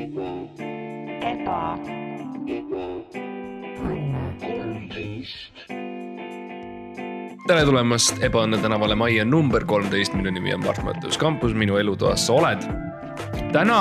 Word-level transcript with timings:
eba, 0.00 1.60
tere 7.50 7.64
tulemast 7.66 8.22
Ebaõnne 8.24 8.60
tänavale 8.62 8.96
majja 8.96 9.26
number 9.28 9.66
kolmteist, 9.68 10.14
minu 10.16 10.32
nimi 10.32 10.54
on 10.54 10.64
Mart 10.64 10.80
Mattius 10.86 11.18
Kampus, 11.20 11.52
minu 11.52 11.76
elutoas 11.80 12.24
sa 12.28 12.38
oled. 12.38 12.64
täna 13.52 13.80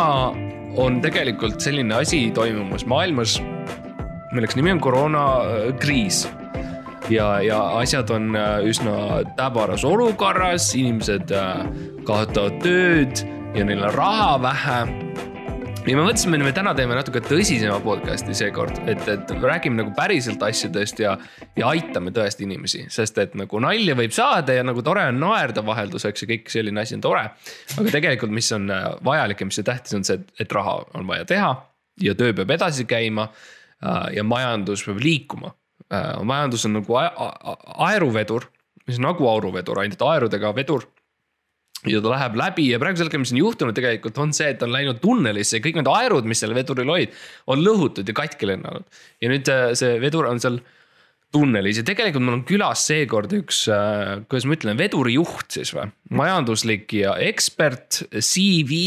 on 0.79 0.99
tegelikult 1.05 1.61
selline 1.61 1.95
asi 2.01 2.25
toimumas 2.35 2.85
maailmas, 2.89 3.37
milleks 4.33 4.57
nimi 4.59 4.75
on 4.75 4.83
koroonakriis. 4.83 6.27
ja, 7.09 7.41
ja 7.41 7.61
asjad 7.79 8.09
on 8.09 8.35
äh, 8.35 8.59
üsna 8.67 9.23
täbaras 9.37 9.85
olukorras, 9.85 10.73
inimesed 10.75 11.31
äh, 11.31 11.63
kaotavad 12.03 12.59
tööd 12.65 13.23
ja 13.55 13.63
neil 13.65 13.85
on 13.87 13.93
raha 13.95 14.41
vähe 14.41 15.08
ja 15.89 15.97
me 15.97 16.03
mõtlesime, 16.05 16.37
et 16.37 16.45
me 16.45 16.51
täna 16.53 16.71
teeme 16.77 16.93
natuke 16.93 17.21
tõsisema 17.25 17.79
podcast'i 17.81 18.35
seekord, 18.37 18.77
et, 18.91 19.01
et 19.09 19.31
räägime 19.41 19.79
nagu 19.79 19.93
päriselt 19.97 20.43
asjadest 20.45 20.99
ja, 21.01 21.15
ja 21.57 21.71
aitame 21.71 22.13
tõesti 22.13 22.45
inimesi, 22.45 22.83
sest 22.93 23.17
et 23.21 23.33
nagu 23.39 23.61
nalja 23.63 23.95
võib 23.97 24.13
saada 24.13 24.53
ja 24.53 24.65
nagu 24.65 24.83
tore 24.85 25.07
on 25.09 25.17
naerda 25.21 25.63
vahelduseks 25.65 26.25
ja 26.25 26.29
kõik 26.29 26.51
selline 26.53 26.83
asi 26.83 26.97
on 26.99 27.05
tore. 27.05 27.23
aga 27.77 27.95
tegelikult, 27.95 28.33
mis 28.37 28.51
on 28.53 28.69
äh, 28.73 28.85
vajalik 29.05 29.41
ja 29.41 29.49
mis 29.49 29.61
on 29.63 29.69
tähtis, 29.71 29.95
on 29.97 30.05
see, 30.05 30.19
et, 30.37 30.53
raha 30.53 30.77
on 30.99 31.09
vaja 31.09 31.25
teha 31.31 31.49
ja 32.05 32.15
töö 32.19 32.37
peab 32.37 32.53
edasi 32.59 32.85
käima 32.89 33.29
äh, 33.31 34.13
ja 34.19 34.27
majandus 34.27 34.85
peab 34.85 35.01
liikuma. 35.01 35.55
majandus 36.21 36.67
on 36.67 36.75
nagu 36.77 36.99
aeruvedur, 37.01 38.45
mis 38.85 38.99
on 39.01 39.07
nagu 39.07 39.25
auruvedur, 39.31 39.79
ainult 39.81 40.03
aerudega 40.05 40.53
vedur 40.53 40.85
ja 41.87 42.01
ta 42.03 42.11
läheb 42.11 42.35
läbi 42.39 42.65
ja 42.73 42.79
praegusel 42.81 43.07
hetkel, 43.07 43.21
mis 43.23 43.31
on 43.35 43.39
juhtunud 43.39 43.77
tegelikult 43.77 44.17
on 44.19 44.33
see, 44.35 44.49
et 44.51 44.59
ta 44.59 44.67
on 44.67 44.75
läinud 44.75 44.99
tunnelisse 45.03 45.59
ja 45.59 45.63
kõik 45.63 45.79
need 45.79 45.91
aerud, 45.91 46.27
mis 46.27 46.41
seal 46.43 46.55
veduril 46.57 46.91
olid, 46.91 47.15
on 47.47 47.63
lõhutud 47.63 48.09
ja 48.09 48.17
katki 48.17 48.49
lennanud. 48.49 48.99
ja 49.23 49.31
nüüd 49.31 49.53
äh, 49.53 49.69
see 49.79 49.95
vedur 50.03 50.27
on 50.29 50.43
seal 50.43 50.59
tunnelis 51.33 51.77
ja 51.77 51.85
tegelikult 51.85 52.25
mul 52.25 52.39
on 52.39 52.45
külas 52.47 52.83
seekord 52.89 53.33
üks, 53.37 53.63
kuidas 54.25 54.47
ma 54.49 54.55
ütlen, 54.57 54.79
vedurijuht 54.79 55.59
siis 55.59 55.71
või, 55.77 55.91
majanduslik 56.17 56.95
ja 56.97 57.13
ekspert, 57.21 58.01
CV, 58.17 58.79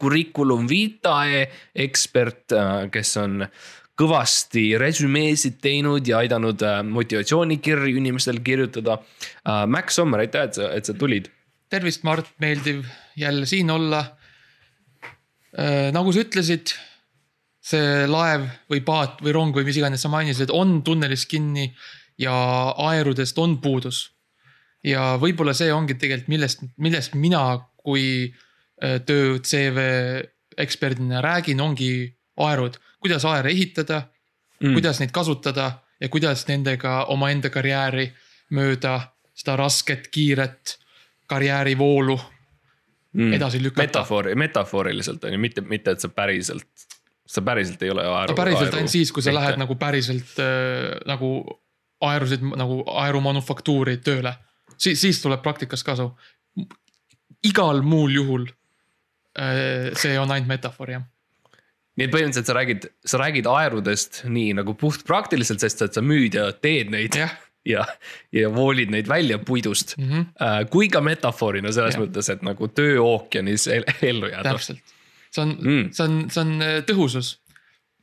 curriculum 0.00 0.68
vitae 0.68 1.46
ekspert, 1.86 2.52
kes 2.92 3.16
on 3.22 3.46
kõvasti 3.98 4.66
resümeesid 4.80 5.60
teinud 5.64 6.06
ja 6.08 6.22
aidanud 6.22 6.62
äh, 6.64 6.80
motivatsioonikirju 6.86 8.00
inimestel 8.00 8.40
kirjutada. 8.44 8.98
Max 9.68 9.98
Sommer, 10.00 10.24
aitäh, 10.24 10.48
et 10.48 10.56
sa, 10.56 10.70
et 10.72 10.88
sa 10.88 10.94
tulid 10.96 11.28
tervist, 11.72 12.04
Mart, 12.04 12.28
meeldiv 12.42 12.84
jälle 13.16 13.46
siin 13.48 13.70
olla. 13.70 14.04
nagu 15.92 16.12
sa 16.12 16.22
ütlesid, 16.22 16.72
see 17.62 18.06
laev 18.08 18.46
või 18.72 18.80
paat 18.84 19.20
või 19.22 19.34
rong 19.36 19.56
või 19.56 19.66
mis 19.68 19.78
iganes 19.78 20.02
sa 20.02 20.10
mainisid, 20.12 20.50
on 20.50 20.80
tunnelis 20.82 21.26
kinni 21.30 21.68
ja 22.18 22.34
aerudest 22.90 23.38
on 23.38 23.60
puudus. 23.60 24.10
ja 24.84 25.16
võib-olla 25.20 25.52
see 25.54 25.70
ongi 25.72 25.94
tegelikult, 25.94 26.28
millest, 26.28 26.64
millest 26.76 27.14
mina 27.14 27.42
kui 27.78 28.26
äh, 28.26 28.98
töö 29.06 29.38
CV 29.38 29.78
eksperdina 30.58 31.20
räägin, 31.22 31.60
ongi 31.60 32.10
aerud, 32.36 32.78
kuidas 33.00 33.24
aere 33.24 33.52
ehitada 33.54 34.00
mm., 34.60 34.74
kuidas 34.74 34.98
neid 34.98 35.12
kasutada 35.14 35.70
ja 36.00 36.08
kuidas 36.08 36.48
nendega 36.48 37.04
omaenda 37.14 37.50
karjääri 37.50 38.08
mööda 38.50 38.98
seda 39.38 39.54
rasket, 39.56 40.10
kiiret 40.10 40.81
karjäärivoolu 41.32 42.18
mm. 43.12 43.32
edasi 43.32 43.62
lükata. 43.62 43.82
metafoori, 43.82 44.34
metafooriliselt 44.34 45.24
on 45.24 45.32
ju, 45.32 45.38
mitte, 45.38 45.60
mitte, 45.60 45.96
et 45.96 46.00
sa 46.00 46.08
päriselt, 46.08 46.86
sa 47.26 47.42
päriselt 47.42 47.82
ei 47.82 47.90
ole 47.90 48.06
aeru. 48.06 48.32
no 48.32 48.38
päriselt 48.38 48.74
ainult 48.74 48.92
siis, 48.92 49.12
kui 49.12 49.24
sa 49.24 49.34
lähed 49.34 49.60
nagu 49.60 49.76
päriselt 49.80 50.40
äh, 50.42 50.96
nagu 51.08 51.32
aerusid 52.02 52.44
nagu 52.58 52.82
aerumanufaktuuri 53.04 53.98
tööle. 54.04 54.34
siis, 54.76 55.00
siis 55.00 55.22
tuleb 55.22 55.42
praktikas 55.42 55.84
kasu. 55.84 56.12
igal 57.44 57.82
muul 57.82 58.14
juhul 58.14 58.46
äh, 59.38 59.92
see 59.98 60.18
on 60.18 60.30
ainult 60.30 60.48
metafoor 60.48 60.96
jah. 60.96 61.06
nii 61.96 62.08
et 62.08 62.14
põhimõtteliselt 62.14 62.48
sa 62.48 62.58
räägid, 62.58 62.90
sa 63.06 63.22
räägid 63.22 63.46
aerudest 63.46 64.22
nii 64.24 64.52
nagu 64.58 64.74
puht 64.74 65.06
praktiliselt, 65.06 65.60
sest 65.60 65.82
et 65.82 65.94
sa 65.94 66.04
müüd 66.04 66.38
ja 66.38 66.50
teed 66.52 66.90
neid 66.90 67.16
jah, 67.16 67.34
ja, 67.66 67.84
ja 68.32 68.50
voolid 68.54 68.90
neid 68.90 69.08
välja 69.08 69.38
puidust 69.38 69.96
mm. 69.98 70.08
-hmm. 70.10 70.66
kui 70.70 70.88
ka 70.88 71.00
metafoorina 71.00 71.72
selles 71.72 71.94
Jah. 71.94 72.02
mõttes, 72.04 72.32
et 72.32 72.42
nagu 72.42 72.68
töö 72.68 73.00
ookeanis 73.02 73.66
el 73.66 73.84
ellu 74.02 74.26
jääda. 74.26 74.50
täpselt. 74.50 74.78
see 75.30 75.42
on 75.42 75.56
Mm. 75.60 75.88
see 75.92 76.04
on, 76.04 76.30
see 76.30 76.40
on 76.40 76.62
äh, 76.62 76.82
tõhusus. 76.90 77.38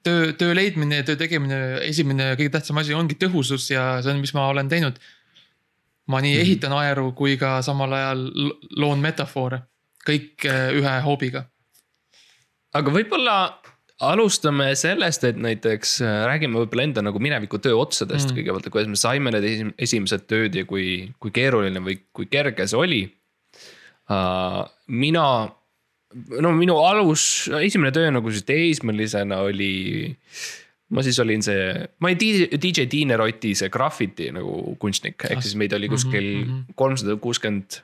töö, 0.04 0.34
töö 0.34 0.56
leidmine 0.56 0.96
ja 0.96 1.04
töö 1.04 1.16
tegemine, 1.16 1.78
esimene 1.82 2.36
kõige 2.36 2.50
tähtsam 2.50 2.78
asi 2.78 2.94
ongi 2.94 3.16
tõhusus 3.16 3.70
ja 3.74 4.02
see 4.02 4.12
on, 4.12 4.20
mis 4.20 4.34
ma 4.34 4.48
olen 4.48 4.70
teinud. 4.70 5.00
ma 6.08 6.22
nii 6.22 6.36
mm. 6.36 6.42
ehitan 6.42 6.74
aeru 6.74 7.12
kui 7.12 7.38
ka 7.38 7.62
samal 7.62 7.94
ajal 7.94 8.32
lo- 8.34 8.60
loon 8.78 9.00
metafoore, 9.00 9.62
kõik 10.10 10.46
äh, 10.46 10.72
ühe 10.74 11.02
hoobiga 11.02 11.46
aga 12.74 12.92
võib-olla 12.94 13.59
alustame 14.00 14.72
sellest, 14.80 15.26
et 15.28 15.40
näiteks 15.40 15.98
äh, 16.06 16.18
räägime 16.30 16.60
võib-olla 16.62 16.86
enda 16.88 17.04
nagu 17.04 17.20
mineviku 17.22 17.60
töö 17.62 17.76
otsadest 17.82 18.32
mm. 18.32 18.38
Kõigepealt, 18.38 18.68
et 18.68 18.74
kuidas 18.74 18.92
me 18.92 19.00
saime 19.00 19.34
need 19.36 19.48
esim- 19.48 19.74
esimesed 19.76 20.26
tööd 20.30 20.56
ja 20.56 20.66
kui, 20.70 21.10
kui 21.20 21.34
keeruline 21.36 21.84
või 21.84 22.00
kui 22.16 22.30
kerge 22.32 22.68
see 22.70 22.80
oli 22.80 23.02
uh,. 24.10 24.64
mina, 24.88 25.26
no 26.40 26.54
minu 26.56 26.80
alus, 26.86 27.24
esimene 27.60 27.92
töö 27.96 28.14
nagu 28.16 28.32
siis 28.32 28.48
teismelisena 28.48 29.44
oli. 29.50 30.16
ma 30.96 31.04
siis 31.06 31.20
olin 31.22 31.44
see, 31.46 31.68
ma 32.00 32.10
olin 32.10 32.22
DJ, 32.24 32.48
DJ 32.56 32.88
Tiine 32.90 33.20
Roti 33.20 33.52
see 33.58 33.70
graffiti 33.70 34.32
nagu 34.34 34.78
kunstnik, 34.82 35.28
ehk 35.28 35.44
siis 35.44 35.60
meid 35.60 35.76
oli 35.76 35.92
kuskil 35.92 36.32
mhm. 36.40 36.64
kolmsada 36.80 37.20
kuuskümmend 37.22 37.84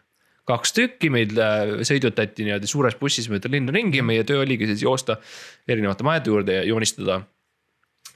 kaks 0.50 0.76
tükki, 0.78 1.10
meid 1.14 1.34
äh, 1.42 1.80
sõidutati 1.88 2.46
niimoodi 2.46 2.70
suures 2.70 2.98
bussis 3.00 3.30
mööda 3.32 3.50
linna 3.52 3.74
ringi 3.76 4.02
ja 4.02 4.06
meie 4.06 4.26
töö 4.28 4.44
oligi 4.44 4.70
siis 4.70 4.84
joosta 4.86 5.18
erinevate 5.68 6.06
majade 6.06 6.32
juurde 6.32 6.60
ja 6.60 6.66
joonistada 6.70 7.22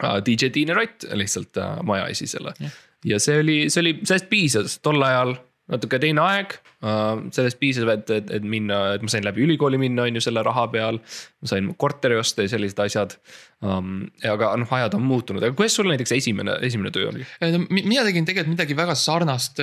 äh, 0.03 0.19
DJ 0.25 0.53
Tiine 0.53 0.77
Rott 0.77 1.07
lihtsalt 1.17 1.57
äh, 1.57 1.79
maja 1.85 2.07
esisele 2.13 2.53
Jah.. 2.59 2.79
ja 3.13 3.21
see 3.23 3.39
oli, 3.41 3.59
see 3.73 3.83
oli, 3.85 3.95
sellest 4.03 4.29
piisas 4.29 4.77
tol 4.85 5.01
ajal 5.05 5.35
natuke 5.69 5.99
teine 6.01 6.23
aeg 6.25 6.55
uh,, 6.81 7.21
sellest 7.35 7.59
piisas, 7.61 7.85
et, 7.93 8.09
et, 8.15 8.31
et 8.39 8.45
minna, 8.45 8.95
et 8.95 9.05
ma 9.05 9.11
sain 9.11 9.25
läbi 9.25 9.45
ülikooli 9.45 9.79
minna, 9.81 10.07
on 10.07 10.17
ju 10.17 10.23
selle 10.25 10.43
raha 10.45 10.67
peal. 10.73 10.99
ma 11.39 11.51
sain 11.51 11.69
korteri 11.79 12.17
osta 12.19 12.45
ja 12.45 12.51
sellised 12.51 12.81
asjad 12.83 13.15
um,. 13.63 14.03
aga 14.25 14.51
noh, 14.59 14.73
ajad 14.79 14.97
on 14.97 15.05
muutunud, 15.07 15.43
aga 15.43 15.55
kuidas 15.57 15.77
sul 15.77 15.89
näiteks 15.91 16.15
esimene, 16.17 16.57
esimene 16.65 16.91
töö 16.95 17.09
oli? 17.11 17.25
No 17.43 17.63
mi- 17.67 17.85
mina 17.85 18.05
tegin 18.07 18.27
tegelikult 18.27 18.55
midagi 18.55 18.77
väga 18.77 18.95
sarnast. 18.97 19.61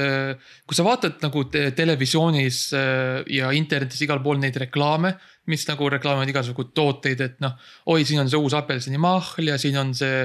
kui 0.66 0.78
sa 0.78 0.86
vaatad 0.86 1.22
nagu 1.24 1.44
te 1.52 1.70
televisioonis 1.76 2.60
äh, 2.76 3.22
ja 3.38 3.50
internetis 3.56 4.02
igal 4.06 4.22
pool 4.24 4.40
neid 4.42 4.56
reklaame, 4.62 5.16
mis 5.50 5.66
nagu 5.68 5.88
reklaamivad 5.90 6.30
igasugu 6.32 6.70
tooteid, 6.76 7.22
et 7.22 7.42
noh, 7.44 7.54
oi, 7.92 8.04
siin 8.06 8.22
on 8.22 8.30
see 8.30 8.40
uus 8.40 8.56
apelsinimahl 8.58 9.52
ja 9.52 9.58
siin 9.60 9.78
on 9.80 9.92
see, 9.96 10.24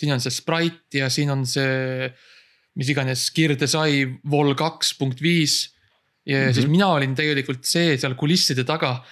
siin 0.00 0.14
on 0.14 0.22
see 0.24 0.34
Sprite 0.34 1.02
ja 1.04 1.10
siin 1.12 1.32
on 1.34 1.44
see, 1.48 2.08
mis 2.74 2.90
iganes 2.90 3.28
kirdesai 3.30 4.04
vol 4.30 4.54
kaks 4.58 4.94
punkt 4.98 5.22
viis 5.22 5.74
ja 6.26 6.38
mm 6.38 6.48
-hmm. 6.48 6.54
siis 6.54 6.66
mina 6.66 6.88
olin 6.88 7.14
tegelikult 7.14 7.64
see 7.64 7.98
seal 7.98 8.14
kulisside 8.14 8.64
taga, 8.64 9.04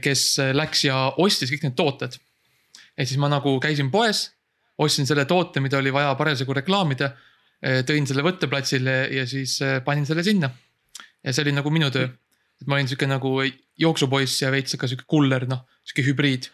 kes 0.00 0.38
läks 0.52 0.84
ja 0.84 1.12
ostis 1.18 1.50
kõik 1.52 1.62
need 1.62 1.76
tooted. 1.76 2.16
ehk 2.98 3.08
siis 3.08 3.18
ma 3.18 3.28
nagu 3.28 3.60
käisin 3.60 3.90
poes, 3.90 4.30
ostsin 4.78 5.06
selle 5.06 5.24
toote, 5.24 5.60
mida 5.60 5.78
oli 5.78 5.92
vaja 5.92 6.14
parasjagu 6.18 6.54
reklaamida. 6.60 7.12
tõin 7.64 8.04
selle 8.04 8.20
võtteplatsile 8.20 8.96
ja 9.14 9.22
siis 9.26 9.56
eh, 9.64 9.78
panin 9.84 10.04
selle 10.06 10.22
sinna. 10.22 10.50
ja 11.24 11.32
see 11.32 11.42
oli 11.46 11.52
nagu 11.56 11.70
minu 11.70 11.90
töö. 11.90 12.08
et 12.60 12.66
ma 12.66 12.76
olin 12.76 12.88
sihuke 12.88 13.06
nagu 13.06 13.40
jooksupoiss 13.78 14.42
ja 14.42 14.50
veits 14.50 14.76
ka 14.76 14.88
sihuke 14.88 15.04
kuller, 15.06 15.46
noh, 15.48 15.64
sihuke 15.84 16.04
hübriid. 16.10 16.50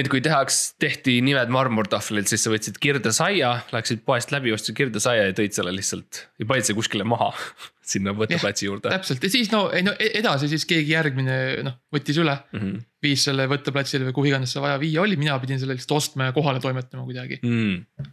Et 0.00 0.08
kui 0.08 0.22
tehaks, 0.24 0.60
tehti 0.80 1.18
nimed 1.24 1.50
marmortahvlilt, 1.52 2.30
siis 2.30 2.46
sa 2.46 2.52
võtsid 2.52 2.78
kirdesaia, 2.80 3.50
läksid 3.74 4.00
poest 4.08 4.32
läbi, 4.32 4.52
ostsid 4.54 4.76
kirdesaia 4.78 5.26
ja 5.28 5.34
tõid 5.36 5.52
selle 5.56 5.74
lihtsalt 5.76 6.22
ja 6.40 6.48
panid 6.48 6.68
selle 6.68 6.78
kuskile 6.78 7.04
maha 7.08 7.28
sinna 7.92 8.14
võtteplatsi 8.16 8.68
juurde. 8.70 8.92
täpselt 8.94 9.26
ja 9.26 9.32
siis 9.32 9.52
no, 9.52 9.66
ei 9.74 9.84
no 9.84 9.92
e- 9.98 10.14
edasi 10.22 10.48
siis 10.52 10.64
keegi 10.68 10.94
järgmine 10.94 11.36
noh, 11.66 11.76
võttis 11.92 12.22
üle, 12.22 12.38
Mm 12.56 12.80
viis 13.02 13.24
selle 13.26 13.48
võtteplatsile 13.50 14.06
või 14.06 14.14
kuhu 14.16 14.30
iganes 14.30 14.52
see 14.54 14.62
vaja 14.62 14.78
viia 14.78 15.02
oli, 15.02 15.16
mina 15.18 15.34
pidin 15.42 15.58
selle 15.58 15.74
lihtsalt 15.74 15.96
ostma 15.96 16.28
ja 16.28 16.34
kohale 16.36 16.60
toimetama 16.62 17.02
kuidagi. 17.02 17.40
-hmm. 17.42 18.10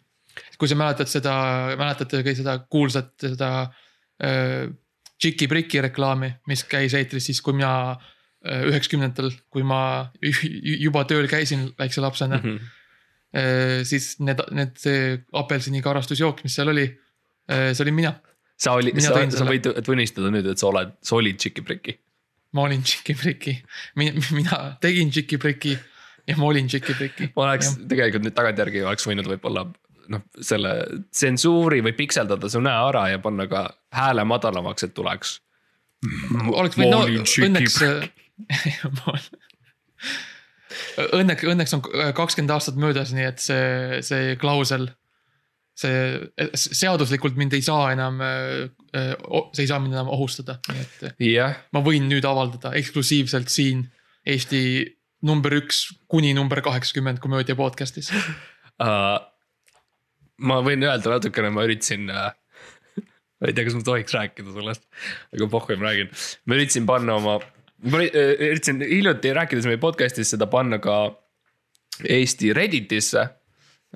kui 0.57 0.67
sa 0.67 0.77
mäletad 0.79 1.11
seda, 1.11 1.33
mäletate 1.77 2.23
ka 2.25 2.33
seda 2.33 2.55
kuulsat 2.65 3.13
seda 3.21 3.49
äh, 4.23 4.65
Tšiki-Briki 5.19 5.81
reklaami, 5.83 6.31
mis 6.47 6.63
käis 6.63 6.95
eetris 6.97 7.29
siis, 7.29 7.41
kui 7.45 7.53
mina 7.53 7.91
äh, 7.91 8.09
üheksakümnendatel, 8.45 9.33
kui 9.51 9.65
ma 9.67 10.09
ju- 10.23 10.77
juba 10.85 11.03
tööl 11.09 11.27
käisin 11.27 11.69
väikse 11.79 12.01
lapsena 12.01 12.39
mm. 12.39 12.57
-hmm. 12.57 13.83
siis 13.85 14.13
need, 14.23 14.39
need 14.55 14.77
see 14.79 15.17
apelsinikarastusjook, 15.33 16.43
mis 16.43 16.55
seal 16.55 16.71
oli, 16.71 16.87
see 17.49 17.83
olin 17.83 17.97
mina. 17.97 18.13
sa 18.57 18.73
olid, 18.79 18.95
Mina 18.95 19.11
sa, 19.11 19.25
sa 19.43 19.45
võid 19.45 19.67
tunnistada 19.85 20.31
nüüd, 20.31 20.47
et 20.49 20.57
sa 20.57 20.67
oled, 20.71 20.95
sa 21.03 21.15
olid 21.15 21.37
Tšiki-Priki. 21.37 21.97
ma 22.55 22.63
olin 22.65 22.81
Tšiki-Briki, 22.81 23.57
mina 24.39 24.77
tegin 24.81 25.11
Tšiki-Briki 25.11 25.77
ja 26.29 26.37
ma 26.37 26.49
olin 26.49 26.69
tšiki-peki. 26.69 27.31
ma 27.35 27.47
oleks 27.47 27.75
tegelikult 27.89 28.25
nüüd 28.27 28.37
tagantjärgi 28.37 28.83
oleks 28.85 29.07
võinud 29.09 29.29
võib-olla 29.31 29.65
noh, 30.13 30.23
selle 30.45 30.73
tsensuuri 31.09 31.83
või 31.85 31.95
pikseldada 31.97 32.49
su 32.51 32.61
näo 32.63 32.89
ära 32.91 33.07
ja 33.13 33.21
panna 33.23 33.47
ka 33.49 33.65
hääle 33.95 34.25
madalamaks, 34.29 34.87
et 34.87 34.95
tuleks. 34.97 35.39
oleks 36.53 36.79
võinud, 36.79 36.93
no 36.93 37.03
õnneks. 37.47 37.79
Õnneks, 41.15 41.45
õnneks 41.49 41.75
on 41.75 41.83
kakskümmend 42.15 42.53
aastat 42.53 42.77
möödas, 42.79 43.11
nii 43.15 43.27
et 43.27 43.41
see, 43.43 43.99
see 44.05 44.35
klausel. 44.41 44.89
see 45.79 46.49
seaduslikult 46.59 47.37
mind 47.39 47.53
ei 47.55 47.63
saa 47.63 47.93
enam, 47.93 48.19
see 48.91 49.63
ei 49.63 49.69
saa 49.69 49.79
mind 49.79 49.95
enam 49.95 50.11
ohustada, 50.11 50.57
nii 50.69 50.83
et 50.83 51.23
jah, 51.23 51.55
ma 51.71 51.81
võin 51.85 52.09
nüüd 52.11 52.25
avaldada 52.27 52.73
eksklusiivselt 52.79 53.49
siin 53.53 53.87
Eesti 54.29 54.61
number 55.25 55.53
üks 55.57 55.87
kuni 56.11 56.33
number 56.35 56.61
kaheksakümmend 56.63 57.21
komöödia 57.23 57.57
podcast'is. 57.59 58.11
uh,. 58.83 59.19
ma 60.39 60.59
võin 60.63 60.83
öelda 60.87 61.15
natukene, 61.15 61.51
ma 61.55 61.65
üritasin 61.67 62.11
uh,. 62.11 62.31
ma 63.39 63.49
ei 63.49 63.55
tea, 63.55 63.65
kas 63.67 63.77
ma 63.77 63.85
tohiks 63.87 64.15
rääkida 64.15 64.53
sellest, 64.55 64.85
aga 65.35 65.49
pohhu, 65.51 65.79
ma 65.79 65.89
räägin. 65.89 66.11
ma 66.45 66.59
üritasin 66.59 66.87
panna 66.89 67.17
oma, 67.19 67.39
ma 67.87 68.03
äh, 68.03 68.35
üritasin 68.51 68.83
hiljuti 68.83 69.33
rääkides 69.35 69.67
meie 69.69 69.81
podcast'is 69.81 70.35
seda 70.35 70.49
panna 70.51 70.81
ka 70.83 71.01
Eesti 72.07 72.53
Redditisse 72.53 73.19
uh,. 73.19 73.35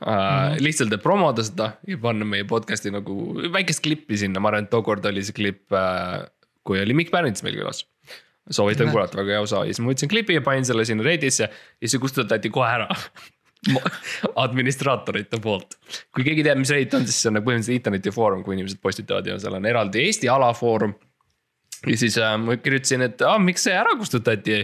Mm 0.02 0.10
-hmm. 0.10 0.62
lihtsalt, 0.66 0.94
et 0.94 1.04
promoda 1.04 1.44
seda 1.44 1.72
ja 1.88 1.98
panna 1.98 2.26
meie 2.26 2.44
podcast'i 2.50 2.92
nagu 2.92 3.36
väikest 3.54 3.84
klippi 3.84 4.18
sinna, 4.18 4.40
ma 4.40 4.50
arvan, 4.50 4.64
et 4.64 4.70
tookord 4.70 5.06
oli 5.06 5.24
see 5.24 5.36
klipp 5.38 5.72
uh,, 5.72 6.24
kui 6.64 6.82
oli 6.82 6.94
Mikk 6.94 7.12
Pärnits 7.12 7.44
meil 7.44 7.60
külas 7.60 7.84
soovitan 8.50 8.90
kuulata, 8.92 9.18
väga 9.18 9.38
hea 9.38 9.42
osa 9.42 9.62
ja 9.64 9.72
siis 9.72 9.80
ma 9.84 9.92
võtsin 9.92 10.12
klipi 10.12 10.36
ja 10.38 10.42
panin 10.44 10.66
selle 10.68 10.86
sinna 10.86 11.06
Redditisse 11.06 11.48
ja 11.48 11.90
see 11.90 12.02
kustutati 12.02 12.52
kohe 12.54 12.70
ära. 12.80 12.90
administraatorite 14.44 15.38
poolt, 15.40 15.78
kui 16.12 16.26
keegi 16.28 16.44
teab, 16.44 16.58
mis 16.60 16.72
Reddit 16.74 16.98
on, 16.98 17.06
siis 17.08 17.22
see 17.22 17.30
on 17.30 17.38
nagu 17.38 17.48
põhimõtteliselt 17.48 17.80
interneti 17.80 18.12
foorum, 18.12 18.42
kui 18.44 18.58
inimesed 18.58 18.82
postitavad 18.84 19.30
ja 19.30 19.38
seal 19.40 19.56
on 19.56 19.68
eraldi 19.70 20.02
Eesti 20.04 20.28
alafoorum. 20.28 20.92
Ja 21.88 21.98
siis 21.98 22.18
äh, 22.18 22.38
ma 22.40 22.58
kirjutasin, 22.58 23.04
et 23.08 23.22
aa, 23.28 23.40
miks 23.40 23.66
see 23.68 23.76
ära 23.76 23.96
kustutati. 24.00 24.60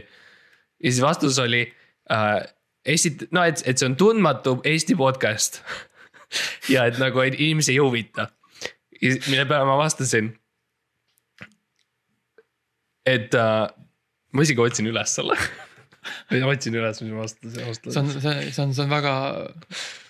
ja 0.79 0.91
siis 0.91 1.01
vastus 1.03 1.39
oli 1.39 1.65
äh, 2.11 2.39
esit-, 2.85 3.27
no 3.31 3.43
et, 3.43 3.63
et 3.65 3.77
see 3.77 3.89
on 3.89 3.97
tundmatu 3.99 4.59
Eesti 4.63 4.95
podcast. 4.99 5.61
ja 6.73 6.85
et 6.89 6.99
nagu 7.01 7.23
et 7.25 7.37
inimesi 7.39 7.75
ei 7.75 7.81
huvita. 7.81 8.29
mille 9.01 9.45
peale 9.45 9.65
ma 9.65 9.77
vastasin. 9.77 10.33
et 13.05 13.33
äh, 13.33 13.67
ma 14.31 14.45
isegi 14.45 14.61
otsin 14.61 14.87
üles 14.87 15.15
selle. 15.15 15.37
ma 16.31 16.51
otsin 16.53 16.75
üles, 16.77 17.01
mis 17.03 17.13
ma 17.13 17.23
vastasin, 17.25 17.55
see 17.91 18.01
on, 18.01 18.11
see, 18.13 18.35
see 18.53 18.63
on, 18.63 18.73
see 18.73 18.83
on 18.85 18.91
väga, 18.91 19.13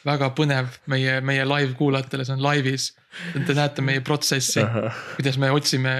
väga 0.05 0.31
põnev 0.37 0.73
meie, 0.91 1.19
meie 1.25 1.45
live 1.47 1.75
kuulajatele, 1.79 2.27
see 2.27 2.37
on 2.37 2.43
laivis. 2.43 2.91
Te 3.33 3.55
näete 3.57 3.81
meie 3.81 4.03
protsessi, 4.05 4.61
kuidas 5.15 5.39
me 5.41 5.49
otsime, 5.51 5.95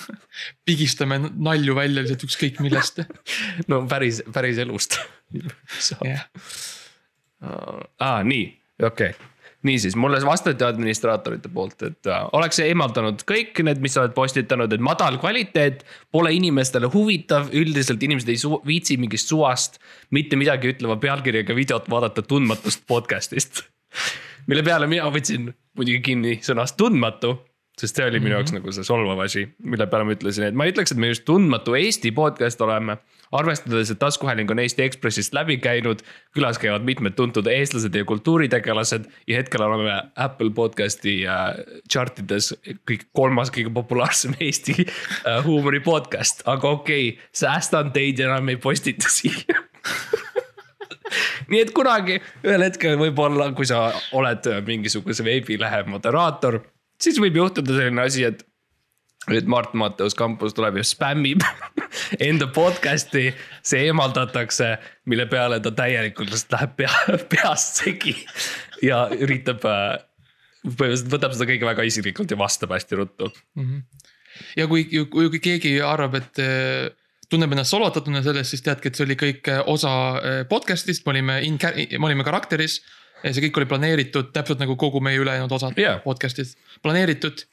pigistame 0.66 1.18
nalju 1.20 1.76
välja 1.76 2.04
lihtsalt 2.04 2.24
ükskõik 2.28 2.62
millest. 2.64 3.02
no 3.70 3.82
päris, 3.90 4.22
päris 4.32 4.60
elust. 4.62 4.98
jah, 6.06 6.24
aa, 7.42 8.18
nii, 8.26 8.46
okei 8.82 9.12
okay. 9.14 9.30
niisiis, 9.68 9.96
mulle 9.96 10.20
vastati 10.26 10.64
administraatorite 10.66 11.48
poolt, 11.52 11.86
et 11.88 12.10
äh, 12.10 12.24
oleks 12.36 12.60
eemaldanud 12.64 13.24
kõik 13.28 13.62
need, 13.64 13.80
mis 13.84 13.96
sa 13.96 14.02
oled 14.04 14.16
postitanud, 14.16 14.72
et 14.72 14.84
madal 14.84 15.16
kvaliteet 15.22 15.86
pole 16.12 16.34
inimestele 16.36 16.90
huvitav, 16.92 17.48
üldiselt 17.56 18.02
inimesed 18.02 18.32
ei 18.32 18.40
su- 18.42 18.60
viitsi 18.66 18.98
mingist 19.00 19.32
suvast 19.32 19.80
mitte 20.10 20.36
midagi 20.40 20.74
ütleva 20.74 20.98
pealkirjaga 21.00 21.56
videot 21.56 21.88
vaadata 21.92 22.26
tundmatust 22.26 22.84
podcast'ist. 22.90 23.64
mille 24.46 24.64
peale 24.66 24.90
mina 24.90 25.08
võtsin 25.12 25.52
muidugi 25.78 26.02
kinni 26.04 26.38
sõnast 26.44 26.76
tundmatu, 26.76 27.38
sest 27.82 27.98
see 27.98 28.06
oli 28.06 28.20
minu 28.22 28.36
jaoks 28.36 28.54
nagu 28.54 28.72
see 28.74 28.86
solvav 28.86 29.20
asi, 29.24 29.42
mille 29.66 29.86
peale 29.90 30.06
ma 30.06 30.14
ütlesin, 30.14 30.46
et 30.46 30.58
ma 30.58 30.66
ei 30.66 30.74
ütleks, 30.74 30.94
et 30.94 31.00
me 31.02 31.10
just 31.10 31.24
tundmatu 31.26 31.74
Eesti 31.78 32.12
podcast 32.14 32.60
oleme. 32.62 32.98
arvestades, 33.32 33.88
et 33.88 33.96
taskuhääling 33.96 34.50
on 34.52 34.60
Eesti 34.60 34.82
Ekspressist 34.84 35.32
läbi 35.32 35.56
käinud, 35.56 36.02
külas 36.36 36.58
käivad 36.60 36.84
mitmed 36.84 37.14
tuntud 37.16 37.46
eestlased 37.48 37.94
ja 37.96 38.04
kultuuritegelased 38.04 39.06
ja 39.26 39.38
hetkel 39.38 39.64
oleme 39.64 39.94
Apple 40.20 40.50
podcast'i 40.52 41.22
äh, 41.24 41.54
chart 41.88 42.20
ides 42.20 42.52
kõik 42.90 43.06
kolmas 43.16 43.48
kõige 43.54 43.72
populaarsem 43.72 44.36
Eesti 44.46 44.76
äh, 44.84 45.40
huumori 45.46 45.80
podcast, 45.80 46.44
aga 46.44 46.74
okei 46.76 47.08
okay,, 47.14 47.30
säästan 47.32 47.90
teid 47.96 48.20
ja 48.20 48.28
enam 48.28 48.52
ei 48.52 48.60
postita 48.60 49.08
siia. 49.08 49.64
Nii 51.52 51.60
et 51.64 51.72
kunagi 51.76 52.20
ühel 52.44 52.62
hetkel 52.64 53.00
võib-olla, 53.00 53.48
kui 53.56 53.66
sa 53.68 53.88
oled 54.16 54.46
mingisuguse 54.68 55.24
veebilehe 55.24 55.82
moderaator, 55.88 56.60
siis 57.02 57.20
võib 57.22 57.38
juhtuda 57.40 57.76
selline 57.76 58.06
asi, 58.06 58.26
et. 58.28 58.44
et 59.30 59.46
Mart 59.46 59.74
Matteus 59.78 60.16
Kampus 60.18 60.54
tuleb 60.54 60.80
ja 60.80 60.86
spämmib 60.86 61.44
enda 62.28 62.48
podcast'i, 62.54 63.30
see 63.62 63.84
eemaldatakse, 63.88 64.76
mille 65.10 65.26
peale 65.30 65.60
ta 65.62 65.74
täielikult 65.82 66.32
lihtsalt 66.32 66.56
läheb 66.56 66.78
pea, 66.80 66.94
peast 67.34 67.84
segi 67.84 68.16
ja 68.82 69.04
üritab 69.14 69.62
äh, 69.68 70.00
põhimõtteliselt 70.62 71.12
võtab 71.12 71.34
seda 71.34 71.48
kõike 71.50 71.66
väga 71.66 71.86
isiklikult 71.86 72.32
ja 72.32 72.38
vastab 72.38 72.74
hästi 72.74 72.98
ruttu. 72.98 73.30
ja 74.56 74.66
kui, 74.70 74.84
kui, 74.86 75.28
kui 75.34 75.40
keegi 75.42 75.80
arvab, 75.82 76.14
et 76.20 76.42
eh, 76.42 76.88
tunneb 77.30 77.52
ennast 77.52 77.74
solvatatuna 77.74 78.22
sellest, 78.22 78.54
siis 78.54 78.62
teadki, 78.62 78.88
et 78.88 78.98
see 78.98 79.06
oli 79.06 79.18
kõik 79.18 79.50
eh, 79.50 79.62
osa 79.66 79.92
podcast'ist, 80.50 81.06
me 81.06 81.16
olime 81.16 81.40
in, 81.46 81.58
me 81.58 82.06
olime 82.06 82.26
karakteris. 82.26 82.80
See 83.22 83.46
kõik 83.46 83.62
oli 83.62 83.70
planeeritud 83.70 84.32
täpselt 84.34 84.62
nagu 84.62 84.76
kogu 84.80 85.02
meie 85.04 85.20
ülejäänud 85.22 85.52
osad 85.54 85.78
yeah. 85.78 86.00
podcast'ist, 86.04 86.58
planeeritud, 86.82 87.44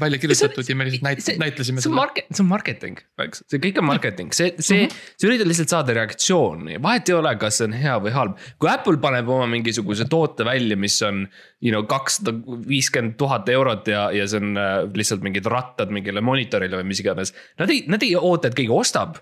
välja 0.00 0.18
kirjutatud 0.20 0.68
ja 0.68 0.76
me 0.76 0.84
lihtsalt 0.84 1.04
näit-, 1.06 1.38
näitlesime 1.40 1.80
see 1.80 1.90
on 1.90 1.96
market, 1.96 2.26
see 2.30 2.44
on 2.44 2.48
marketing, 2.50 3.00
eks, 3.24 3.42
see 3.48 3.60
kõik 3.62 3.80
on 3.80 3.88
marketing, 3.88 4.34
see, 4.36 4.52
see, 4.60 4.86
sa 4.90 5.28
üritad 5.28 5.48
lihtsalt 5.48 5.72
saada 5.72 5.96
reaktsiooni, 5.96 6.76
vahet 6.84 7.08
ei 7.08 7.16
ole, 7.16 7.32
kas 7.40 7.60
see 7.60 7.68
on 7.70 7.76
hea 7.80 7.96
või 8.04 8.12
halb. 8.16 8.38
kui 8.60 8.70
Apple 8.72 9.00
paneb 9.02 9.32
oma 9.32 9.48
mingisuguse 9.52 10.06
toote 10.12 10.46
välja, 10.48 10.76
mis 10.80 10.98
on, 11.08 11.24
you 11.64 11.72
know, 11.72 11.86
kakssada 11.88 12.34
viiskümmend 12.68 13.16
tuhat 13.20 13.48
eurot 13.52 13.88
ja, 13.92 14.06
ja 14.14 14.28
see 14.28 14.42
on 14.42 14.60
äh, 14.60 14.78
lihtsalt 14.96 15.24
mingid 15.24 15.48
rattad 15.48 15.92
mingile 15.94 16.24
monitorile 16.24 16.80
või 16.80 16.92
mis 16.92 17.00
iganes. 17.04 17.32
Nad 17.60 17.72
ei, 17.72 17.84
nad 17.92 18.04
ei 18.04 18.12
oota, 18.18 18.50
et 18.50 18.58
keegi 18.58 18.72
ostab 18.76 19.20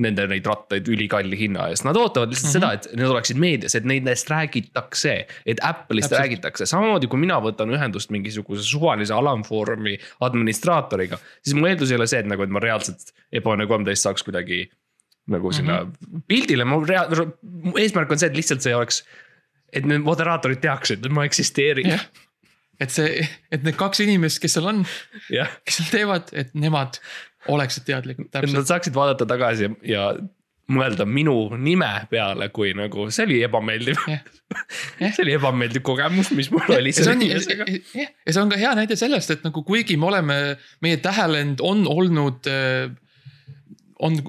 nende 0.00 0.26
neid 0.30 0.46
rattaid 0.46 0.88
ülikalli 0.90 1.38
hinna 1.38 1.68
eest, 1.70 1.84
nad 1.86 1.98
ootavad 1.98 2.32
lihtsalt 2.32 2.54
mm 2.54 2.60
-hmm. 2.60 2.76
seda, 2.76 2.90
et 2.92 2.98
need 2.98 3.12
oleksid 3.12 3.40
meedias, 3.40 3.74
et 3.78 3.86
neid 3.88 4.06
neist 4.06 4.30
räägitakse, 4.30 5.14
et 5.46 5.62
Apple'ist 5.64 6.08
Täpselt. 6.08 6.20
räägitakse, 6.20 6.66
samamoodi 6.66 7.10
kui 7.10 7.20
mina 7.20 7.40
võtan 7.40 7.72
ühendust 7.74 8.10
mingisuguse 8.10 8.64
suvalise 8.66 9.14
alamfoorumi 9.14 9.98
administraatoriga, 10.20 11.18
siis 11.42 11.56
mu 11.56 11.66
eeldus 11.66 11.90
ei 11.90 12.00
ole 12.00 12.06
see, 12.06 12.20
et 12.20 12.30
nagu, 12.30 12.42
et 12.42 12.50
ma 12.50 12.62
reaalselt 12.62 13.14
Ebone 13.32 13.66
kolmteist 13.66 14.02
saaks 14.02 14.22
kuidagi 14.26 14.70
nagu 15.30 15.52
sinna 15.52 15.84
mm 15.84 15.92
-hmm. 15.92 16.22
pildile, 16.28 16.64
mu 16.64 16.80
rea-, 16.84 17.08
eesmärk 17.78 18.10
on 18.10 18.18
see, 18.18 18.26
et 18.26 18.36
lihtsalt 18.36 18.62
see 18.62 18.74
oleks, 18.76 19.04
et 19.72 19.86
need 19.86 20.02
moderaatorid 20.02 20.60
teaksid, 20.60 21.06
et 21.06 21.12
ma 21.12 21.24
eksisteerin 21.24 21.90
jah, 21.90 22.06
et 22.80 22.90
see, 22.90 23.28
et 23.52 23.62
need 23.62 23.76
kaks 23.76 24.00
inimest, 24.00 24.40
kes 24.42 24.56
seal 24.56 24.70
on, 24.72 24.84
jah, 25.30 25.50
kes 25.64 25.80
seal 25.80 25.90
teevad, 25.92 26.32
et 26.32 26.54
nemad 26.54 26.98
oleksid 27.48 27.86
teadlikud 27.88 28.28
täpselt 28.30 28.58
nad. 28.58 28.68
saaksid 28.68 28.94
vaadata 28.94 29.26
tagasi 29.26 29.70
ja, 29.88 30.10
mõelda 30.70 31.06
minu 31.08 31.34
nime 31.58 31.88
peale, 32.10 32.50
kui 32.54 32.72
nagu 32.76 33.08
see 33.10 33.26
oli 33.26 33.40
ebameeldiv 33.46 33.98
Jah. 34.06 34.20
Jah. 35.02 35.14
see 35.14 35.24
oli 35.24 35.34
ebameeldiv 35.38 35.82
kogemus, 35.86 36.30
mis 36.36 36.50
mul 36.52 36.76
oli 36.76 36.92
ja 36.92 36.98
see 36.98 37.06
selle 37.06 37.16
on, 37.16 37.24
inimesega. 37.26 37.66
ja 37.96 38.34
see 38.34 38.42
on 38.42 38.52
ka 38.52 38.60
hea 38.60 38.74
näide 38.78 38.98
sellest, 38.98 39.34
et 39.34 39.44
nagu 39.46 39.64
kuigi 39.66 39.98
me 40.00 40.10
oleme, 40.10 40.38
meie 40.84 41.00
tähelend 41.02 41.62
on 41.66 41.84
olnud, 41.90 42.46
on 44.00 44.22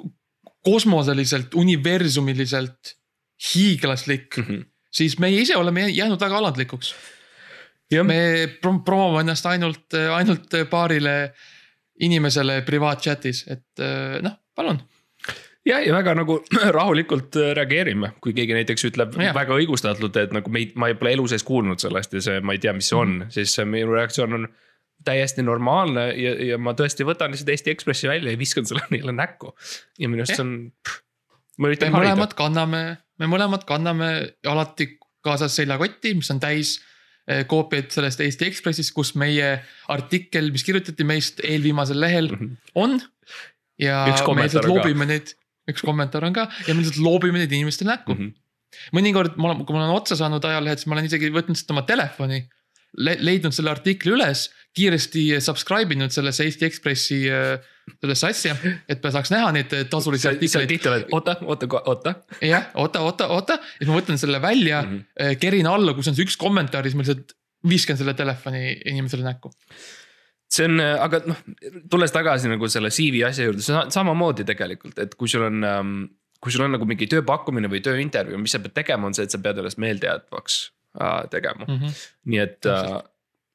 kosmoseliselt, 0.66 1.56
universumiliselt 1.58 2.96
hiiglaslik 3.52 4.38
mm. 4.38 4.44
-hmm. 4.44 4.66
siis 4.94 5.18
meie 5.20 5.42
ise 5.42 5.58
oleme 5.58 5.88
jää- 5.88 5.96
jäänud 6.04 6.20
väga 6.20 6.38
alandlikuks. 6.38 6.96
me 8.04 8.48
prom- 8.62 8.84
promome 8.86 9.20
ennast 9.20 9.46
ainult, 9.46 9.94
ainult 10.14 10.54
paarile 10.70 11.34
inimesele 12.06 12.62
privaatchatis, 12.68 13.46
et 13.52 13.84
eh, 13.84 14.18
noh, 14.26 14.38
palun. 14.56 14.80
ja, 15.66 15.80
ja 15.80 15.94
väga 15.94 16.16
nagu 16.18 16.40
rahulikult 16.78 17.38
äh, 17.40 17.54
reageerime, 17.58 18.14
kui 18.24 18.34
keegi 18.38 18.58
näiteks 18.58 18.88
ütleb 18.92 19.16
Jah. 19.20 19.36
väga 19.38 19.58
õigustatult, 19.60 20.18
et 20.22 20.34
nagu 20.36 20.54
meid, 20.54 20.74
ma 20.80 20.92
pole 20.98 21.14
elu 21.18 21.28
sees 21.32 21.46
kuulnud 21.48 21.84
sellest 21.84 22.18
ja 22.18 22.24
see, 22.26 22.42
ma 22.42 22.58
ei 22.58 22.64
tea, 22.64 22.74
mis 22.78 22.90
see 22.92 22.98
on 22.98 23.08
mm, 23.08 23.22
-hmm. 23.22 23.38
siis 23.38 23.56
see 23.60 23.70
minu 23.70 23.96
reaktsioon 23.96 24.40
on 24.40 24.50
täiesti 25.06 25.42
normaalne 25.42 26.12
ja, 26.14 26.34
ja 26.52 26.58
ma 26.62 26.76
tõesti 26.78 27.06
võtan 27.08 27.34
lihtsalt 27.34 27.50
Eesti 27.50 27.74
Ekspressi 27.74 28.10
välja 28.10 28.34
ja 28.34 28.40
viskan 28.40 28.68
selle 28.70 28.86
neile 28.94 29.16
näkku. 29.16 29.56
ja 30.00 30.10
minu 30.10 30.26
arust 30.26 30.38
see 30.38 30.46
on, 30.46 30.56
me 31.58 31.76
mõlemad 31.94 32.36
kanname, 32.38 32.84
me 33.20 33.30
mõlemad 33.30 33.66
kanname 33.70 34.12
alati 34.48 34.98
kaasas 35.22 35.56
seljakotti, 35.56 36.16
mis 36.18 36.32
on 36.34 36.40
täis 36.42 36.80
koopiaid 37.50 37.92
sellest 37.94 38.22
Eesti 38.24 38.48
Ekspressist, 38.50 38.94
kus 38.96 39.14
meie 39.20 39.54
artikkel, 39.92 40.52
mis 40.54 40.64
kirjutati 40.68 41.06
meist 41.08 41.42
eelviimasel 41.44 42.00
lehel 42.02 42.32
Mhm. 42.32 42.54
on. 42.76 43.00
ja 43.82 44.06
me 44.06 44.44
lihtsalt 44.44 44.68
loobime 44.70 45.08
neid, 45.10 45.34
üks 45.72 45.82
kommentaar 45.86 46.26
on 46.28 46.34
ka 46.34 46.48
ja 46.68 46.74
me 46.74 46.82
lihtsalt 46.84 47.02
loobime 47.02 47.42
neid 47.42 47.52
inimestele 47.52 47.96
näkku 47.96 48.14
mm. 48.14 48.22
Mhm. 48.22 48.98
mõnikord 48.98 49.38
ma 49.38 49.50
olen, 49.52 49.66
kui 49.66 49.76
ma 49.76 49.84
olen 49.84 49.96
otsa 49.96 50.16
saanud 50.20 50.44
ajalehed, 50.46 50.78
siis 50.82 50.88
ma 50.88 50.96
olen 50.98 51.10
isegi 51.10 51.32
võtnud 51.34 51.58
seda 51.60 51.74
oma 51.74 51.86
telefoni 51.88 52.44
le. 52.98 53.18
leidnud 53.20 53.56
selle 53.56 53.72
artikli 53.72 54.14
üles, 54.16 54.50
kiiresti 54.78 55.42
subscribe 55.44 55.96
inud 55.96 56.14
sellesse 56.14 56.46
Eesti 56.48 56.68
Ekspressi 56.68 57.22
äh, 57.32 57.58
sellesse 58.00 58.32
asja, 58.32 58.56
et 58.90 59.04
ma 59.04 59.14
saaks 59.16 59.34
näha 59.34 59.52
neid 59.56 59.76
äh, 59.78 59.86
tasulisi 59.92 60.30
artikleid. 60.32 60.70
tihti 60.72 60.92
oled, 60.92 61.08
oota, 61.12 61.38
oota, 61.42 61.70
oota. 61.82 62.16
jah, 62.46 62.70
oota, 62.82 63.04
oota, 63.08 63.30
oota, 63.36 63.60
siis 63.78 63.90
ma 63.90 63.98
võtan 64.00 64.22
selle 64.22 64.42
välja 64.42 64.82
mm. 64.82 64.98
-hmm. 64.98 65.40
kerin 65.42 65.68
alla, 65.68 65.96
kus 65.98 66.12
on 66.12 66.18
see 66.18 66.28
üks 66.28 66.38
kommentaar, 66.42 66.88
siis 66.88 66.98
ma 66.98 67.06
lihtsalt 67.06 67.36
viskan 67.68 67.98
selle 67.98 68.14
telefoni 68.18 68.80
inimesele 68.90 69.26
näkku. 69.26 69.52
see 70.52 70.66
on, 70.68 70.82
aga 70.82 71.22
noh, 71.26 71.38
tulles 71.90 72.12
tagasi 72.12 72.50
nagu 72.52 72.68
selle 72.68 72.90
CV 72.92 73.22
asja 73.28 73.46
juurde, 73.48 73.64
see 73.64 73.76
on 73.78 73.92
samamoodi 73.94 74.44
tegelikult, 74.48 74.98
et 75.00 75.16
kui 75.16 75.30
sul 75.32 75.46
on 75.48 75.64
ähm, 75.64 76.02
kui 76.42 76.54
sul 76.54 76.66
on 76.66 76.74
nagu 76.76 76.88
mingi 76.90 77.08
tööpakkumine 77.10 77.70
või 77.72 77.84
tööintervjuu, 77.86 78.40
mis 78.42 78.56
sa 78.56 78.62
pead 78.64 78.74
tegema, 78.82 79.08
on 79.08 79.16
see, 79.16 79.28
et 79.28 79.34
sa 79.34 79.40
pead 79.42 79.62
ennast 79.62 79.80
meeldejätvaks 79.82 80.58
äh, 81.00 81.18
tegema 81.34 81.68
mm. 81.68 81.78
-hmm. 81.78 82.00
nii 82.34 82.42
et 82.42 82.70
äh, 82.70 82.98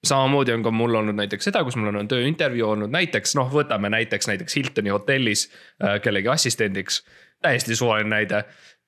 samamoodi 0.08 0.54
on 0.54 0.64
ka 0.64 0.72
mul 0.74 0.94
olnud 1.00 1.18
näiteks 1.18 1.50
seda, 1.50 1.62
kus 1.66 1.76
mul 1.78 1.94
on 1.94 2.08
tööintervjuu 2.10 2.70
olnud 2.70 2.92
näiteks 2.94 3.36
noh, 3.38 3.50
võtame 3.52 3.90
näiteks, 3.92 4.30
näiteks 4.30 4.56
Hiltoni 4.58 4.94
hotellis 4.94 5.48
äh, 5.82 6.00
kellegi 6.02 6.32
assistendiks. 6.32 7.04
täiesti 7.42 7.76
suvaline 7.76 8.08
näide 8.10 8.44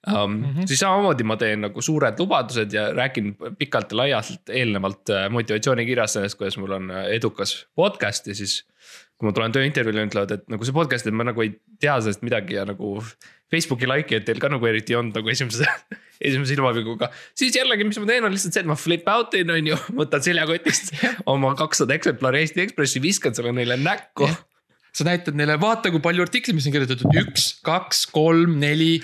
um,. 0.06 0.30
Mm 0.30 0.44
-hmm. 0.44 0.66
siis 0.66 0.80
samamoodi 0.80 1.25
ma 1.25 1.37
teen 1.37 1.60
nagu 1.60 1.82
suured 1.82 2.18
lubadused 2.18 2.72
ja 2.72 2.92
räägin 2.94 3.37
pikalt 3.58 3.92
ja 3.92 3.96
laialt 3.96 4.50
eelnevalt 4.50 5.10
äh, 5.10 5.30
motivatsioonikirjas 5.30 6.12
sellest, 6.12 6.38
kuidas 6.38 6.58
mul 6.58 6.70
on 6.70 6.90
äh, 6.90 7.04
edukas 7.04 7.66
podcast 7.75 8.26
ja 8.26 8.34
siis. 8.34 8.64
kui 9.18 9.26
ma 9.26 9.32
tulen 9.34 9.52
tööintervjuule, 9.52 10.04
ütlevad, 10.06 10.30
et 10.30 10.44
nagu 10.46 10.64
see 10.64 10.72
podcast, 10.72 11.06
et 11.06 11.14
ma 11.14 11.25
nagu 11.26 11.42
ei 11.42 11.48
tea 11.82 11.96
sellest 12.00 12.20
midagi 12.22 12.54
ja 12.54 12.62
nagu 12.64 13.00
Facebooki 13.52 13.88
like'ijaid 13.88 14.26
teil 14.28 14.40
ka 14.43 14.50
nagu 14.52 14.69
eriti 14.69 14.93
ei 14.93 14.99
olnud 15.00 15.17
nagu 15.17 15.33
esimese, 15.33 15.69
esimese 16.28 16.55
silmapilguga. 16.55 17.11
siis 17.38 17.57
jällegi, 17.57 17.87
mis 17.88 18.00
ma 18.02 18.11
teen, 18.11 18.26
on 18.28 18.35
lihtsalt 18.35 18.57
see, 18.57 18.64
et 18.64 18.71
ma 18.71 18.76
flip 18.78 19.09
out 19.12 19.37
in 19.38 19.52
on 19.55 19.73
ju, 19.73 19.78
võtan 20.02 20.25
seljakotist 20.25 20.93
oma 21.33 21.55
kakssada 21.59 21.97
eksemplari 21.97 22.45
Eesti 22.45 22.67
Ekspressi, 22.67 23.02
viskan 23.05 23.37
selle 23.37 23.55
neile 23.57 23.78
näkku. 23.81 24.28
sa 24.93 25.09
näitad 25.09 25.38
neile, 25.38 25.59
vaata, 25.61 25.93
kui 25.95 26.05
palju 26.05 26.26
artikleid, 26.26 26.59
mis 26.59 26.69
on 26.69 26.75
kirjutatud, 26.75 27.21
üks, 27.23 27.50
kaks, 27.64 28.05
kolm, 28.12 28.59
neli. 28.61 28.99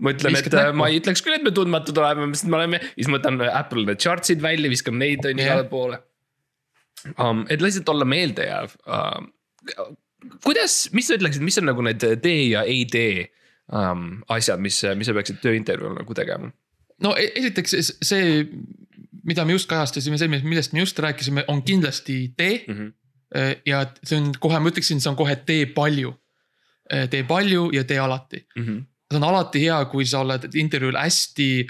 ma 0.00 0.14
ütlen, 0.14 0.36
et 0.38 0.46
äh, 0.46 0.68
näkku. 0.68 0.78
ma 0.82 0.92
ei 0.92 1.00
ütleks 1.00 1.24
küll, 1.26 1.38
et 1.38 1.46
me 1.46 1.54
tundmatud 1.56 1.98
oleme, 1.98 2.30
sest 2.36 2.50
me 2.50 2.60
oleme, 2.60 2.84
siis 2.94 3.10
ma 3.10 3.18
võtan 3.18 3.42
Apple 3.48 3.88
need 3.88 4.02
charts'id 4.02 4.44
välja, 4.44 4.70
viskan 4.70 5.00
neid 5.00 5.26
on 5.26 5.34
ju 5.34 5.48
igale 5.48 5.66
poole 5.72 5.98
um,. 7.18 7.44
et 7.50 7.62
lihtsalt 7.62 7.88
olla 7.92 8.06
meeldejääv 8.08 8.76
um,. 8.86 9.30
kuidas, 10.44 10.88
mis 10.96 11.08
sa 11.08 11.18
ütleksid, 11.18 11.44
mis 11.44 11.58
on 11.60 11.68
nagu 11.70 11.84
need 11.86 12.04
tee 12.22 12.50
ja 12.50 12.64
ei 12.68 12.84
tee 12.90 13.26
um, 13.72 14.20
asjad, 14.28 14.60
mis, 14.62 14.82
mis 14.98 15.08
sa 15.10 15.16
peaksid 15.16 15.40
tööintervjuul 15.44 15.96
nagu 16.00 16.16
tegema? 16.16 16.50
no 17.04 17.14
e- 17.16 17.32
esiteks 17.40 17.76
see, 18.04 18.44
mida 19.24 19.44
me 19.44 19.56
just 19.56 19.70
kajastasime, 19.70 20.18
see, 20.20 20.30
millest 20.30 20.74
me 20.76 20.84
just 20.84 20.98
rääkisime, 21.00 21.46
on 21.48 21.62
kindlasti 21.62 22.22
tee 22.36 22.64
Mm 22.66 22.76
-hmm. 22.76 23.60
ja 23.66 23.86
see 24.02 24.18
on 24.18 24.32
kohe, 24.40 24.58
ma 24.58 24.68
ütleksin, 24.68 25.00
see 25.00 25.10
on 25.10 25.16
kohe 25.16 25.36
tee 25.46 25.66
palju. 25.66 26.14
tee 27.10 27.22
palju 27.22 27.70
ja 27.72 27.84
tee 27.84 27.98
alati. 27.98 28.46
Mm 28.56 28.64
-hmm. 28.64 28.84
see 29.10 29.16
on 29.16 29.24
alati 29.24 29.60
hea, 29.60 29.84
kui 29.84 30.04
sa 30.04 30.20
oled 30.20 30.54
intervjuul 30.54 30.96
hästi 30.96 31.66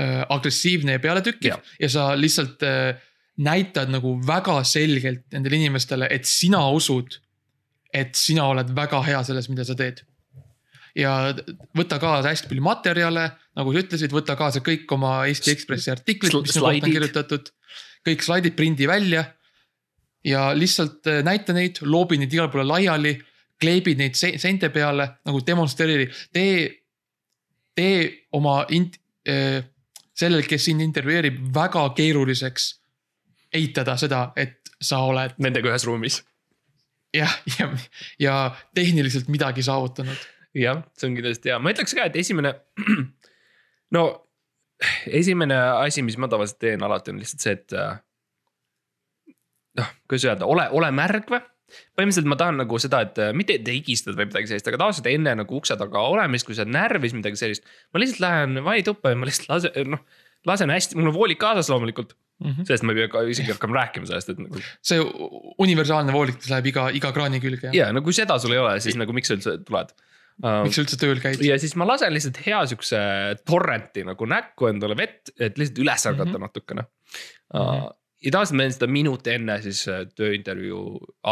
äh, 0.00 0.24
agressiivne 0.28 0.92
ja 0.92 0.98
pealetükkiv 0.98 1.48
ja. 1.48 1.58
ja 1.80 1.88
sa 1.88 2.20
lihtsalt 2.20 2.62
äh, 2.62 2.94
näitad 3.38 3.90
nagu 3.90 4.16
väga 4.26 4.64
selgelt 4.64 5.24
nendele 5.32 5.56
inimestele, 5.56 6.08
et 6.10 6.24
sina 6.24 6.68
usud, 6.70 7.20
et 7.94 8.14
sina 8.18 8.46
oled 8.50 8.70
väga 8.76 9.00
hea 9.06 9.22
selles, 9.24 9.48
mida 9.48 9.64
sa 9.64 9.76
teed. 9.78 10.02
ja 10.98 11.32
võta 11.76 11.98
kaasa 12.02 12.32
hästi 12.32 12.48
palju 12.50 12.62
materjale, 12.64 13.28
nagu 13.56 13.72
sa 13.72 13.82
ütlesid, 13.84 14.12
võta 14.12 14.34
kaasa 14.36 14.60
kõik 14.64 14.90
oma 14.96 15.26
Eesti 15.30 15.52
Ekspressi 15.52 15.92
artiklid, 15.92 16.34
mis 16.42 16.54
su 16.56 16.60
kohta 16.64 16.86
on 16.86 16.92
kirjutatud. 16.92 17.50
kõik 18.08 18.22
slaidid 18.24 18.56
prindi 18.56 18.86
välja 18.88 19.24
ja 20.24 20.52
lihtsalt 20.54 21.06
äh, 21.06 21.22
näita 21.24 21.52
neid, 21.52 21.82
loobi 21.82 22.18
neid 22.18 22.32
igale 22.32 22.50
poole 22.50 22.64
laiali, 22.66 23.18
kleebi 23.60 23.94
neid 23.94 24.14
se- 24.14 24.38
seinte 24.38 24.70
peale 24.70 25.08
nagu 25.26 25.40
demonstreeri, 25.46 26.08
tee, 26.32 26.68
tee 27.74 28.26
oma 28.32 28.64
int-, 28.70 28.98
sellel, 30.18 30.46
kes 30.48 30.68
sind 30.68 30.82
intervjueerib, 30.84 31.40
väga 31.54 31.84
keeruliseks 31.96 32.68
eitada 33.54 33.96
seda, 34.00 34.28
et 34.36 34.72
sa 34.80 35.02
oled 35.08 35.38
Nendega 35.42 35.72
ühes 35.72 35.86
ruumis. 35.88 36.20
jah, 37.16 37.34
ja, 37.58 37.68
ja 38.20 38.34
tehniliselt 38.74 39.28
midagi 39.32 39.64
saavutanud. 39.66 40.26
jah, 40.58 40.82
see 40.98 41.10
on 41.10 41.18
kindlasti 41.18 41.52
hea, 41.52 41.58
ma 41.62 41.74
ütleks 41.74 41.94
ka, 41.96 42.08
et 42.08 42.16
esimene. 42.20 42.54
no 43.96 44.04
esimene 45.06 45.58
asi, 45.84 46.04
mis 46.06 46.18
ma 46.20 46.28
tavaliselt 46.30 46.60
teen 46.62 46.82
alati 46.84 47.14
on 47.14 47.22
lihtsalt 47.22 47.44
see, 47.44 47.56
et. 47.58 47.78
noh, 49.78 49.94
kuidas 50.10 50.28
öelda, 50.28 50.50
ole, 50.50 50.68
ole 50.74 50.90
märg 50.94 51.30
või? 51.32 51.44
põhimõtteliselt 51.68 52.30
ma 52.30 52.38
tahan 52.40 52.56
nagu 52.62 52.78
seda, 52.80 53.02
et 53.04 53.18
äh, 53.20 53.34
mitte 53.36 53.58
et 53.58 53.66
higistad 53.68 54.16
või 54.16 54.28
midagi 54.30 54.48
sellist, 54.48 54.68
aga 54.70 54.80
tavaliselt 54.80 55.10
enne 55.10 55.34
nagu 55.42 55.58
ukse 55.58 55.76
taga 55.76 56.04
olemist, 56.12 56.46
kui 56.48 56.56
sa 56.56 56.64
oled 56.64 56.72
närvis 56.72 57.12
midagi 57.16 57.40
sellist. 57.40 57.66
ma 57.92 58.00
lihtsalt 58.00 58.22
lähen 58.24 58.62
vaituppa 58.64 59.12
ja 59.12 59.18
ma 59.20 59.28
lihtsalt 59.28 59.50
lasen, 59.52 59.92
noh, 59.92 60.00
lasen 60.48 60.72
hästi, 60.72 60.96
mul 60.96 61.10
on 61.10 61.16
voolid 61.18 61.40
kaasas 61.40 61.68
loomulikult. 61.72 62.14
Sellest 62.38 62.86
ma 62.86 62.94
ei 62.94 63.00
pea 63.02 63.12
ka 63.12 63.22
isegi 63.26 63.54
hakkama 63.54 63.80
rääkima 63.80 64.06
sellest, 64.08 64.28
et 64.34 64.42
nagu. 64.42 64.60
see 64.84 65.00
universaalne 65.64 66.14
voolitus 66.14 66.50
läheb 66.52 66.70
iga, 66.70 66.88
iga 66.94 67.10
kraani 67.14 67.40
külge. 67.42 67.72
ja 67.74 67.90
no 67.94 68.02
kui 68.06 68.14
seda 68.16 68.38
sul 68.38 68.54
ei 68.54 68.62
ole, 68.62 68.76
siis 68.84 68.98
nagu 69.00 69.14
miks 69.16 69.30
sa 69.30 69.38
üldse 69.38 69.56
tuled 69.66 69.90
uh, 70.44 70.62
miks 70.64 70.78
sa 70.78 70.84
üldse 70.84 70.98
tööl 71.00 71.22
käid? 71.22 71.42
ja 71.44 71.58
siis 71.60 71.74
ma 71.78 71.88
lasen 71.88 72.14
lihtsalt 72.14 72.40
hea 72.44 72.60
siukse 72.70 73.00
torrenti 73.48 74.06
nagu 74.06 74.30
näkku 74.30 74.70
endale 74.70 74.98
vett, 74.98 75.32
et 75.36 75.58
lihtsalt 75.58 75.82
üles 75.84 76.08
ärgata 76.12 76.30
mm. 76.30 76.34
-hmm. 76.36 76.46
natukene 76.46 76.86
uh,. 76.86 77.60
Mhm. 77.60 77.86
ja 78.26 78.34
tavaliselt 78.34 78.58
ma 78.58 78.64
teen 78.66 78.78
seda 78.78 78.90
minut 79.00 79.30
enne 79.34 79.60
siis 79.64 79.84
äh, 79.90 80.04
tööintervjuu 80.14 80.84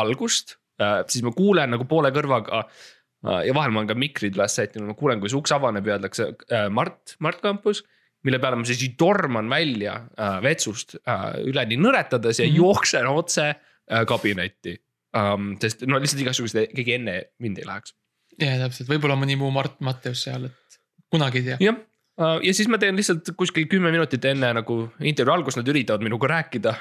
algust 0.02 0.56
uh,, 0.82 1.02
siis 1.06 1.24
ma 1.26 1.34
kuulen 1.36 1.74
nagu 1.76 1.86
poole 1.88 2.10
kõrvaga 2.14 2.64
uh,. 2.66 3.42
ja 3.46 3.54
vahel 3.54 3.74
ma 3.74 3.82
olen 3.82 3.92
ka 3.92 3.98
mikrid 3.98 4.38
üles 4.38 4.58
sättinud, 4.58 4.90
ma 4.90 4.98
kuulen, 4.98 5.22
kui 5.22 5.30
see 5.30 5.38
uks 5.38 5.54
avaneb 5.54 5.86
ja 5.86 5.98
öeldakse 5.98 6.32
uh, 6.34 6.66
Mart, 6.70 7.16
Mart 7.20 7.40
Kampus. 7.44 7.84
Mille 8.24 8.38
peale 8.38 8.56
ma 8.56 8.64
siis 8.64 8.94
torman 8.98 9.50
välja 9.50 9.98
uh, 10.06 10.38
vetsust 10.42 10.96
uh, 11.02 11.32
üleni 11.44 11.76
nõretades 11.76 12.40
ja 12.40 12.46
mm. 12.46 12.52
-hmm. 12.52 12.56
jooksen 12.56 13.06
otse 13.06 13.50
uh, 13.54 14.04
kabinetti 14.08 14.76
um,. 15.16 15.54
sest 15.60 15.86
no 15.86 15.98
lihtsalt 15.98 16.22
igasugused, 16.22 16.72
keegi 16.74 16.98
enne 17.00 17.22
mind 17.38 17.58
ei 17.58 17.66
läheks 17.68 17.94
ja 18.40 18.56
täpselt, 18.60 18.88
võib-olla 18.90 19.16
mõni 19.18 19.36
muu 19.40 19.50
Mart 19.54 19.80
Matteus 19.84 20.24
seal, 20.26 20.48
et 20.50 20.80
kunagi 21.12 21.42
ei 21.42 21.46
tea. 21.50 21.58
jah, 21.60 21.78
ja 22.16 22.54
siis 22.56 22.68
ma 22.72 22.78
teen 22.80 22.96
lihtsalt 22.98 23.30
kuskil 23.38 23.68
kümme 23.70 23.92
minutit 23.94 24.24
enne 24.28 24.52
nagu 24.58 24.78
intervjuu 25.00 25.34
algust, 25.36 25.60
nad 25.60 25.68
üritavad 25.72 26.04
minuga 26.04 26.30
rääkida. 26.32 26.74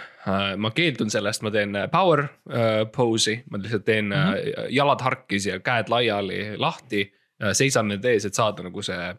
ma 0.58 0.72
keeldun 0.76 1.12
sellest, 1.12 1.44
ma 1.46 1.52
teen 1.52 1.76
äh, 1.76 1.90
power 1.92 2.26
pose'i, 2.96 3.42
ma 3.52 3.62
lihtsalt 3.62 3.86
teen 3.86 4.10
mm 4.10 4.16
-hmm. 4.16 4.66
jalad 4.70 5.02
harkis 5.02 5.46
ja 5.46 5.60
käed 5.60 5.90
laiali 5.90 6.58
lahti. 6.58 7.12
seisan 7.52 7.88
nende 7.88 8.12
ees, 8.12 8.26
et 8.26 8.34
saada 8.34 8.64
nagu 8.64 8.82
see 8.82 9.16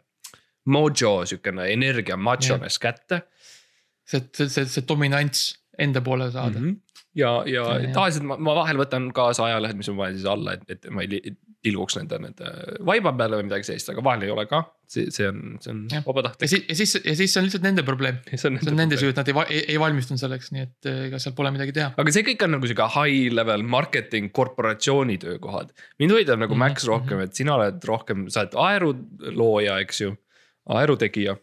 mojo, 0.67 1.13
siukene 1.29 1.69
energia, 1.73 2.17
macho'ness 2.19 2.81
kätte 2.83 3.23
see, 4.07 4.21
see, 4.33 4.49
see, 4.49 4.65
see 4.65 4.85
dominants 4.87 5.49
enda 5.79 6.01
poole 6.01 6.31
saada 6.31 6.59
mm. 6.59 6.63
mm. 6.63 6.71
-hmm. 6.71 7.03
ja, 7.15 7.33
ja 7.45 7.65
Ja, 7.81 7.91
tavaliselt 7.93 8.25
ma, 8.29 8.37
ma 8.37 8.55
vahel 8.61 8.79
võtan 8.81 9.11
kaasa 9.13 9.49
ajalehed, 9.49 9.77
mis 9.77 9.89
on 9.91 9.99
vaja 9.99 10.15
siis 10.15 10.25
alla, 10.29 10.57
et, 10.57 10.65
et 10.71 10.89
ma 10.93 11.05
ei 11.05 11.35
tilguks 11.65 11.97
nende, 11.97 12.19
nende 12.21 12.49
vaiba 12.85 13.11
peale 13.17 13.39
või 13.39 13.47
midagi 13.47 13.65
sellist, 13.67 13.89
aga 13.91 14.03
vahel 14.05 14.25
ei 14.27 14.31
ole 14.33 14.45
ka. 14.49 14.61
see, 14.87 15.09
see 15.11 15.25
on, 15.27 15.57
see 15.63 15.71
on 15.73 15.79
vabatahtlik. 16.05 16.51
ja 16.69 16.75
siis, 16.77 16.93
ja 17.01 17.15
siis 17.17 17.33
see 17.33 17.41
on 17.41 17.47
lihtsalt 17.47 17.65
nende 17.65 17.83
probleem. 17.87 18.19
see 18.29 18.51
on 18.51 18.59
see 18.61 18.71
on 18.71 18.79
nende 18.79 18.99
süü, 19.01 19.09
et 19.11 19.19
nad 19.19 19.31
ei, 19.31 19.35
ei, 19.49 19.63
ei 19.73 19.79
valmistunud 19.81 20.21
selleks, 20.21 20.51
nii 20.55 20.63
et 20.67 20.89
eh, 20.91 21.01
ega 21.07 21.19
seal 21.21 21.35
pole 21.37 21.51
midagi 21.55 21.75
teha. 21.75 21.89
aga 21.97 22.13
see 22.15 22.25
kõik 22.29 22.45
on 22.45 22.55
nagu 22.55 22.69
sihuke 22.69 22.87
high 22.95 23.33
level 23.33 23.65
marketing 23.77 24.31
korporatsiooni 24.37 25.17
töökohad. 25.25 25.73
mind 25.99 26.15
huvitab 26.15 26.39
nagu 26.45 26.55
Mhm, 26.55 26.63
Max 26.63 26.87
rohkem, 26.89 27.25
et 27.25 27.35
sina 27.35 27.57
oled 27.57 27.83
rohkem, 27.89 28.29
sa 28.33 28.45
oled 28.45 28.55
aerulooja, 28.67 29.81
eks 29.83 30.01
ju, 30.05 30.13
aerutegija. 30.69 31.37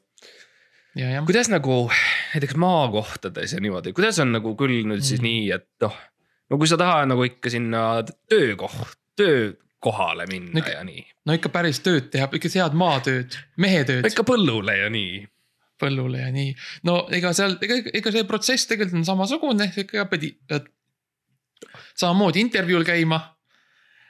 kuidas 1.26 1.48
nagu 1.50 1.90
näiteks 2.34 2.54
maakohtades 2.56 3.52
ja 3.52 3.60
niimoodi, 3.60 3.92
kuidas 3.92 4.18
on 4.22 4.32
nagu 4.32 4.54
küll 4.56 4.84
nüüd 4.86 5.02
siis 5.02 5.20
Mhm. 5.20 5.26
nii, 5.26 5.50
et 5.54 5.68
noh. 5.82 5.96
no 6.50 6.58
kui 6.58 6.66
sa 6.68 6.76
tahad 6.76 7.08
nagu 7.08 7.24
ikka 7.24 7.50
sinna 7.50 8.02
töökoht, 8.30 8.94
töökohale 9.16 10.26
minna 10.30 10.50
No 10.54 10.60
ikka- 10.60 10.70
ja 10.76 10.84
nii. 10.84 11.06
no 11.26 11.32
ikka 11.32 11.48
päris 11.48 11.80
tööd 11.80 12.10
teha, 12.10 12.28
ikka 12.32 12.48
head 12.54 12.72
maatööd, 12.74 13.36
mehetööd 13.58 14.06
ikka 14.06 14.22
põllule 14.22 14.76
ja 14.78 14.90
nii. 14.90 15.26
põllule 15.82 16.18
ja 16.20 16.30
nii. 16.32 16.54
no 16.84 17.08
ega 17.10 17.32
seal, 17.32 17.56
ega, 17.62 17.74
ega 17.92 18.12
see 18.12 18.24
protsess 18.24 18.66
tegelikult 18.66 18.98
on 19.02 19.04
samasugune, 19.04 19.72
ikka 19.76 20.04
pead 20.06 20.22
i- 20.24 20.36
pead 20.48 20.68
samamoodi 21.96 22.40
intervjuul 22.40 22.84
käima. 22.84 23.33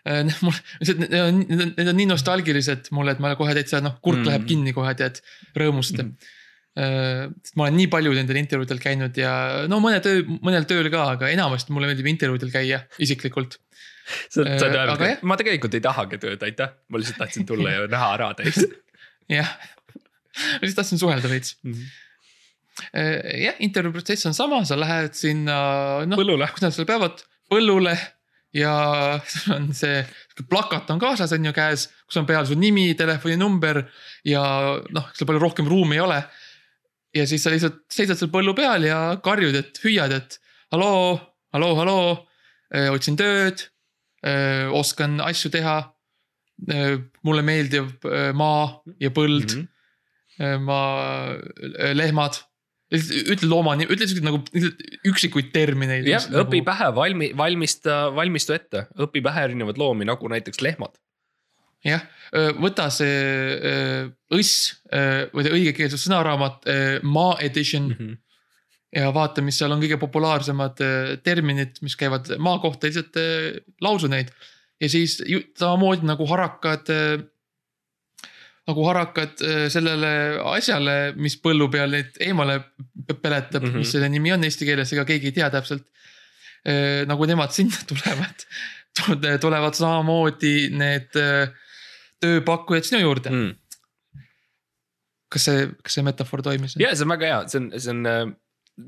mul, 0.44 0.56
need 0.84 1.14
on, 1.16 1.42
need 1.48 1.88
on 1.88 1.96
nii 1.96 2.08
nostalgilised 2.10 2.90
mulle, 2.96 3.14
et 3.14 3.22
ma 3.24 3.34
kohe 3.38 3.54
täitsa 3.56 3.80
noh, 3.84 3.96
kurk 4.04 4.20
Mm. 4.20 4.24
mm. 4.24 4.30
läheb 4.30 4.48
kinni 4.50 4.74
kohe 4.76 4.94
tead, 4.98 5.20
rõõmust 5.56 5.96
mm.. 5.96 6.32
sest 6.74 7.54
ma 7.56 7.68
olen 7.68 7.76
nii 7.78 7.88
palju 7.92 8.12
nendel 8.16 8.40
intervjuudel 8.40 8.80
käinud 8.82 9.16
ja 9.18 9.32
no 9.70 9.78
mõne 9.82 10.00
töö, 10.04 10.24
mõnel 10.44 10.66
tööl 10.68 10.90
ka, 10.92 11.04
aga 11.14 11.30
enamasti 11.32 11.74
mulle 11.74 11.86
meeldib 11.90 12.08
intervjuudel 12.10 12.50
käia 12.52 12.80
isiklikult. 12.98 13.60
sa, 14.28 14.42
sa 14.42 14.66
Äh, 14.66 14.74
aga 14.74 14.74
jah. 14.74 15.00
öelnud, 15.00 15.28
ma 15.30 15.36
tegelikult 15.40 15.76
ei 15.78 15.84
tahagi 15.84 16.18
tööd, 16.20 16.42
aitäh, 16.44 16.74
ma 16.90 17.00
lihtsalt 17.00 17.22
tahtsin 17.22 17.46
tulla 17.48 17.70
ja 17.72 17.86
näha 17.88 18.08
ära 18.18 18.32
teid. 18.36 18.58
jah, 19.38 19.54
ma 20.34 20.64
lihtsalt 20.64 20.80
tahtsin 20.82 21.00
suhelda 21.00 21.30
veits. 21.30 21.54
jah, 22.92 23.56
intervjuu 23.64 23.94
protsess 23.94 24.26
on 24.28 24.36
sama, 24.36 24.64
sa 24.68 24.76
lähed 24.76 25.14
sinna, 25.16 25.56
noh, 26.10 26.20
põllule. 26.20 26.50
kus 26.52 26.66
nad 26.66 26.74
seal 26.74 26.90
peavad, 26.90 27.22
põllule 27.52 27.94
ja 28.54 28.74
sul 29.26 29.56
on 29.56 29.68
see 29.76 30.02
plakat 30.50 30.90
on 30.94 31.02
kaasas, 31.02 31.32
on 31.34 31.48
ju 31.48 31.52
käes, 31.54 31.88
kus 32.06 32.20
on 32.20 32.28
peal 32.28 32.46
su 32.46 32.56
nimi, 32.58 32.92
telefoninumber 32.98 33.82
ja 34.28 34.44
noh, 34.94 35.10
seal 35.14 35.28
palju 35.28 35.42
rohkem 35.42 35.68
ruumi 35.70 35.98
ei 35.98 36.04
ole. 36.04 36.22
ja 37.14 37.26
siis 37.30 37.44
sa 37.44 37.52
lihtsalt 37.52 37.84
seisad 37.92 38.18
seal 38.18 38.32
põllu 38.32 38.54
peal 38.58 38.86
ja 38.88 39.00
karjud, 39.22 39.54
et 39.54 39.78
hüüad, 39.84 40.14
et 40.14 40.38
halloo, 40.74 41.18
halloo, 41.54 41.74
halloo, 41.78 42.14
otsin 42.94 43.18
tööd, 43.18 43.68
oskan 44.74 45.20
asju 45.22 45.50
teha. 45.54 45.82
mulle 47.26 47.42
meeldib 47.42 48.04
maa 48.38 48.80
ja 49.02 49.10
põld 49.10 49.56
mm, 49.56 49.68
-hmm. 50.38 50.58
ma, 50.62 50.80
lehmad. 51.94 52.38
Ütle 52.94 53.48
looma 53.50 53.74
nimi, 53.78 53.90
ütle 53.92 54.08
siukseid 54.08 54.26
nagu 54.26 54.40
üksikuid 55.10 55.50
termineid. 55.54 56.08
jah, 56.08 56.26
õpi 56.42 56.62
pähe, 56.66 56.90
valmi, 56.96 57.30
valmista, 57.36 58.04
valmistu 58.14 58.56
ette, 58.56 58.86
õpi 59.00 59.22
pähe 59.24 59.48
erinevaid 59.48 59.80
loomi, 59.80 60.06
nagu 60.08 60.30
näiteks 60.30 60.62
lehmad. 60.64 60.96
jah, 61.84 62.04
võta 62.60 62.88
see 62.94 63.70
õss 64.32 64.70
või 65.34 65.50
õigekeelsus 65.60 66.06
sõnaraamat, 66.06 66.70
maa 67.02 67.36
edition 67.44 67.90
mm. 67.90 67.98
-hmm. 67.98 68.16
ja 69.00 69.12
vaata, 69.14 69.44
mis 69.44 69.58
seal 69.60 69.74
on 69.74 69.82
kõige 69.82 70.00
populaarsemad 70.00 70.80
terminid, 71.26 71.82
mis 71.84 71.96
käivad 72.00 72.32
maa 72.38 72.58
kohta, 72.62 72.88
lihtsalt 72.88 73.20
lausu 73.84 74.08
neid. 74.08 74.32
ja 74.80 74.88
siis 74.88 75.20
samamoodi 75.58 76.06
nagu 76.08 76.26
harakad, 76.30 76.90
nagu 78.68 78.84
harakad 78.88 79.42
öö, 79.44 79.66
sellele 79.72 80.10
asjale, 80.54 80.94
mis 81.20 81.36
põllu 81.42 81.66
peal 81.72 81.90
neid 81.92 82.14
eemale 82.24 82.60
pe- 83.06 83.14
peletab 83.20 83.62
mm, 83.62 83.68
Mhm. 83.68 83.74
-hmm. 83.74 83.78
mis 83.84 83.92
selle 83.92 84.08
nimi 84.08 84.32
on 84.32 84.44
eesti 84.44 84.64
keeles, 84.68 84.92
ega 84.92 85.04
keegi 85.04 85.26
ei 85.32 85.36
tea 85.40 85.50
täpselt. 85.50 85.84
nagu 87.06 87.26
nemad 87.28 87.52
sinna 87.52 87.76
tulevad, 87.90 88.44
tulevad 89.40 89.74
samamoodi 89.76 90.70
need 90.72 91.12
öö, 91.20 91.46
tööpakkujad 92.24 92.86
sinu 92.88 93.00
juurde 93.02 93.30
mm.. 93.30 93.36
Mm. 93.36 94.22
kas 95.28 95.44
see, 95.44 95.66
kas 95.82 95.98
see 95.98 96.04
metafoor 96.06 96.42
toimis? 96.46 96.76
ja 96.80 96.94
see 96.96 97.04
on 97.04 97.12
väga 97.12 97.26
hea, 97.30 97.42
see 97.52 97.60
on, 97.60 97.66
see 97.76 97.92
on 97.92 98.06
äh, 98.08 98.22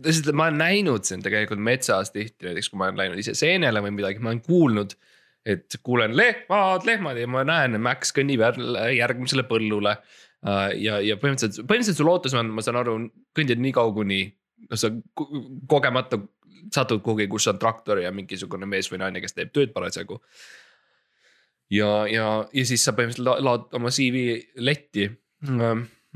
lihtsalt 0.06 0.32
ma 0.38 0.46
olen 0.48 0.58
näinud 0.62 1.04
siin 1.04 1.20
tegelikult 1.22 1.60
metsas 1.62 2.10
tihti 2.14 2.48
näiteks, 2.48 2.70
kui 2.72 2.78
ma 2.80 2.88
olen 2.88 2.96
läinud 3.02 3.20
ise 3.22 3.34
seenele 3.38 3.82
või 3.84 3.92
midagi, 3.98 4.18
ma 4.24 4.32
olen 4.32 4.40
kuulnud. 4.46 4.96
Et 5.46 5.76
kuulen 5.86 6.16
lehmad, 6.18 6.86
lehmad 6.88 7.18
ja 7.20 7.26
ma 7.30 7.44
näen, 7.46 7.78
Max 7.82 8.10
kõnnib 8.16 8.42
järgmisele 8.96 9.44
põllule. 9.46 9.96
ja, 10.76 10.98
ja 11.00 11.16
põhimõtteliselt, 11.16 11.62
põhimõtteliselt 11.66 12.00
su 12.00 12.06
lootus 12.06 12.34
on, 12.38 12.50
ma 12.54 12.62
saan 12.62 12.80
aru, 12.80 12.96
kõndida 13.36 13.62
nii 13.62 13.74
kaua, 13.74 13.94
kuni 13.94 14.20
noh, 14.70 14.78
sa 14.78 14.90
ko- 15.14 15.28
kogemata 15.70 16.18
satud 16.74 17.02
kuhugi, 17.02 17.28
kus 17.30 17.46
on 17.50 17.58
traktor 17.62 18.00
ja 18.02 18.10
mingisugune 18.14 18.66
mees 18.66 18.90
või 18.90 18.98
naine, 19.04 19.22
kes 19.22 19.34
teeb 19.36 19.52
tööd 19.54 19.72
parasjagu. 19.74 20.20
ja, 21.70 22.06
ja, 22.10 22.26
ja 22.52 22.64
siis 22.66 22.84
sa 22.84 22.92
põhimõtteliselt 22.92 23.26
la- 23.26 23.38
laod 23.42 23.74
oma 23.74 23.90
CV 23.94 24.42
letti 24.56 25.08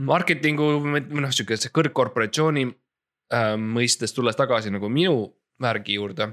marketingu 0.00 0.68
või 0.82 1.02
noh, 1.20 1.32
sihukese 1.34 1.70
kõrgkorporatsiooni 1.76 2.66
äh, 2.66 3.54
mõistes 3.60 4.14
tulles 4.16 4.37
tagasi 4.37 4.70
nagu 4.70 4.88
minu 4.88 5.34
värgi 5.60 5.99
juurde. 5.99 6.30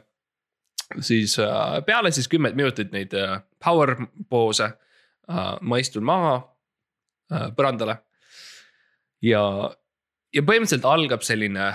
Siis 1.01 1.37
äh, 1.39 1.79
peale 1.85 2.11
siis 2.11 2.27
kümmet 2.31 2.55
minutit 2.55 2.93
neid 2.95 3.13
äh, 3.17 3.39
power 3.63 3.95
poose 4.29 4.69
äh, 4.69 5.57
ma 5.61 5.81
istun 5.81 6.05
maha 6.07 6.39
põrandale. 7.27 7.97
ja, 9.19 9.41
ja 10.31 10.41
põhimõtteliselt 10.47 10.85
algab 10.87 11.25
selline, 11.27 11.65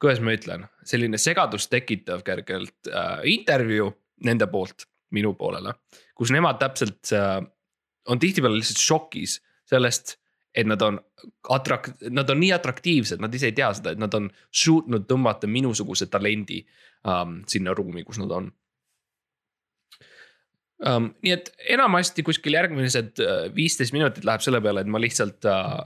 kuidas 0.00 0.22
ma 0.24 0.32
ütlen, 0.32 0.64
selline 0.88 1.20
segadust 1.20 1.68
tekitav 1.68 2.22
kergelt 2.24 2.88
intervjuu 3.28 3.90
nende 4.24 4.48
poolt 4.48 4.86
minu 5.12 5.34
poolele, 5.36 5.74
kus 6.16 6.32
nemad 6.32 6.56
täpselt 6.62 7.12
on 7.12 8.22
tihtipeale 8.22 8.56
lihtsalt 8.56 8.80
šokis 8.80 9.36
sellest, 9.68 10.16
et 10.54 10.66
nad 10.66 10.82
on 10.82 10.98
atrak-, 11.50 11.92
nad 12.10 12.30
on 12.30 12.40
nii 12.40 12.52
atraktiivsed, 12.54 13.22
nad 13.22 13.34
ise 13.34 13.50
ei 13.50 13.56
tea 13.56 13.70
seda, 13.74 13.94
et 13.94 14.00
nad 14.00 14.14
on 14.14 14.28
suutnud 14.54 15.08
tõmmata 15.10 15.50
minusuguse 15.50 16.06
talendi 16.12 16.60
um, 17.08 17.40
sinna 17.50 17.74
ruumi, 17.76 18.04
kus 18.06 18.20
nad 18.22 18.34
on 18.34 18.50
um,. 20.84 21.10
nii 21.24 21.34
et 21.34 21.50
enamasti 21.76 22.26
kuskil 22.26 22.58
järgmised 22.58 23.22
äh, 23.24 23.48
viisteist 23.54 23.96
minutit 23.96 24.26
läheb 24.26 24.44
selle 24.44 24.62
peale, 24.64 24.84
et 24.84 24.90
ma 24.90 25.02
lihtsalt 25.02 25.48
uh, 25.50 25.80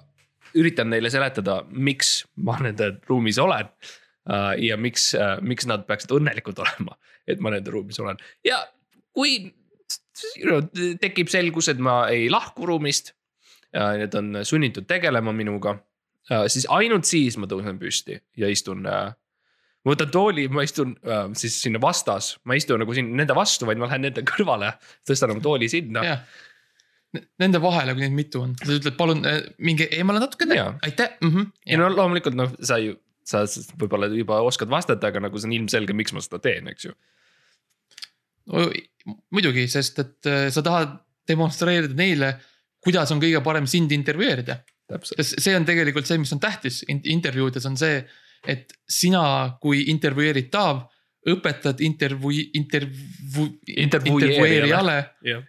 üritan 0.58 0.90
neile 0.92 1.10
seletada, 1.12 1.62
miks 1.68 2.22
ma 2.44 2.58
nende 2.62 2.94
ruumis 3.08 3.40
olen 3.42 3.68
uh, 3.68 4.52
ja 4.60 4.80
miks 4.80 5.12
uh,, 5.18 5.38
miks 5.44 5.68
nad 5.70 5.86
peaksid 5.88 6.12
õnnelikud 6.18 6.60
olema, 6.64 6.98
et 7.28 7.40
ma 7.40 7.54
nende 7.56 7.72
ruumis 7.72 8.00
olen 8.04 8.20
ja 8.46 8.60
kui 9.16 9.40
you 10.36 10.48
know, 10.48 10.60
tekib 11.00 11.30
selgus, 11.32 11.70
et 11.72 11.80
ma 11.82 12.02
ei 12.12 12.28
lahku 12.32 12.66
ruumist 12.68 13.14
need 13.72 14.14
on 14.16 14.40
sunnitud 14.48 14.86
tegelema 14.88 15.32
minuga, 15.36 15.74
siis 16.48 16.66
ainult 16.72 17.08
siis 17.08 17.36
ma 17.40 17.48
tõusen 17.48 17.78
püsti 17.80 18.18
ja 18.40 18.48
istun. 18.52 18.82
ma 18.82 19.94
võtan 19.94 20.10
tooli, 20.12 20.48
ma 20.52 20.64
istun 20.66 20.94
äh, 21.06 21.28
siis 21.38 21.56
sinna 21.62 21.80
vastas, 21.80 22.36
ma 22.44 22.56
ei 22.56 22.62
istu 22.62 22.76
nagu 22.80 22.94
siin 22.96 23.14
nende 23.16 23.36
vastu, 23.36 23.68
vaid 23.68 23.80
ma 23.80 23.88
lähen 23.88 24.06
nende 24.08 24.24
kõrvale, 24.26 24.72
tõstan 25.08 25.34
oma 25.34 25.44
tooli 25.44 25.68
sinna. 25.72 26.04
jah. 26.04 26.24
Nende 27.40 27.56
vahele, 27.64 27.94
kui 27.96 28.04
neid 28.04 28.12
mitu 28.12 28.42
on, 28.44 28.50
sa 28.60 28.74
ütled, 28.74 28.96
palun 28.98 29.22
äh, 29.24 29.38
minge 29.64 29.86
eemale 29.96 30.20
natukene 30.20 30.58
aitäh 30.84 31.14
mm. 31.22 31.30
-hmm. 31.30 31.46
ja 31.72 31.78
no 31.80 31.88
loomulikult 31.88 32.36
noh, 32.36 32.50
sa 32.60 32.76
ju, 32.82 32.98
sa 33.24 33.46
võib-olla 33.80 34.10
juba 34.12 34.42
oskad 34.44 34.68
vastata, 34.68 35.08
aga 35.08 35.22
nagu 35.24 35.40
see 35.40 35.48
on 35.48 35.56
ilmselge, 35.56 35.96
miks 35.96 36.12
ma 36.12 36.20
seda 36.20 36.38
teen, 36.44 36.68
eks 36.68 36.84
ju. 36.84 36.92
muidugi, 39.32 39.64
sest 39.72 39.98
et 40.04 40.28
äh, 40.28 40.50
sa 40.52 40.62
tahad 40.62 40.98
demonstreerida 41.28 41.96
neile, 41.96 42.34
kuidas 42.88 43.12
on 43.12 43.20
kõige 43.22 43.42
parem 43.44 43.68
sind 43.68 43.92
intervjueerida. 43.92 44.62
see 45.20 45.56
on 45.56 45.66
tegelikult 45.68 46.08
see, 46.08 46.18
mis 46.18 46.32
on 46.32 46.40
tähtis 46.40 46.82
in- 46.88 47.04
intervjuudes 47.04 47.66
on 47.68 47.76
see, 47.76 48.00
et 48.48 48.72
sina 48.88 49.58
kui 49.60 49.84
intervjueeritav 49.92 50.86
õpetad 51.28 51.82
intervjuu, 51.84 52.30
intervjuu, 52.56 53.48
intervjueerijale, 53.76 54.98
jah. 55.26 55.42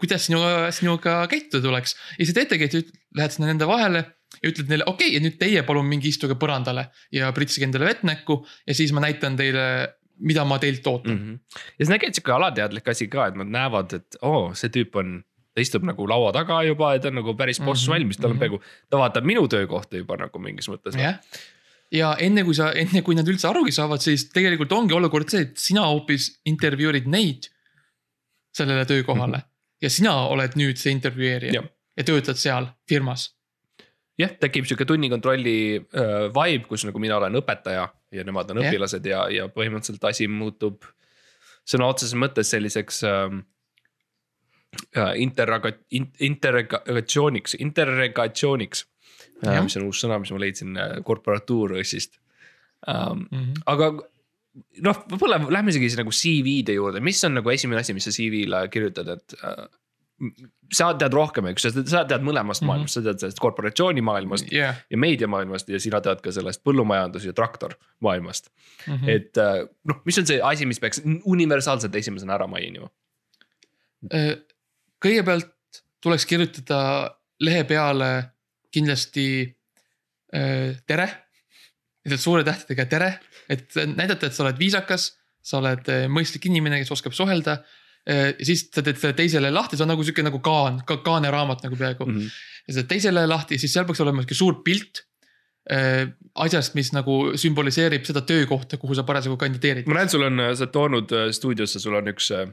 kuidas 0.00 0.26
sinuga, 0.28 0.68
sinuga 0.74 1.22
käituda 1.30 1.62
tuleks. 1.64 1.96
ja 2.18 2.24
siis 2.26 2.36
teetegi, 2.36 2.68
et 2.68 2.90
lähed 3.16 3.32
sinna 3.32 3.48
nende 3.48 3.68
vahele 3.68 4.02
ja 4.42 4.50
ütled 4.50 4.68
neile, 4.68 4.84
okei 4.86 5.08
okay,, 5.08 5.16
ja 5.16 5.22
nüüd 5.24 5.38
teie 5.40 5.62
palun 5.66 5.86
minge 5.88 6.10
istuge 6.10 6.36
põrandale 6.36 6.90
ja 7.14 7.30
pritsige 7.36 7.68
endale 7.68 7.88
vett 7.88 8.04
näkku 8.04 8.42
ja 8.66 8.76
siis 8.76 8.92
ma 8.92 9.00
näitan 9.06 9.38
teile, 9.38 9.64
mida 10.18 10.44
ma 10.44 10.58
teilt 10.58 10.86
ootan 10.86 11.12
mm. 11.12 11.22
mm. 11.22 11.32
-hmm. 11.32 11.64
ja 11.78 11.86
see 11.86 11.92
on 11.92 11.98
tegelikult 11.98 12.20
sihuke 12.20 12.36
alateadlik 12.36 12.88
asi 12.88 13.08
ka, 13.08 13.26
et 13.26 13.40
nad 13.40 13.50
näevad, 13.58 13.92
et 13.92 14.20
oo 14.22 14.46
oh,, 14.46 14.54
see 14.54 14.72
tüüp 14.72 14.96
on, 15.00 15.18
ta 15.54 15.64
istub 15.64 15.84
nagu 15.88 16.08
laua 16.08 16.32
taga 16.32 16.62
juba 16.66 16.94
ja 16.94 17.02
ta 17.02 17.08
on 17.12 17.20
nagu 17.20 17.34
päris 17.34 17.60
boss 17.60 17.82
mm 17.82 17.92
-hmm. 17.92 17.94
valmis, 17.94 18.16
tal 18.16 18.30
on 18.30 18.36
mhm. 18.36 18.40
peaaegu, 18.40 18.62
ta 18.90 18.98
vaatab 19.02 19.24
minu 19.24 19.48
töökohta 19.48 19.96
juba 19.96 20.16
nagu 20.16 20.38
mingis 20.38 20.68
mõttes. 20.72 20.98
jah, 21.00 21.20
ja 21.92 22.16
enne 22.20 22.44
kui 22.44 22.54
sa, 22.54 22.70
enne 22.72 23.02
kui 23.02 23.14
nad 23.18 23.28
üldse 23.28 23.48
arugi 23.48 23.74
saavad, 23.74 24.02
siis 24.02 24.28
tegelikult 24.34 24.72
ongi 24.72 24.94
olukord 24.96 25.30
see, 25.30 25.46
et 25.46 25.56
sina 25.60 25.86
hoopis 25.86 26.40
intervjueerid 26.46 27.06
neid 27.10 27.50
sellele 28.56 28.84
töökohale 28.84 29.36
mm 29.36 29.42
-hmm. 29.42 29.82
ja 29.82 29.90
sina 29.90 30.16
oled 30.26 30.56
nüüd 30.56 30.76
see 30.80 30.92
intervjueerija 30.92 31.52
Jah. 31.60 31.64
ja 31.96 32.04
töötad 32.04 32.40
seal 32.40 32.66
firmas. 32.88 33.36
jah, 34.18 34.30
tekib 34.40 34.64
sihuke 34.64 34.84
tunnikontrolli 34.84 35.76
äh, 35.76 36.32
vibe, 36.32 36.64
kus 36.68 36.84
nagu 36.84 36.98
mina 36.98 37.16
olen 37.16 37.34
õpetaja 37.36 37.88
ja 38.16 38.24
nemad 38.26 38.50
on 38.52 38.62
Jah. 38.62 38.70
õpilased 38.70 39.06
ja, 39.08 39.26
ja 39.32 39.46
põhimõtteliselt 39.52 40.04
asi 40.08 40.28
muutub 40.30 40.84
sõna 41.66 41.88
otseses 41.90 42.16
mõttes 42.18 42.50
selliseks 42.54 43.02
ähm, 43.08 43.40
äh, 44.96 45.14
interroga-, 45.22 45.76
interrogatsiooniks, 45.92 47.56
interrogatsiooniks 47.60 48.84
äh, 48.86 49.54
Jah. 49.54 49.64
mis 49.66 49.78
on 49.80 49.88
uus 49.88 50.02
sõna, 50.04 50.20
mis 50.22 50.34
ma 50.34 50.42
leidsin 50.42 50.76
äh, 50.76 50.98
korporatuurõssist 51.06 52.20
ähm,. 52.88 53.26
Mm 53.30 53.40
-hmm. 53.40 53.64
aga 53.66 53.92
noh, 54.84 55.02
võib-olla 55.10 55.40
lähme 55.52 55.72
isegi 55.72 55.96
nagu 55.98 56.12
CV-de 56.14 56.76
juurde, 56.78 57.02
mis 57.04 57.22
on 57.28 57.36
nagu 57.38 57.50
esimene 57.52 57.82
asi, 57.82 57.94
mis 57.96 58.06
sa 58.08 58.14
CV-le 58.14 58.66
kirjutad, 58.72 59.08
et 59.16 59.36
äh, 59.42 59.66
sa 60.72 60.90
tead 60.98 61.14
rohkem, 61.14 61.50
eks 61.50 61.66
sa, 61.68 62.02
tead 62.08 62.24
mõlemast 62.24 62.62
Mhm. 62.62 62.66
mm 62.66 62.66
-hmm. 62.66 62.66
maailmast, 62.66 62.94
sa 62.94 63.02
tead 63.04 63.20
sellest 63.20 63.40
korporatsiooni 63.42 64.02
maailmast 64.02 64.52
jah, 64.52 64.76
ja 64.90 64.98
meediamaailmast 64.98 65.68
ja 65.68 65.80
sina 65.80 66.00
tead 66.00 66.22
ka 66.24 66.32
sellest 66.32 66.62
põllumajandus 66.64 67.26
ja 67.26 67.32
traktor 67.32 67.76
maailmast 68.00 68.50
mm. 68.86 68.94
-hmm. 68.94 69.08
et 69.08 69.36
äh, 69.38 69.68
noh, 69.84 70.00
mis 70.04 70.18
on 70.18 70.26
see 70.26 70.40
asi, 70.42 70.66
mis 70.66 70.80
peaks 70.80 71.02
universaalselt 71.24 71.94
esimesena 71.94 72.34
ära 72.34 72.46
mainima? 72.46 72.88
Äh, 74.14 74.36
kõigepealt 75.04 75.52
tuleks 76.00 76.26
kirjutada 76.26 77.16
lehe 77.40 77.64
peale 77.64 78.30
kindlasti 78.72 79.54
äh, 80.34 80.76
tere. 80.86 81.08
lihtsalt 82.04 82.20
suure 82.20 82.44
tähtedega 82.44 82.86
tere, 82.86 83.18
et 83.48 83.74
näidata, 83.74 84.26
et 84.26 84.32
sa 84.32 84.44
oled 84.44 84.58
viisakas, 84.58 85.18
sa 85.42 85.58
oled 85.58 85.88
mõistlik 86.08 86.46
inimene, 86.46 86.78
kes 86.78 86.92
oskab 86.94 87.12
suhelda. 87.12 87.64
Siis 88.06 88.68
sa 88.70 88.84
teed 88.86 89.00
selle 89.02 89.16
teisele 89.18 89.50
lahti, 89.50 89.78
see 89.78 89.82
on 89.86 89.90
nagu 89.90 90.04
sihuke 90.06 90.22
nagu 90.22 90.38
kaan 90.44 90.78
ka,, 90.86 91.00
kaaneraamat 91.06 91.64
nagu 91.66 91.78
peaaegu 91.78 92.06
mm. 92.06 92.18
-hmm. 92.18 92.36
ja 92.68 92.76
sa 92.76 92.86
teisele 92.86 93.26
lahti, 93.26 93.58
siis 93.58 93.72
seal 93.74 93.86
peaks 93.88 94.02
olema 94.04 94.22
sihuke 94.22 94.38
suur 94.38 94.60
pilt 94.66 95.02
äh, 95.72 96.06
asjast, 96.34 96.74
mis 96.78 96.92
nagu 96.94 97.18
sümboliseerib 97.34 98.06
seda 98.06 98.22
töökohta, 98.26 98.78
kuhu 98.78 98.94
sa 98.94 99.02
parasjagu 99.02 99.36
kandideerid. 99.40 99.88
ma 99.90 100.00
näen, 100.00 100.12
sul 100.12 100.26
on, 100.26 100.42
sa 100.54 100.66
oled 100.66 100.74
toonud 100.74 101.16
äh, 101.16 101.30
stuudiosse, 101.34 101.82
sul 101.82 101.98
on 101.98 102.12
üks 102.12 102.30
äh, 102.36 102.46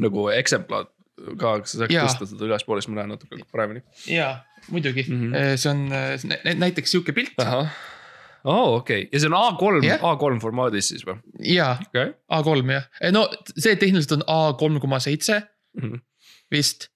nagu 0.00 0.28
eksemplar 0.32 0.88
ka, 1.16 1.58
kas 1.60 1.74
sa 1.74 1.82
saaks 1.82 1.96
tõsta 1.96 2.30
seda 2.32 2.48
ülespoole, 2.48 2.80
siis 2.84 2.92
ma 2.92 3.02
näen 3.02 3.14
natuke 3.16 3.40
paremini. 3.52 3.84
ja, 4.12 4.38
muidugi 4.68 5.04
mm, 5.08 5.32
-hmm. 5.32 5.60
see 5.60 5.70
on 5.70 6.58
näiteks 6.64 6.96
sihuke 6.96 7.12
pilt 7.16 7.36
oo 8.46 8.54
oh,, 8.54 8.74
okei 8.80 9.02
okay., 9.02 9.08
ja 9.12 9.22
see 9.22 9.30
on 9.30 9.38
A3 9.38 9.84
yeah., 9.84 10.02
A3 10.02 10.40
formaadis 10.42 10.90
siis 10.92 11.06
või? 11.06 11.18
jaa 11.54 11.74
okay., 11.88 12.12
A3 12.32 12.76
jah, 12.76 12.86
no 13.14 13.26
see 13.54 13.74
tehniliselt 13.80 14.20
on 14.20 14.26
A 14.30 14.54
kolm 14.60 14.78
koma 14.82 15.00
seitse 15.02 15.40
mhm. 15.78 16.00
vist, 16.52 16.90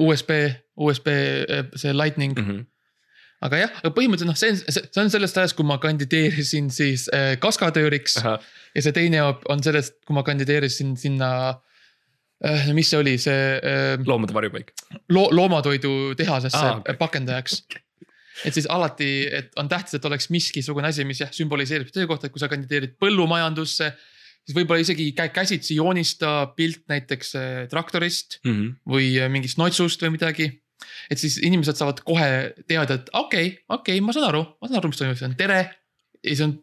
USB, 0.00 0.34
USB 0.80 1.08
see 1.78 1.96
lightning 1.96 2.36
mm. 2.38 2.50
-hmm 2.50 2.66
aga 3.40 3.56
jah, 3.56 3.76
põhimõtteliselt 3.96 4.28
noh, 4.28 4.36
see 4.36 4.52
on, 4.52 4.58
see 4.92 5.00
on 5.00 5.10
sellest 5.12 5.38
ajast, 5.40 5.56
kui 5.56 5.64
ma 5.64 5.78
kandideerisin 5.80 6.66
siis 6.74 7.06
äh, 7.16 7.38
kaskadööriks. 7.40 8.18
ja 8.20 8.82
see 8.84 8.92
teine 8.92 9.22
on 9.24 9.62
sellest, 9.64 9.96
kui 10.04 10.12
ma 10.12 10.20
kandideerisin 10.26 10.92
sinna 11.00 11.30
äh,, 12.44 12.68
mis 12.76 12.92
see 12.92 13.00
oli, 13.00 13.16
see 13.16 13.38
äh,. 13.56 13.94
loomade 14.04 14.36
varjupaik 14.36 14.74
lo,. 15.08 15.30
loomatoidu 15.32 16.12
tehasesse 16.20 16.60
ah, 16.60 16.82
okay. 16.82 17.00
pakendajaks 17.00 17.62
okay 17.64 17.80
et 18.46 18.56
siis 18.56 18.68
alati, 18.70 19.10
et 19.40 19.52
on 19.60 19.68
tähtis, 19.70 19.96
et 19.98 20.06
oleks 20.08 20.30
miskisugune 20.32 20.88
asi, 20.90 21.04
mis 21.08 21.20
jah, 21.22 21.30
sümboliseerib 21.34 21.90
töökohta, 21.94 22.28
et 22.28 22.34
kui 22.34 22.42
sa 22.42 22.50
kandideerid 22.52 22.96
põllumajandusse. 23.02 23.92
siis 24.40 24.56
võib-olla 24.56 24.80
isegi 24.80 25.10
käsitsi 25.12 25.76
joonista 25.76 26.52
pilt 26.56 26.86
näiteks 26.88 27.34
äh, 27.36 27.68
traktorist 27.68 28.40
mm 28.44 28.50
-hmm. 28.50 28.74
või 28.88 29.12
äh, 29.20 29.28
mingist 29.30 29.58
notsust 29.58 30.02
või 30.02 30.16
midagi. 30.16 30.62
et 31.10 31.18
siis 31.18 31.36
inimesed 31.38 31.76
saavad 31.76 32.00
kohe 32.00 32.54
teada, 32.66 32.94
et 32.94 33.10
okei 33.12 33.46
okay,, 33.46 33.64
okei 33.68 33.98
okay,, 33.98 34.00
ma 34.00 34.12
saan 34.12 34.28
aru, 34.28 34.42
ma 34.60 34.68
saan 34.68 34.78
aru, 34.78 34.88
mis 34.88 34.96
toimub, 34.96 35.18
see 35.18 35.28
on 35.28 35.36
tere 35.36 35.60
ja 36.24 36.36
see 36.36 36.44
on 36.44 36.54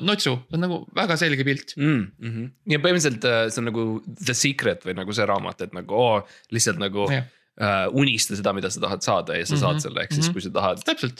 notsu, 0.00 0.36
see 0.48 0.56
on 0.56 0.60
nagu 0.62 0.80
väga 0.94 1.16
selge 1.16 1.44
pilt 1.44 1.74
mm. 1.76 2.02
-hmm. 2.18 2.50
ja 2.66 2.78
põhimõtteliselt 2.78 3.24
äh, 3.24 3.46
see 3.50 3.62
on 3.62 3.70
nagu 3.70 4.02
The 4.24 4.34
Secret 4.34 4.84
või 4.86 4.94
nagu 4.98 5.12
see 5.12 5.26
raamat, 5.26 5.60
et 5.60 5.72
nagu 5.72 5.94
oo, 5.94 6.26
lihtsalt 6.50 6.78
nagu 6.82 7.06
ja 7.10 7.22
uh, 7.60 7.88
unista 7.98 8.36
seda, 8.38 8.54
mida 8.56 8.70
sa 8.72 8.82
tahad 8.82 9.04
saada 9.04 9.36
ja 9.36 9.46
sa 9.46 9.54
mm 9.54 9.56
-hmm. 9.56 9.60
saad 9.60 9.76
mhm. 9.76 9.84
selle, 9.84 10.02
ehk 10.02 10.12
siis 10.12 10.26
mm 10.26 10.28
-hmm. 10.28 10.32
kui 10.32 10.42
sa 10.42 10.50
tahad. 10.50 10.78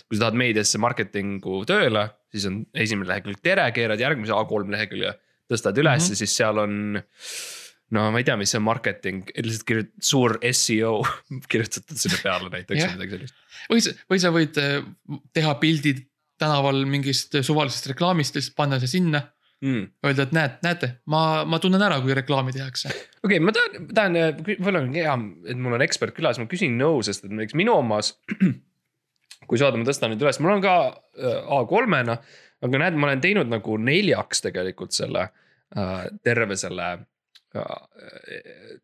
kui 0.08 0.16
sa 0.16 0.20
tahad 0.24 0.38
meediasse 0.44 0.78
marketing'u 0.78 1.64
tööle, 1.68 2.08
siis 2.32 2.46
on 2.46 2.64
esimene 2.74 3.08
lehekülg 3.08 3.42
tere, 3.42 3.70
keerad 3.72 4.00
järgmise 4.00 4.32
A3 4.32 4.70
lehekülje, 4.76 5.12
tõstad 5.52 5.76
üles 5.76 5.98
mm 5.98 6.06
-hmm. 6.06 6.10
ja 6.10 6.16
siis 6.16 6.36
seal 6.36 6.58
on. 6.58 7.02
no 7.90 8.10
ma 8.10 8.18
ei 8.18 8.24
tea, 8.24 8.36
mis 8.36 8.50
see 8.50 8.58
on 8.58 8.64
marketing, 8.64 9.28
lihtsalt 9.36 9.66
kirjutad 9.68 9.92
suur 10.00 10.38
seo 10.52 11.02
kirjutatud 11.52 11.96
sinna 11.96 12.18
peale 12.22 12.48
näiteks 12.48 12.80
yeah. 12.80 12.94
midagi 12.96 13.10
sellist. 13.10 13.34
või 13.72 13.80
sa, 13.84 13.90
või 14.10 14.18
sa 14.18 14.32
võid 14.32 14.56
äh, 14.58 14.84
teha 15.32 15.54
pildid 15.54 16.08
tänaval 16.38 16.84
mingist 16.86 17.36
suvalisest 17.42 17.86
reklaamist, 17.92 18.34
lihtsalt 18.34 18.56
panna 18.56 18.80
see 18.80 18.88
sinna 18.98 19.22
mm.. 19.62 19.86
Öelda, 20.06 20.26
et 20.26 20.34
näed, 20.36 20.58
näete, 20.66 20.90
ma, 21.10 21.22
ma 21.48 21.60
tunnen 21.62 21.82
ära, 21.82 22.00
kui 22.02 22.16
reklaami 22.16 22.54
tehakse. 22.54 22.90
okei 23.22 23.38
okay,, 23.38 23.44
ma 23.44 23.54
tahan, 23.56 23.88
tahan, 23.94 24.18
võib-olla 24.46 24.82
on 24.82 24.90
hea, 24.96 25.14
et 25.52 25.62
mul 25.62 25.78
on 25.78 25.86
ekspert 25.86 26.16
külas, 26.16 26.40
ma 26.42 26.50
küsin 26.50 26.76
nõu, 26.80 27.02
sest 27.06 27.26
et 27.26 27.32
näiteks 27.32 27.58
minu 27.58 27.76
omas. 27.78 28.16
kui 29.48 29.60
saada, 29.60 29.78
ma 29.78 29.86
tõstan 29.88 30.12
nüüd 30.12 30.22
üles, 30.22 30.40
mul 30.42 30.56
on 30.56 30.64
ka 30.64 30.74
äh, 30.88 31.54
A3-na, 31.58 32.18
aga 32.62 32.84
näed, 32.84 32.98
ma 32.98 33.10
olen 33.10 33.24
teinud 33.24 33.50
nagu 33.50 33.78
neljaks 33.80 34.44
tegelikult 34.44 34.94
selle 34.94 35.26
äh, 35.28 36.04
terve 36.22 36.56
selle 36.60 36.86
äh, 37.58 37.74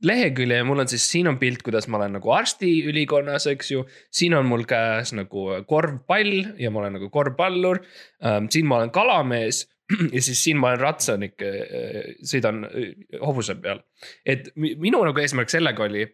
lehekülje 0.05 0.59
ja 0.61 0.67
mul 0.67 0.83
on 0.83 0.91
siis, 0.91 1.07
siin 1.11 1.31
on 1.31 1.38
pilt, 1.41 1.62
kuidas 1.67 1.87
ma 1.88 2.01
olen 2.01 2.19
nagu 2.19 2.35
arstiülikonnas, 2.35 3.47
eks 3.55 3.73
ju. 3.75 3.87
siin 4.11 4.35
on 4.38 4.51
mul 4.51 4.67
käes 4.69 5.14
nagu 5.17 5.49
korvpall 5.71 6.55
ja 6.59 6.75
ma 6.75 6.83
olen 6.83 6.99
nagu 6.99 7.11
korvpallur. 7.14 7.83
Ähm, 8.25 8.51
siin 8.53 8.67
ma 8.67 8.83
olen 8.83 8.95
kalamees 8.95 9.64
ja 10.14 10.22
siis 10.22 10.44
siin 10.44 10.59
ma 10.61 10.72
olen 10.72 10.81
ratsanik, 10.83 11.42
äh, 11.42 12.14
sõidan 12.27 12.64
äh, 12.68 12.94
hobuse 13.24 13.57
peal. 13.62 13.83
et 14.27 14.51
minu 14.57 15.03
nagu 15.05 15.20
eesmärk 15.22 15.53
sellega 15.53 15.87
oli 15.87 16.07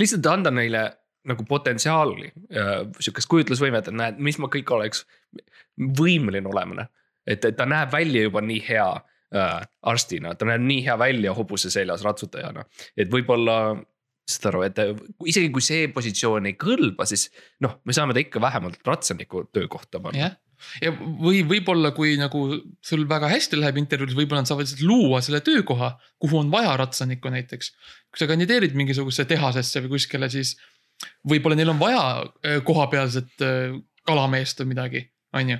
lihtsalt 0.00 0.26
anda 0.30 0.52
neile 0.52 0.86
nagu 1.26 1.42
potentsiaali, 1.48 2.28
sihukest 3.02 3.26
kujutlusvõimet, 3.26 3.88
et 3.90 3.96
näed, 3.98 4.18
mis 4.22 4.36
ma 4.38 4.46
kõik 4.52 4.68
oleks 4.76 5.00
võimeline 5.98 6.46
olema. 6.46 6.86
et, 7.26 7.44
et 7.44 7.56
ta 7.58 7.66
näeb 7.66 7.90
välja 7.90 8.22
juba 8.22 8.40
nii 8.44 8.60
hea 8.68 8.86
äh, 8.94 9.64
arstina, 9.82 10.34
ta 10.34 10.46
näeb 10.46 10.62
nii 10.62 10.84
hea 10.86 10.98
välja 10.98 11.34
hobuse 11.34 11.70
seljas 11.70 12.04
ratsutajana, 12.06 12.62
et 12.96 13.10
võib-olla 13.10 13.58
saad 14.26 14.48
aru, 14.52 14.62
et 14.66 14.78
isegi 15.26 15.50
kui 15.54 15.62
see 15.62 15.88
positsioon 15.94 16.46
ei 16.46 16.54
kõlba, 16.58 17.06
siis 17.06 17.28
noh, 17.62 17.80
me 17.86 17.94
saame 17.94 18.14
ta 18.14 18.22
ikka 18.22 18.42
vähemalt 18.42 18.78
ratsaniku 18.86 19.48
töökohta 19.54 20.02
panna 20.02 20.18
yeah 20.28 20.42
ja 20.82 20.92
või 20.96 21.42
võib-olla, 21.48 21.92
kui 21.96 22.14
nagu 22.20 22.46
sul 22.84 23.04
väga 23.08 23.30
hästi 23.32 23.58
läheb 23.60 23.80
intervjuus, 23.80 24.16
võib-olla 24.18 24.44
nad 24.44 24.50
saavad 24.50 24.66
lihtsalt 24.66 24.84
luua 24.86 25.20
selle 25.24 25.40
töökoha, 25.46 25.92
kuhu 26.22 26.40
on 26.40 26.50
vaja 26.52 26.76
ratsanikku 26.80 27.32
näiteks. 27.32 27.72
kui 28.10 28.22
sa 28.22 28.30
kandideerid 28.30 28.76
mingisugusesse 28.78 29.28
tehasesse 29.34 29.84
või 29.84 29.96
kuskile, 29.96 30.30
siis 30.32 30.56
võib-olla 31.28 31.58
neil 31.58 31.72
on 31.74 31.80
vaja 31.80 32.02
äh, 32.22 32.58
kohapealset 32.64 33.44
äh, 33.44 33.78
kalameest 34.06 34.62
või 34.62 34.72
midagi, 34.74 35.04
on 35.36 35.54
ju. 35.54 35.58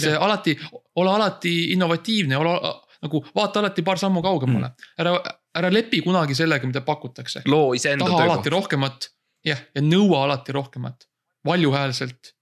see 0.00 0.14
alati, 0.16 0.56
ole 0.96 1.10
alati 1.12 1.54
innovatiivne, 1.74 2.36
ole 2.36 2.54
nagu 3.02 3.20
vaata 3.34 3.60
alati 3.60 3.84
paar 3.86 4.00
sammu 4.00 4.22
kaugemale 4.24 4.70
mm., 4.70 4.94
ära, 5.02 5.16
ära 5.56 5.72
lepi 5.72 6.00
kunagi 6.04 6.36
sellega, 6.38 6.66
mida 6.68 6.82
pakutakse. 6.86 7.44
loo 7.50 7.74
iseenda 7.76 8.04
töökoht. 8.04 8.22
taha 8.22 8.32
alati 8.32 8.54
rohkemat, 8.54 9.10
jah, 9.46 9.60
ja 9.74 9.84
nõua 9.84 10.24
alati 10.26 10.54
rohkemat, 10.56 11.08
valjuhäälselt 11.46 12.35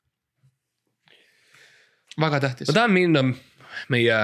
väga 2.20 2.40
tähtis. 2.40 2.68
ma 2.68 2.80
tahan 2.80 2.92
minna 2.94 3.24
meie 3.92 4.18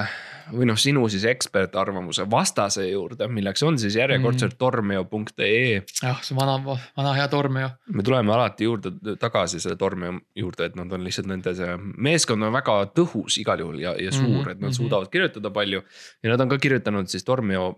või 0.50 0.66
noh, 0.66 0.78
sinu 0.80 1.04
siis 1.10 1.24
ekspertarvamuse 1.30 2.24
vastase 2.30 2.86
juurde, 2.88 3.28
milleks 3.30 3.62
on 3.66 3.78
siis 3.78 3.96
järjekordselt 3.98 4.54
mm. 4.54 4.58
tormeo.ee. 4.58 5.82
jah, 6.02 6.22
see 6.26 6.36
vana, 6.38 6.56
vana 6.66 7.12
hea 7.16 7.26
Tormeo. 7.30 7.70
me 7.94 8.06
tuleme 8.06 8.34
alati 8.34 8.66
juurde 8.66 9.16
tagasi 9.20 9.60
selle 9.62 9.78
Tormeo 9.80 10.18
juurde, 10.36 10.70
et 10.70 10.78
nad 10.78 10.92
on 10.92 11.04
lihtsalt 11.06 11.30
nende 11.30 11.54
see 11.58 11.76
meeskond 11.96 12.46
on 12.46 12.54
väga 12.56 12.78
tõhus 12.96 13.38
igal 13.42 13.62
juhul 13.62 13.78
ja, 13.82 13.94
ja 13.98 14.12
suur 14.12 14.26
mm, 14.28 14.40
-hmm. 14.40 14.50
et 14.50 14.60
nad 14.60 14.70
mhm. 14.70 14.78
suudavad 14.78 15.12
kirjutada 15.12 15.50
palju. 15.50 15.82
ja 16.22 16.32
nad 16.32 16.40
on 16.40 16.48
ka 16.48 16.58
kirjutanud 16.58 17.08
siis 17.08 17.24
Tormeo 17.24 17.68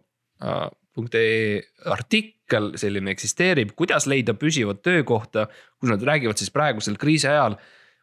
äh, 0.42 0.70
artikkel 1.86 2.72
selline 2.76 3.10
eksisteerib, 3.10 3.70
kuidas 3.76 4.06
leida 4.06 4.34
püsivat 4.34 4.82
töökohta, 4.82 5.46
kus 5.80 5.90
nad 5.90 6.02
räägivad 6.02 6.36
siis 6.36 6.50
praegusel 6.50 6.98
kriisi 7.00 7.28
ajal 7.28 7.56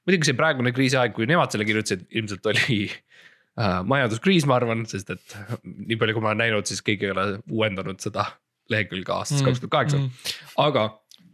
muidugi 0.08 0.30
see 0.30 0.38
praegune 0.38 0.74
kriisiaeg, 0.76 1.14
kui 1.16 1.28
nemad 1.30 1.54
selle 1.54 1.68
kirjutasid, 1.68 2.08
ilmselt 2.20 2.50
oli 2.52 2.86
äh, 2.88 3.82
majanduskriis, 3.90 4.48
ma 4.50 4.60
arvan, 4.60 4.86
sest 4.90 5.12
et 5.16 5.38
nii 5.64 6.00
palju, 6.00 6.18
kui 6.18 6.26
ma 6.26 6.34
olen 6.34 6.44
näinud, 6.46 6.70
siis 6.70 6.84
keegi 6.86 7.10
ei 7.10 7.14
ole 7.16 7.28
uuendanud 7.50 8.02
seda 8.04 8.30
lehekülge 8.70 9.14
aastast 9.16 9.42
mm, 9.42 9.50
kaks 9.50 9.64
tuhat 9.64 9.76
kaheksa, 9.76 10.02
mm. 10.02 10.34
aga 10.66 10.88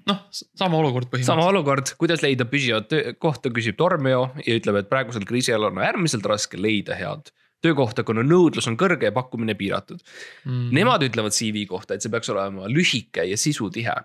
noh, 0.10 0.21
sama 0.32 0.80
olukord 0.80 1.10
põhimõtteliselt. 1.10 1.32
sama 1.32 1.47
olukord, 1.51 1.95
kuidas 1.99 2.23
leida 2.23 2.47
püsivat 2.49 2.93
kohta, 3.21 3.51
küsib 3.54 3.78
Tormeo 3.80 4.30
ja 4.45 4.60
ütleb, 4.60 4.80
et 4.82 4.91
praegusel 4.91 5.25
kriisi 5.28 5.54
ajal 5.54 5.69
on 5.71 5.82
äärmiselt 5.84 6.28
raske 6.30 6.60
leida 6.60 6.97
head 6.99 7.34
töökohta, 7.65 8.06
kuna 8.08 8.23
nõudlus 8.25 8.67
on 8.69 8.78
kõrge 8.80 9.10
ja 9.10 9.15
pakkumine 9.15 9.56
piiratud 9.58 10.01
mm.. 10.01 10.69
Nemad 10.75 11.06
ütlevad 11.08 11.36
CV 11.36 11.65
kohta, 11.69 11.95
et 11.95 12.06
see 12.06 12.13
peaks 12.13 12.30
olema 12.34 12.69
lühike 12.71 13.25
ja 13.30 13.38
sisutihe. 13.39 13.95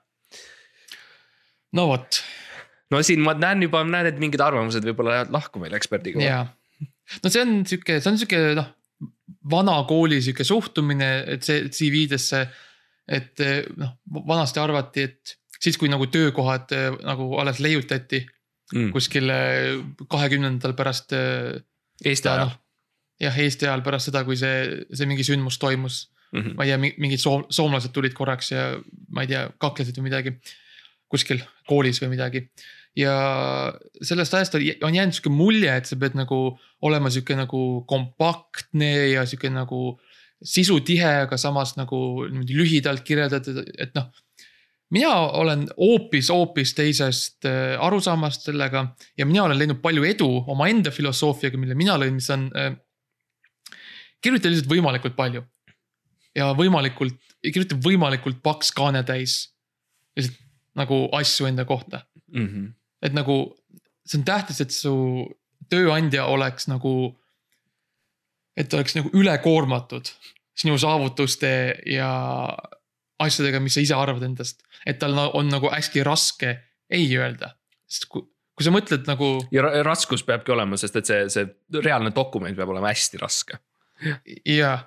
no 1.76 1.86
vot, 1.90 2.22
no 2.90 3.02
siin 3.06 3.22
ma 3.24 3.34
näen 3.38 3.66
juba, 3.66 3.82
näen, 3.86 4.10
et 4.10 4.18
mingid 4.22 4.42
arvamused 4.44 4.84
võib-olla 4.86 5.16
lähevad 5.16 5.34
lahku 5.34 5.62
meil 5.62 5.76
eksperdiga. 5.78 6.22
jaa, 6.24 6.44
no 7.24 7.32
see 7.32 7.44
on 7.44 7.60
sihuke, 7.68 8.00
see 8.00 8.12
on 8.12 8.20
sihuke 8.20 8.40
noh, 8.58 8.70
vana 9.50 9.76
kooli 9.88 10.20
sihuke 10.24 10.46
suhtumine, 10.46 11.10
et 11.36 11.46
see 11.46 11.68
CV-desse. 11.68 12.46
et 13.10 13.42
noh, 13.80 13.96
vanasti 14.26 14.60
arvati, 14.62 15.02
et 15.08 15.36
siis, 15.58 15.78
kui 15.80 15.90
nagu 15.90 16.06
töökohad 16.06 16.70
nagu 17.02 17.32
alles 17.42 17.58
leiutati 17.58 18.20
mm. 18.22 18.92
kuskil 18.94 19.32
kahekümnendal 20.10 20.76
pärast. 20.78 21.16
Eesti 22.00 22.30
ajal. 22.30 22.52
jah, 23.20 23.38
Eesti 23.44 23.66
ajal 23.66 23.82
pärast 23.84 24.08
seda, 24.08 24.22
kui 24.24 24.38
see, 24.38 24.86
see 24.94 25.08
mingi 25.10 25.26
sündmus 25.26 25.58
toimus 25.60 26.06
mm. 26.32 26.40
-hmm. 26.40 26.54
ma 26.56 26.64
ei 26.64 26.70
tea, 26.70 26.78
mingid 26.78 27.20
soom-, 27.20 27.46
soomlased 27.50 27.92
tulid 27.92 28.14
korraks 28.16 28.52
ja 28.54 28.70
ma 29.10 29.26
ei 29.26 29.32
tea, 29.32 29.48
kaklesid 29.58 29.98
või 29.98 30.08
midagi 30.08 30.36
kuskil 31.10 31.42
koolis 31.68 32.00
või 32.02 32.14
midagi 32.14 32.46
ja 32.98 33.14
sellest 34.02 34.34
ajast 34.34 34.56
on 34.56 34.94
jäänud 34.94 35.14
sihuke 35.14 35.32
mulje, 35.32 35.70
et 35.76 35.86
sa 35.86 35.98
pead 36.00 36.16
nagu 36.18 36.40
olema 36.86 37.10
sihuke 37.10 37.36
nagu 37.38 37.84
kompaktne 37.88 38.90
ja 39.12 39.26
sihuke 39.28 39.50
nagu 39.52 40.00
sisutihe, 40.40 41.12
aga 41.26 41.36
samas 41.38 41.76
nagu 41.76 42.26
niimoodi 42.26 42.56
lühidalt 42.56 43.04
kirjeldatud, 43.06 43.62
et 43.78 43.94
noh. 43.94 44.08
mina 44.90 45.12
olen 45.38 45.66
hoopis, 45.76 46.30
hoopis 46.32 46.74
teisest 46.74 47.46
äh, 47.46 47.76
arusaamast 47.78 48.48
sellega 48.48 48.86
ja 49.18 49.26
mina 49.26 49.44
olen 49.44 49.58
leidnud 49.60 49.82
palju 49.84 50.04
edu 50.08 50.30
omaenda 50.50 50.90
filosoofiaga, 50.90 51.60
mille 51.60 51.76
mina 51.78 51.98
lõin, 52.00 52.16
mis 52.16 52.30
on 52.34 52.48
äh,. 52.56 52.74
kirjuta 54.20 54.50
lihtsalt 54.50 54.72
võimalikult 54.72 55.16
palju 55.16 55.44
ja 56.36 56.50
võimalikult 56.56 57.20
kirjutab 57.40 57.84
võimalikult 57.84 58.42
paks 58.44 58.72
kaanetäis 58.76 59.40
lihtsalt 60.16 60.38
nagu 60.78 61.08
asju 61.16 61.48
enda 61.48 61.64
kohta 61.64 62.04
mm. 62.32 62.46
-hmm. 62.46 62.68
Et 63.02 63.14
nagu 63.16 63.36
see 64.06 64.18
on 64.20 64.24
tähtis, 64.26 64.60
et 64.64 64.74
su 64.74 64.92
tööandja 65.70 66.26
oleks 66.26 66.66
nagu, 66.70 67.14
et 68.58 68.72
oleks 68.74 68.96
nagu 68.98 69.12
ülekoormatud 69.14 70.10
sinu 70.60 70.76
saavutuste 70.80 71.50
ja 71.88 72.10
asjadega, 73.20 73.60
mis 73.62 73.76
sa 73.76 73.84
ise 73.84 73.96
arvad 73.96 74.24
endast. 74.26 74.62
et 74.86 74.98
tal 74.98 75.16
on 75.18 75.48
nagu 75.52 75.68
hästi 75.70 76.02
raske 76.04 76.54
ei 76.90 77.06
öelda, 77.16 77.52
sest 77.88 78.08
kui, 78.10 78.22
kui 78.56 78.64
sa 78.66 78.72
mõtled 78.74 79.06
nagu 79.08 79.28
ja 79.52 79.62
ra- 79.66 79.82
raskus 79.86 80.24
peabki 80.26 80.52
olema, 80.54 80.76
sest 80.80 80.96
et 80.96 81.06
see, 81.08 81.26
see 81.32 81.80
reaalne 81.84 82.12
dokument 82.16 82.56
peab 82.56 82.72
olema 82.72 82.90
hästi 82.92 83.20
raske. 83.20 83.60
ja 84.48 84.78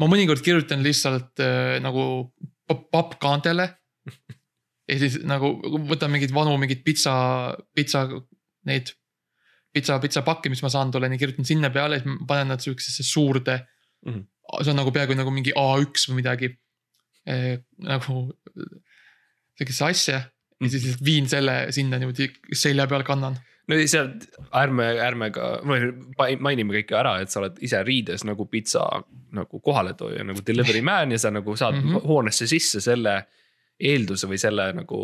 ma 0.00 0.08
mõnikord 0.08 0.44
kirjutan 0.44 0.84
lihtsalt 0.84 1.40
äh, 1.44 1.78
nagu 1.84 2.04
pa- 2.68 2.80
pappkaantele. 2.92 3.68
Ja 4.90 4.98
siis 4.98 5.20
nagu 5.28 5.52
võtan 5.88 6.12
mingeid 6.12 6.34
vanu 6.34 6.56
mingeid 6.60 6.82
pitsa, 6.86 7.12
pitsa 7.76 8.04
neid, 8.68 8.92
pitsa, 9.74 9.98
pitsapakke, 10.02 10.50
mis 10.52 10.62
ma 10.64 10.72
saanud 10.72 10.98
olen 10.98 11.14
ja 11.14 11.20
kirjutan 11.20 11.48
sinna 11.48 11.70
peale, 11.74 12.00
siis 12.02 12.24
panen 12.28 12.50
nad 12.54 12.64
siuksesse 12.64 13.06
suurde 13.06 13.60
mm. 13.60 14.12
-hmm. 14.12 14.64
see 14.64 14.74
on 14.74 14.80
nagu 14.82 14.92
peaaegu 14.94 15.16
nagu 15.18 15.30
mingi 15.34 15.54
A1 15.56 16.10
või 16.10 16.20
midagi 16.22 16.50
eh,. 17.26 17.60
nagu 17.86 18.26
sihukesse 19.60 19.84
asja 19.84 20.18
ja 20.60 20.68
siis 20.68 20.84
lihtsalt 20.84 21.04
viin 21.04 21.28
selle 21.28 21.54
sinna 21.70 21.98
niimoodi 21.98 22.28
selja 22.52 22.86
peal 22.86 23.04
kannan. 23.06 23.38
no 23.68 23.76
ja 23.76 23.88
sealt 23.88 24.26
ärme, 24.56 24.86
ärme 25.04 25.30
ka, 25.34 25.50
mainime 26.40 26.74
kõike 26.80 26.96
ära, 26.98 27.18
et 27.22 27.32
sa 27.32 27.40
oled 27.42 27.60
ise 27.64 27.82
riides 27.86 28.24
nagu 28.28 28.46
pitsa 28.50 28.84
nagu 29.36 29.60
kohaletooja 29.60 30.24
nagu 30.26 30.42
delivery 30.46 30.82
man 30.82 31.14
ja 31.14 31.20
sa 31.22 31.30
nagu 31.30 31.56
saad 31.56 31.78
mm. 31.78 31.88
-hmm. 31.88 32.08
hoonesse 32.08 32.46
sisse 32.50 32.80
selle 32.80 33.22
eelduse 33.80 34.28
või 34.30 34.38
selle 34.40 34.70
nagu 34.76 34.98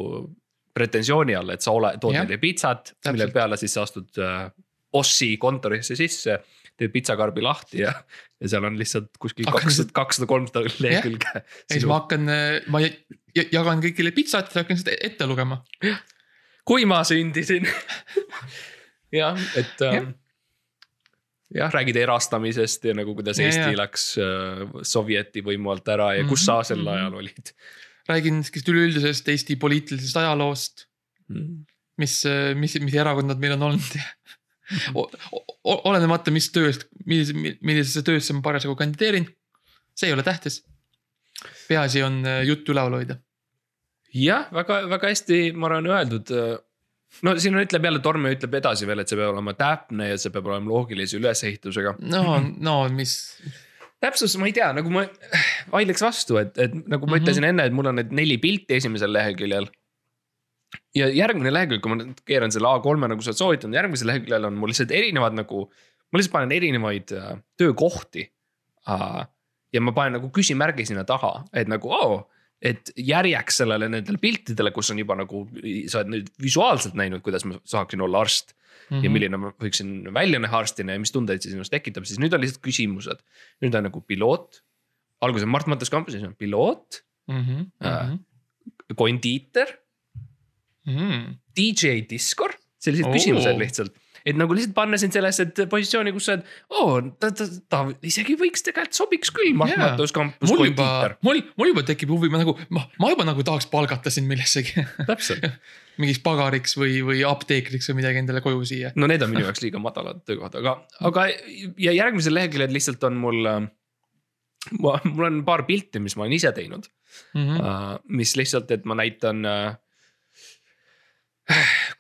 pretensiooni 0.77 1.35
all, 1.39 1.51
et 1.55 1.65
sa 1.65 1.73
ole, 1.73 1.95
tood 2.01 2.13
neile 2.27 2.37
pitsat, 2.43 2.93
mille 3.11 3.31
peale 3.33 3.57
siis 3.57 3.73
sa 3.77 3.85
astud 3.87 4.19
äh, 4.21 4.51
bossi 4.93 5.37
kontorisse 5.41 5.97
sisse. 5.97 6.39
teed 6.77 6.91
pitsakarbi 6.93 7.41
lahti 7.41 7.79
ja, 7.81 7.93
ja 8.41 8.49
seal 8.53 8.65
on 8.69 8.75
lihtsalt 8.77 9.15
kuskil 9.19 9.47
kakssada, 9.49 9.89
kakssada, 9.97 10.27
kolmsada 10.29 10.69
lehekülge. 10.85 11.31
ja 11.33 11.73
siis 11.73 11.87
ma 11.89 12.03
hakkan, 12.03 12.29
ma 12.69 12.81
ja- 12.85 12.91
ja- 13.35 13.47
jagan 13.55 13.81
kõigile 13.81 14.13
pitsat 14.13 14.53
ja 14.53 14.61
hakkan 14.61 14.77
seda 14.77 14.93
ette 15.01 15.25
lugema. 15.27 15.63
kui 16.69 16.85
ma 16.85 16.99
sündisin. 17.09 17.65
jah, 19.21 19.41
et 19.57 19.81
Jah. 19.81 19.95
ähm, 20.03 20.13
jah, 21.55 21.73
räägid 21.73 21.97
erastamisest 21.97 22.85
ja 22.85 22.95
nagu 22.99 23.15
kuidas 23.17 23.39
Ja, 23.41 23.47
Eesti 23.49 23.73
ja. 23.73 23.79
läks 23.81 24.07
äh, 24.21 24.67
Sovjeti 24.83 25.41
võimu 25.47 25.73
alt 25.73 25.89
ära 25.89 26.13
ja 26.19 26.25
kus 26.29 26.43
Mhm, 26.43 26.47
sa 26.51 26.61
sel 26.75 26.83
mhm. 26.85 26.93
ajal 26.93 27.15
olid 27.23 27.53
räägin 28.09 28.43
sihukesest 28.45 28.69
üleüldisest 28.73 29.29
Eesti 29.33 29.57
poliitilisest 29.61 30.17
ajaloost, 30.23 30.87
mm.? 31.29 31.65
mis, 32.01 32.21
mis, 32.61 32.77
mis 32.85 32.95
erakonnad 32.95 33.41
meil 33.41 33.57
on 33.57 33.71
olnud 33.71 33.97
olenemata, 35.65 36.33
mis 36.35 36.49
tööst, 36.55 36.87
millise, 37.07 37.35
millisesse 37.37 38.03
töösse 38.07 38.35
ma 38.37 38.43
parasjagu 38.45 38.77
kandideerin. 38.79 39.29
see 39.97 40.11
ei 40.11 40.15
ole 40.15 40.23
tähtis. 40.23 40.65
peaasi 41.69 42.03
on 42.03 42.25
äh, 42.27 42.43
jutt 42.45 42.69
üleval 42.69 42.99
hoida. 42.99 43.19
jah, 44.15 44.49
väga, 44.53 44.89
väga 44.91 45.13
hästi, 45.13 45.53
ma 45.53 45.71
arvan, 45.71 45.87
öeldud. 45.87 46.33
no 47.23 47.37
siin 47.39 47.59
ütleb 47.63 47.85
jälle, 47.85 48.03
Torme 48.03 48.33
ütleb 48.35 48.59
edasi 48.59 48.87
veel, 48.87 49.01
et 49.03 49.09
see 49.09 49.19
peab 49.19 49.35
olema 49.35 49.55
täpne 49.55 50.11
ja 50.11 50.19
see 50.19 50.35
peab 50.35 50.51
olema 50.51 50.73
loogilise 50.73 51.21
ülesehitusega. 51.21 51.97
no, 52.01 52.41
no 52.59 52.77
mis, 52.91 53.17
täpsus, 54.07 54.37
ma 54.41 54.49
ei 54.49 54.55
tea, 54.57 54.71
nagu 54.77 54.93
ma 54.93 55.05
vaidleks 55.75 56.05
vastu, 56.07 56.39
et, 56.43 56.55
et 56.59 56.75
nagu 56.87 57.07
ma 57.07 57.17
Mhm. 57.17 57.25
ütlesin 57.25 57.49
enne, 57.49 57.67
et 57.67 57.75
mul 57.77 57.91
on 57.91 58.01
need 58.01 58.15
neli 58.15 58.39
pilti 58.43 58.79
esimesel 58.79 59.13
leheküljel. 59.13 59.69
ja 60.97 61.07
järgmine 61.13 61.53
lehekülg, 61.53 61.81
kui 61.83 61.93
ma 61.93 61.97
nüüd 62.01 62.21
keeran 62.27 62.53
selle 62.53 62.69
A3-e 62.69 63.09
nagu 63.13 63.23
sa 63.23 63.31
oled 63.31 63.39
soovitanud, 63.39 63.77
järgmisel 63.79 64.09
leheküljel 64.11 64.49
on 64.49 64.57
mul 64.59 64.73
lihtsalt 64.73 64.91
erinevad 64.91 65.37
nagu. 65.39 65.67
ma 66.13 66.19
lihtsalt 66.19 66.33
panen 66.33 66.53
erinevaid 66.55 67.13
äh, 67.13 67.37
töökohti 67.59 68.27
äh,. 68.89 69.27
ja 69.73 69.81
ma 69.81 69.93
panen 69.93 70.19
nagu 70.19 70.31
küsimärgi 70.35 70.87
sinna 70.87 71.05
taha, 71.05 71.45
et 71.53 71.69
nagu 71.69 71.91
oo 71.91 72.15
oh, 72.15 72.27
et 72.63 72.93
järjeks 72.97 73.63
sellele 73.63 73.89
nendele 73.93 74.19
piltidele, 74.19 74.73
kus 74.73 74.91
on 74.91 74.99
juba 74.99 75.17
nagu, 75.19 75.43
sa 75.91 76.01
oled 76.01 76.13
nüüd 76.15 76.31
visuaalselt 76.43 76.97
näinud, 76.99 77.23
kuidas 77.25 77.45
ma 77.45 77.59
saaksin 77.69 78.01
olla 78.05 78.23
arst 78.25 78.55
Mhm. 78.87 79.03
ja 79.03 79.11
milline 79.11 79.39
ma 79.41 79.51
võiksin 79.59 80.07
välja 80.15 80.39
näha 80.43 80.61
arstina 80.63 80.95
ja 80.95 81.03
mis 81.03 81.11
tundeid 81.15 81.43
see 81.43 81.51
sinus 81.51 81.73
tekitab, 81.73 82.07
siis 82.07 82.21
nüüd 82.23 82.35
on 82.37 82.43
lihtsalt 82.43 82.63
küsimused. 82.63 83.25
nüüd 83.65 83.75
on 83.75 83.89
nagu 83.89 84.03
piloot, 84.07 84.61
alguses 85.25 85.47
on 85.47 85.51
Mart 85.51 85.67
Mattas 85.67 85.91
kampuses 85.91 86.23
on 86.23 86.37
piloot, 86.39 87.03
mm. 87.29 87.67
Äh. 87.83 88.07
-hmm. 88.13 88.95
kondiiter, 88.95 89.79
Mm. 90.87 91.41
DJ 91.57 92.05
Discord, 92.07 92.61
sellised 92.79 93.09
oh. 93.09 93.15
küsimused 93.17 93.59
lihtsalt. 93.59 93.97
Et 94.27 94.39
nagu 94.39 94.57
lihtsalt 94.57 94.75
panna 94.77 94.99
sind 95.01 95.15
sellesse 95.15 95.47
positsiooni, 95.71 96.13
kus 96.17 96.29
sa 96.29 96.35
oled, 96.35 96.53
oo, 96.75 96.99
ta, 97.23 97.31
ta, 97.37 97.47
ta 97.71 97.83
isegi 98.07 98.37
võiks 98.41 98.67
tegelikult 98.67 98.99
sobiks 98.99 99.33
küll 99.35 99.53
Jaa. 99.53 99.79
Mattas 99.79 100.15
kampus 100.17 100.53
kondiiter,, 100.53 101.17
mul, 101.27 101.43
mul 101.61 101.73
juba 101.73 101.87
tekib 101.87 102.13
huvi, 102.15 102.31
ma 102.33 102.43
nagu, 102.43 102.57
ma, 102.75 102.85
ma 103.03 103.13
juba 103.15 103.29
nagu 103.29 103.47
tahaks 103.47 103.71
palgata 103.73 104.13
sind 104.13 104.31
millessegi. 104.31 104.87
täpselt. 105.07 105.47
mingiks 106.01 106.21
pagariks 106.21 106.77
või, 106.77 106.99
või 107.07 107.23
apteekriks 107.25 107.89
või 107.89 108.03
midagi 108.03 108.21
endale 108.21 108.43
koju 108.45 108.67
siia. 108.69 108.93
no 109.01 109.09
need 109.09 109.23
on 109.25 109.33
minu 109.33 109.47
jaoks 109.47 109.63
liiga 109.65 109.81
madalad 109.81 110.21
töökohad, 110.29 110.59
aga, 110.61 110.77
aga 111.09 111.25
ja 111.81 111.95
järgmisel 111.97 112.37
leheküljel 112.37 112.75
lihtsalt 112.77 113.07
on 113.09 113.17
mul 113.23 113.49
äh, 113.49 113.63
ma, 114.83 114.99
mul 115.09 115.29
on 115.31 115.41
paar 115.47 115.65
pilti, 115.69 116.03
mis 116.05 116.19
ma 116.19 116.27
olen 116.27 116.37
ise 116.37 116.53
teinud 116.57 116.91
Mm 117.33 117.49
-hmm. 117.49 117.61
uh,, 117.61 117.99
mis 118.09 118.37
lihtsalt, 118.37 118.71
et 118.71 118.85
ma 118.85 118.95
näitan 118.95 119.47
uh,. 119.47 119.77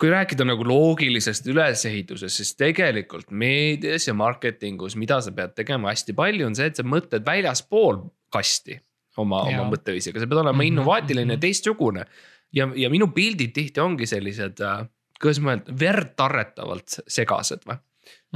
Kui 0.00 0.10
rääkida 0.12 0.44
nagu 0.44 0.64
loogilisest 0.66 1.46
ülesehitusest, 1.48 2.40
siis 2.40 2.52
tegelikult 2.58 3.30
meedias 3.30 4.08
ja 4.08 4.14
marketingus, 4.16 4.96
mida 5.00 5.20
sa 5.24 5.32
pead 5.36 5.54
tegema 5.56 5.92
hästi 5.92 6.14
palju, 6.16 6.48
on 6.50 6.56
see, 6.58 6.68
et 6.70 6.78
sa 6.78 6.84
mõtled 6.86 7.24
väljaspool 7.26 8.02
kasti 8.34 8.78
oma, 9.20 9.44
oma 9.48 9.68
mõtteviisiga, 9.72 10.20
sa 10.20 10.28
pead 10.28 10.42
olema 10.42 10.58
Mhm, 10.58 10.68
innovaatiline 10.72 11.32
ja 11.32 11.38
mhm. 11.38 11.44
teistsugune. 11.44 12.04
ja, 12.52 12.68
ja 12.76 12.90
minu 12.90 13.08
pildid 13.12 13.52
tihti 13.56 13.80
ongi 13.80 14.06
sellised 14.06 14.60
uh,, 14.64 14.84
kuidas 15.20 15.40
ma 15.40 15.56
ütlen, 15.56 15.78
verdtarretavalt 15.80 17.00
segased 17.08 17.64
või. 17.66 17.78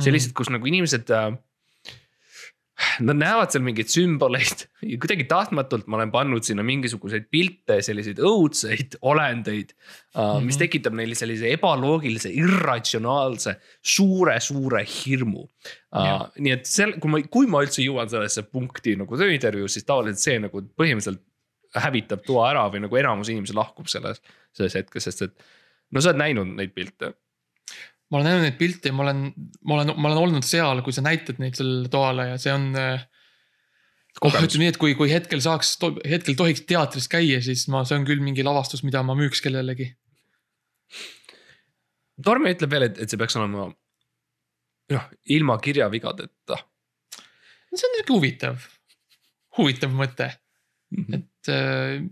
sellised, 0.00 0.32
kus 0.36 0.50
nagu 0.50 0.66
inimesed 0.66 1.10
äh,. 1.10 1.32
Nad 3.04 3.18
näevad 3.20 3.52
seal 3.52 3.64
mingeid 3.64 3.90
sümboleid 3.92 4.64
ja 4.86 4.98
kuidagi 5.00 5.26
tahtmatult 5.28 5.88
ma 5.90 5.98
olen 5.98 6.12
pannud 6.14 6.46
sinna 6.46 6.64
mingisuguseid 6.66 7.26
pilte, 7.32 7.80
selliseid 7.84 8.20
õudseid 8.24 8.96
olendeid. 9.00 9.74
Mm 9.74 10.20
-hmm. 10.20 10.46
mis 10.46 10.56
Mhm. 10.56 10.62
tekitab 10.64 10.96
neile 10.98 11.14
sellise 11.14 11.52
ebaloogilise, 11.54 12.32
irratsionaalse, 12.34 13.56
suure-suure 13.82 14.84
hirmu 14.84 15.44
uh, 15.44 16.04
Jah.. 16.04 16.26
nii 16.38 16.52
et 16.56 16.66
seal, 16.66 16.96
kui 17.00 17.10
ma, 17.10 17.22
kui 17.30 17.46
ma 17.46 17.62
üldse 17.62 17.84
jõuan 17.84 18.10
sellesse 18.10 18.42
punkti 18.42 18.96
nagu 18.96 19.16
tööintervjuus, 19.16 19.72
siis 19.76 19.84
tavaliselt 19.84 20.18
see 20.24 20.38
nagu 20.38 20.62
põhimõtteliselt 20.62 21.22
hävitab 21.74 22.24
toa 22.26 22.50
ära 22.50 22.66
või 22.72 22.82
nagu 22.82 22.96
enamus 22.96 23.28
inimesi 23.30 23.54
lahkub 23.54 23.86
selles, 23.86 24.22
selles 24.56 24.74
hetkes, 24.74 25.04
sest 25.04 25.22
et. 25.22 25.34
no 25.90 26.00
sa 26.00 26.10
oled 26.10 26.18
näinud 26.18 26.56
neid 26.56 26.74
pilte 26.74 27.14
ma 28.10 28.18
olen 28.18 28.26
näinud 28.28 28.46
neid 28.46 28.58
pilte 28.58 28.92
ma 28.94 29.04
olen, 29.06 29.22
ma 29.64 29.78
olen, 29.78 29.94
ma 29.96 30.10
olen 30.10 30.22
olnud 30.24 30.46
seal, 30.46 30.82
kui 30.86 30.94
sa 30.96 31.04
näitad 31.06 31.40
neid 31.42 31.58
sellele 31.58 31.90
toale 31.92 32.30
ja 32.32 32.38
see 32.42 32.54
on. 32.54 32.70
oh, 32.76 33.06
Kogemus. 34.20 34.50
ütleme 34.50 34.66
nii, 34.66 34.72
et 34.74 34.80
kui, 34.82 34.94
kui 34.98 35.12
hetkel 35.12 35.42
saaks, 35.44 35.76
hetkel 36.10 36.36
tohiks 36.38 36.64
teatris 36.68 37.06
käia, 37.10 37.38
siis 37.44 37.68
ma, 37.70 37.84
see 37.86 38.00
on 38.00 38.08
küll 38.08 38.22
mingi 38.24 38.42
lavastus, 38.46 38.82
mida 38.86 39.04
ma 39.06 39.14
müüks 39.18 39.42
kellelegi. 39.44 39.92
Tormi 42.24 42.50
ütleb 42.52 42.74
veel, 42.74 42.88
et, 42.90 42.98
et 43.00 43.12
see 43.12 43.20
peaks 43.20 43.38
olema 43.38 43.70
noh, 43.70 45.06
ilma 45.30 45.56
kirjavigadeta 45.62 46.58
see 47.76 47.88
on 47.88 47.96
sihuke 47.96 48.14
huvitav, 48.16 48.64
huvitav 49.58 49.92
mõte, 49.94 50.30
mm. 50.90 51.04
-hmm. 51.04 51.14
et 51.20 51.52
äh,. 51.54 52.08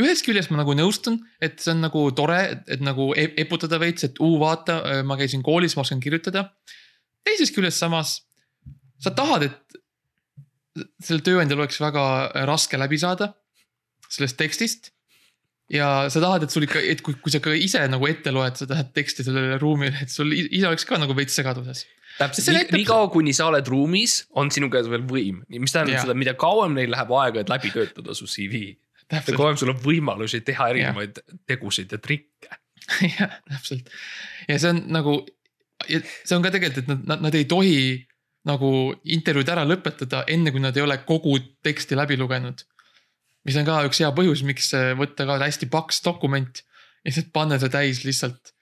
Ühest 0.00 0.26
küljest 0.26 0.52
ma 0.52 0.60
nagu 0.60 0.74
nõustun, 0.76 1.18
et 1.40 1.60
see 1.62 1.72
on 1.72 1.80
nagu 1.86 2.04
tore, 2.16 2.40
et 2.68 2.82
nagu 2.84 3.12
e- 3.16 3.32
eputada 3.40 3.78
veits, 3.80 4.04
et 4.04 4.20
uu 4.20 4.36
vaata, 4.42 5.02
ma 5.08 5.16
käisin 5.16 5.44
koolis, 5.46 5.76
ma 5.76 5.86
oskan 5.86 6.02
kirjutada. 6.04 6.50
teisest 7.24 7.56
küljest 7.56 7.80
samas 7.82 8.20
sa 9.02 9.10
tahad, 9.10 9.48
et 9.48 9.80
sellel 11.00 11.24
tööandjal 11.24 11.62
oleks 11.62 11.80
väga 11.80 12.04
raske 12.48 12.78
läbi 12.78 12.98
saada 13.00 13.32
sellest 14.12 14.38
tekstist. 14.38 14.92
ja 15.72 16.06
sa 16.12 16.20
tahad, 16.22 16.44
et 16.46 16.52
sul 16.54 16.62
ikka, 16.62 16.78
et 16.78 17.00
kui, 17.02 17.16
kui 17.18 17.32
sa 17.34 17.40
ka 17.42 17.50
ise 17.58 17.80
nagu 17.90 18.06
ette 18.06 18.30
loed 18.30 18.54
seda 18.60 18.84
teksti 18.94 19.24
sellele 19.26 19.56
ruumile, 19.58 19.96
et 20.04 20.12
sul 20.12 20.30
ise 20.30 20.62
oleks 20.68 20.86
ka 20.86 21.00
nagu 21.02 21.16
veits 21.18 21.34
segaduses. 21.34 21.82
täpselt, 22.20 22.46
nii, 22.54 22.68
nii 22.78 22.86
kaua, 22.86 23.08
kuni 23.10 23.34
sa 23.34 23.48
oled 23.50 23.66
ruumis, 23.66 24.20
on 24.38 24.52
sinu 24.54 24.70
käes 24.70 24.86
veel 24.92 25.02
võim, 25.10 25.42
mis 25.50 25.74
tähendab 25.74 25.96
Jaa. 25.98 26.04
seda, 26.06 26.14
mida 26.14 26.36
kauem 26.38 26.76
neil 26.78 26.92
läheb 26.94 27.10
aega, 27.18 27.42
et 27.42 27.50
läbi 27.50 27.72
töötada 27.74 28.14
su 28.14 28.30
CV. 28.30 28.76
täpselt, 29.10 29.36
kauem 29.38 29.58
sul 29.60 29.72
on 29.72 29.80
võimalusi 29.82 30.42
teha 30.46 30.70
erinevaid 30.72 31.20
tegusid 31.46 31.92
ja 31.94 31.98
trikke. 32.02 32.60
jah, 33.18 33.40
täpselt 33.50 33.90
ja 34.48 34.58
see 34.62 34.72
on 34.72 34.82
nagu, 34.94 35.16
see 35.86 36.36
on 36.36 36.44
ka 36.44 36.52
tegelikult, 36.54 36.84
et 36.84 36.92
nad, 36.92 37.02
nad, 37.10 37.26
nad 37.26 37.38
ei 37.38 37.46
tohi 37.50 37.78
nagu 38.46 38.70
intervjuud 39.16 39.50
ära 39.50 39.66
lõpetada, 39.66 40.22
enne 40.30 40.52
kui 40.54 40.62
nad 40.62 40.76
ei 40.76 40.84
ole 40.84 41.00
kogu 41.06 41.34
teksti 41.66 41.98
läbi 41.98 42.18
lugenud. 42.20 42.62
mis 43.46 43.56
on 43.58 43.66
ka 43.66 43.80
üks 43.86 44.00
hea 44.02 44.10
põhjus, 44.14 44.42
miks 44.46 44.72
äh, 44.74 44.92
võtta 44.98 45.26
ka 45.26 45.38
hästi 45.38 45.68
paks 45.70 46.00
dokument 46.02 46.62
ja 46.62 47.10
lihtsalt 47.10 47.28
panna 47.34 47.58
see 47.62 47.70
täis 47.70 48.02
lihtsalt 48.02 48.52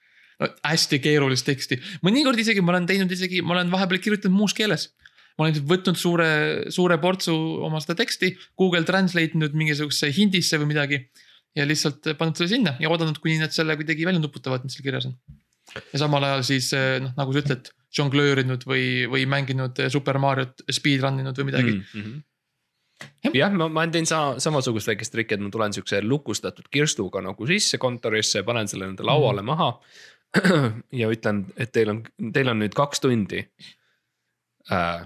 no, 0.41 0.49
hästi 0.65 0.99
keerulist 1.01 1.45
teksti. 1.45 1.79
mõnikord 2.05 2.41
isegi 2.41 2.61
ma 2.61 2.75
olen 2.75 2.89
teinud 2.89 3.11
isegi, 3.11 3.41
ma 3.41 3.57
olen 3.57 3.73
vahepeal 3.73 4.01
kirjutanud 4.01 4.37
muus 4.37 4.53
keeles. 4.57 4.91
Ma 5.35 5.47
olen 5.47 5.65
võtnud 5.67 5.99
suure, 5.99 6.27
suure 6.71 6.97
portsu 7.01 7.35
oma 7.67 7.81
seda 7.83 7.97
teksti, 7.99 8.33
Google 8.59 8.85
Translate 8.87 9.35
inud 9.35 9.55
mingisugusesse 9.57 10.13
hindisse 10.15 10.59
või 10.61 10.71
midagi 10.71 11.01
ja 11.55 11.65
lihtsalt 11.67 12.13
pannud 12.19 12.39
selle 12.39 12.51
sinna 12.51 12.75
ja 12.81 12.91
oodanud, 12.91 13.19
kuni 13.23 13.39
nad 13.39 13.55
selle 13.55 13.77
kuidagi 13.79 14.07
välja 14.07 14.21
nuputavad, 14.23 14.63
mis 14.65 14.75
seal 14.75 14.85
kirjas 14.87 15.09
on. 15.09 15.17
ja 15.91 15.99
samal 15.99 16.23
ajal 16.27 16.45
siis 16.47 16.69
eh, 16.77 16.99
noh, 17.03 17.15
nagu 17.17 17.35
sa 17.35 17.43
ütled, 17.43 17.71
žonglöörinud 17.95 18.65
või, 18.67 18.85
või 19.11 19.25
mänginud 19.31 19.79
eh, 19.83 19.91
Super 19.91 20.19
Mario't, 20.21 20.65
speedrun 20.71 21.21
inud 21.23 21.37
või 21.39 21.49
midagi 21.51 21.71
mm. 21.73 21.83
mm. 21.83 22.23
-hmm. 23.21 23.37
jah, 23.39 23.55
ma, 23.55 23.69
ma 23.71 23.87
teen 23.91 24.07
sama, 24.09 24.35
samasugust 24.43 24.91
väikest 24.91 25.15
trikki, 25.15 25.37
et 25.37 25.43
ma 25.43 25.51
tulen 25.53 25.75
siukse 25.75 26.03
lukustatud 26.03 26.67
kirstuga 26.71 27.23
nagu 27.23 27.47
sisse 27.47 27.79
kontorisse, 27.81 28.43
panen 28.47 28.71
selle 28.71 28.87
nende 28.87 29.07
lauale 29.07 29.43
mm 29.43 29.51
maha. 29.51 29.71
ja 31.01 31.07
ütlen, 31.07 31.45
et 31.55 31.71
teil 31.71 31.93
on, 31.93 32.01
teil 32.35 32.49
on 32.51 32.59
nüüd 32.59 32.73
kaks 32.75 33.03
tundi 33.03 33.45
äh,. 34.71 35.05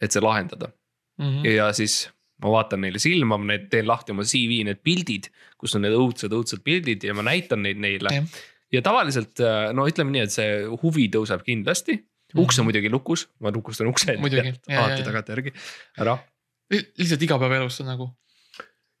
Et 0.00 0.12
see 0.12 0.22
lahendada 0.24 0.70
mm. 1.18 1.26
-hmm. 1.26 1.48
ja 1.56 1.70
siis 1.76 2.08
ma 2.40 2.54
vaatan 2.54 2.80
neile 2.84 3.00
silma, 3.02 3.36
ma 3.36 3.52
need 3.52 3.68
teen 3.72 3.88
lahti 3.88 4.14
oma 4.14 4.24
CV 4.24 4.62
need 4.64 4.80
pildid, 4.84 5.28
kus 5.60 5.76
on 5.76 5.84
need 5.84 5.96
õudsed, 5.96 6.32
õudsed 6.32 6.64
pildid 6.64 7.04
ja 7.04 7.14
ma 7.16 7.24
näitan 7.26 7.62
neid 7.66 7.80
neile 7.80 8.14
Jah. 8.14 8.40
ja 8.72 8.82
tavaliselt 8.84 9.42
no 9.76 9.86
ütleme 9.90 10.14
nii, 10.14 10.24
et 10.24 10.32
see 10.32 10.64
huvi 10.82 11.10
tõuseb 11.12 11.44
kindlasti. 11.44 12.00
uks 12.38 12.58
on 12.62 12.68
muidugi 12.68 12.88
lukus, 12.88 13.26
ma 13.40 13.50
lukustan 13.50 13.90
ukse 13.90 14.16
alati 14.16 15.02
tagantjärgi 15.04 15.52
ära. 15.98 16.16
lihtsalt 16.70 17.22
igapäevaelus 17.26 17.80
nagu, 17.84 18.08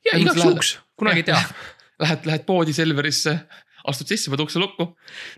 ja 0.04 0.18
igaks 0.18 0.44
juhuks, 0.44 0.78
kunagi 0.98 1.22
ei 1.22 1.28
tea. 1.30 1.40
lähed, 2.02 2.26
lähed 2.26 2.46
poodi 2.48 2.72
Selverisse, 2.76 3.36
astud 3.88 4.10
sisse, 4.10 4.30
paned 4.30 4.44
ukse 4.44 4.60
lukku. 4.62 4.90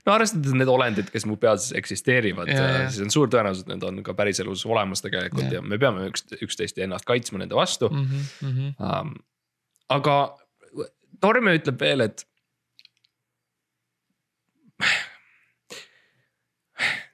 no 0.06 0.14
arvestades 0.14 0.54
need 0.56 0.70
olendid, 0.70 1.10
kes 1.12 1.26
mu 1.28 1.36
peas 1.36 1.70
eksisteerivad 1.78 2.50
siis 2.52 3.02
on 3.04 3.12
suur 3.14 3.30
tõenäosus, 3.32 3.66
et 3.66 3.74
need 3.74 3.84
on 3.88 4.02
ka 4.06 4.14
päriselus 4.18 4.66
olemas 4.66 5.04
tegelikult 5.04 5.48
Ja. 5.48 5.58
ja 5.58 5.62
me 5.62 5.78
peame 5.78 6.06
üks, 6.10 6.24
üksteist 6.44 6.78
ja 6.78 6.86
ennast 6.86 7.08
kaitsma 7.08 7.42
nende 7.42 7.54
vastu 7.58 7.88
Mm 7.92 8.06
-hmm, 8.06 8.46
mm 8.46 8.52
-hmm. 8.52 9.00
um,. 9.00 9.14
aga 9.88 10.14
Torme 11.22 11.54
ütleb 11.54 11.78
veel, 11.82 12.02
et. 12.08 12.24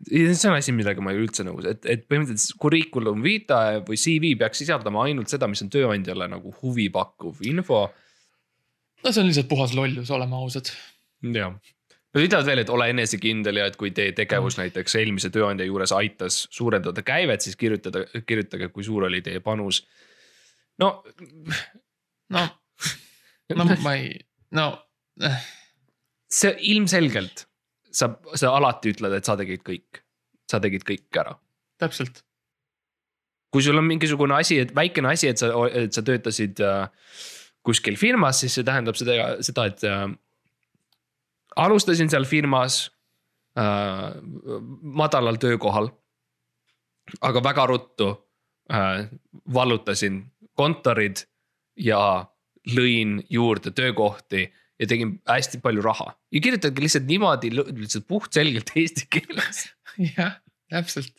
see 0.09 0.49
on 0.49 0.57
asi, 0.57 0.73
millega 0.73 1.03
ma 1.05 1.13
ei 1.13 1.19
ole 1.19 1.27
üldse 1.27 1.45
nõus, 1.45 1.67
et, 1.69 1.85
et 1.91 2.07
põhimõtteliselt 2.09 2.57
curriculum 2.63 3.21
vitae 3.25 3.83
või 3.85 3.99
CV 4.01 4.31
peaks 4.41 4.63
sisaldama 4.63 5.03
ainult 5.05 5.29
seda, 5.29 5.49
mis 5.51 5.61
on 5.65 5.69
tööandjale 5.75 6.31
nagu 6.33 6.55
huvipakkuv 6.63 7.43
info. 7.51 7.83
no 9.05 9.13
see 9.13 9.21
on 9.21 9.29
lihtsalt 9.29 9.51
puhas 9.51 9.75
lollus, 9.77 10.15
oleme 10.15 10.39
ausad. 10.39 10.73
jah, 11.23 11.55
nad 12.15 12.25
ütlevad 12.25 12.47
veel, 12.49 12.63
et 12.63 12.71
ole 12.73 12.89
enesekindel 12.93 13.61
ja 13.61 13.67
et 13.71 13.77
kui 13.77 13.91
teie 13.95 14.15
tegevus 14.17 14.57
Mm. 14.57 14.65
näiteks 14.65 14.97
eelmise 15.01 15.31
tööandja 15.35 15.67
juures 15.67 15.93
aitas 15.93 16.47
suurendada 16.51 17.03
käivet, 17.03 17.45
siis 17.45 17.57
kirjutada, 17.57 18.05
kirjutage, 18.27 18.69
kui 18.69 18.85
suur 18.85 19.05
oli 19.05 19.23
teie 19.23 19.41
panus. 19.41 19.87
no 20.79 21.05
no, 22.31 22.49
no 23.55 23.65
ma 23.83 23.95
ei, 23.95 24.13
no 24.55 24.71
eh, 25.23 25.41
see 26.29 26.55
ilmselgelt, 26.75 27.47
sa, 27.91 28.13
sa 28.35 28.55
alati 28.57 28.93
ütled, 28.95 29.17
et 29.17 29.29
sa 29.29 29.37
tegid 29.41 29.65
kõik, 29.67 30.03
sa 30.51 30.61
tegid 30.61 30.87
kõik 30.89 31.21
ära. 31.21 31.37
täpselt. 31.79 32.25
kui 33.53 33.63
sul 33.65 33.79
on 33.81 33.87
mingisugune 33.89 34.35
asi, 34.37 34.59
et 34.61 34.75
väikene 34.77 35.09
asi, 35.15 35.29
et 35.29 35.41
sa, 35.41 35.49
et 35.73 35.93
sa 35.95 36.03
töötasid 36.05 36.61
äh, 36.61 36.89
kuskil 37.65 37.97
firmas, 37.97 38.43
siis 38.43 38.59
see 38.59 38.65
tähendab 38.65 38.97
seda, 38.99 39.39
seda, 39.45 39.65
et 39.71 39.85
äh, 39.89 40.05
alustasin 41.59 42.11
seal 42.11 42.27
firmas 42.29 42.87
äh, 43.59 44.15
madalal 44.83 45.41
töökohal. 45.41 45.91
aga 47.25 47.41
väga 47.45 47.67
ruttu 47.67 48.09
äh, 48.73 49.09
vallutasin 49.55 50.25
kontorid 50.55 51.25
ja 51.77 52.27
lõin 52.69 53.23
juurde 53.31 53.71
töökohti 53.71 54.43
ja 54.79 54.87
tegin 54.87 55.17
hästi 55.27 55.61
palju 55.63 55.83
raha 55.83 56.13
ja 56.33 56.41
kirjutadki 56.41 56.85
lihtsalt 56.85 57.09
niimoodi 57.09 57.51
lihtsalt 57.55 58.07
puhtselgelt 58.09 58.75
eesti 58.83 59.07
keeles 59.11 59.65
jah, 60.17 60.37
täpselt. 60.71 61.15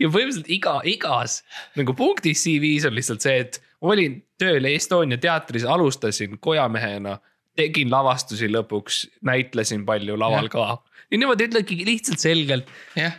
ja 0.00 0.08
põhimõtteliselt 0.08 0.50
iga, 0.50 0.78
igas 0.88 1.42
nagu 1.76 1.94
punktis 1.98 2.42
CV-s 2.46 2.88
on 2.88 2.96
lihtsalt 2.96 3.26
see, 3.26 3.44
et 3.44 3.60
olin 3.80 4.20
tööl 4.40 4.64
Estonia 4.70 5.18
teatris, 5.20 5.64
alustasin 5.64 6.38
kojamehena. 6.42 7.18
Tegin 7.56 7.90
lavastusi 7.92 8.48
lõpuks, 8.52 9.04
näitlesin 9.26 9.86
palju 9.88 10.18
laval 10.20 10.48
Jah. 10.48 10.52
ka 10.52 10.66
ja 11.10 11.20
niimoodi 11.20 11.48
ütledki 11.48 11.78
lihtsalt 11.86 12.22
selgelt, 12.22 12.70
jah, 12.98 13.14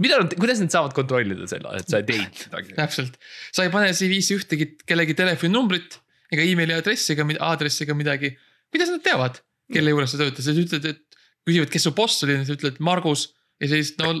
mida 0.00 0.20
nad, 0.22 0.36
kuidas 0.40 0.62
nad 0.62 0.72
saavad 0.72 0.94
kontrollida 0.96 1.48
seda, 1.50 1.74
et 1.78 1.90
sa 1.90 2.00
ei 2.00 2.06
teinud 2.08 2.40
midagi. 2.46 2.76
täpselt. 2.78 3.18
sa 3.52 3.66
ei 3.66 3.72
pane 3.72 3.92
CV-sse 3.96 4.38
ühtegi 4.38 4.70
kellegi 4.88 5.16
telefoninumbrit 5.18 5.98
ega 6.30 6.46
emaili 6.46 6.76
aadressi 6.76 7.14
ega, 7.16 7.26
aadressi 7.50 7.84
ega 7.86 7.96
midagi. 7.98 8.32
kuidas 8.72 8.92
nad 8.94 9.04
teavad, 9.04 9.42
kelle 9.72 9.92
juures 9.94 10.14
sa 10.14 10.20
töötad, 10.20 10.44
sa 10.46 10.54
ütled, 10.54 10.88
et 10.94 11.20
küsivad, 11.48 11.70
kes 11.72 11.86
su 11.88 11.92
boss 11.96 12.24
oli, 12.26 12.38
sa 12.46 12.56
ütled 12.56 12.80
Margus 12.84 13.28
ja 13.60 13.68
siis 13.68 13.92
no 14.00 14.14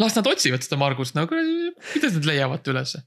las 0.00 0.16
nad 0.16 0.28
otsivad 0.30 0.64
seda 0.64 0.78
Margust, 0.80 1.16
no 1.16 1.26
kuidas 1.28 2.16
nad 2.16 2.28
leiavad 2.28 2.72
ülesse. 2.72 3.02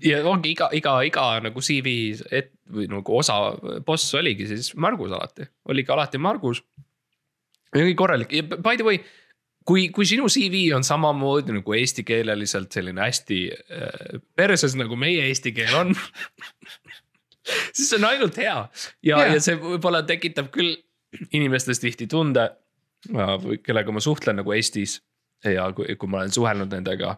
Ja 0.00 0.22
ongi 0.28 0.54
iga, 0.54 0.68
iga, 0.72 0.96
iga 1.06 1.26
nagu 1.44 1.62
CV 1.62 1.96
et 2.32 2.52
või 2.72 2.88
nagu 2.90 3.18
osa 3.18 3.36
boss 3.86 4.14
oligi 4.16 4.46
siis 4.48 4.72
Margus 4.80 5.12
alati, 5.12 5.46
oligi 5.68 5.92
alati 5.92 6.20
Margus. 6.22 6.62
ja 7.74 7.82
kõik 7.82 7.98
korralik 7.98 8.32
ja 8.32 8.44
by 8.52 8.78
the 8.78 8.86
way, 8.86 9.02
kui, 9.68 9.88
kui 9.94 10.08
sinu 10.08 10.30
CV 10.32 10.70
on 10.76 10.86
samamoodi 10.86 11.58
nagu 11.58 11.76
eestikeeleliselt 11.76 12.72
selline 12.72 13.04
hästi 13.04 13.42
äh, 13.52 14.22
perses 14.36 14.76
nagu 14.78 14.96
meie 14.96 15.28
eesti 15.28 15.52
keel 15.56 15.74
on. 15.76 15.94
siis 17.76 17.90
see 17.90 17.98
on 18.00 18.08
ainult 18.08 18.38
hea 18.38 18.56
ja 19.02 19.18
yeah., 19.18 19.36
ja 19.36 19.44
see 19.44 19.58
võib-olla 19.60 20.04
tekitab 20.06 20.52
küll 20.54 20.76
inimestes 21.36 21.82
tihti 21.82 22.06
tunde, 22.08 22.46
kellega 23.66 23.92
ma 23.92 24.00
suhtlen 24.00 24.38
nagu 24.40 24.54
Eestis 24.54 25.00
ja 25.44 25.66
kui, 25.76 25.96
kui 25.98 26.08
ma 26.08 26.22
olen 26.22 26.32
suhelnud 26.32 26.72
nendega 26.72 27.16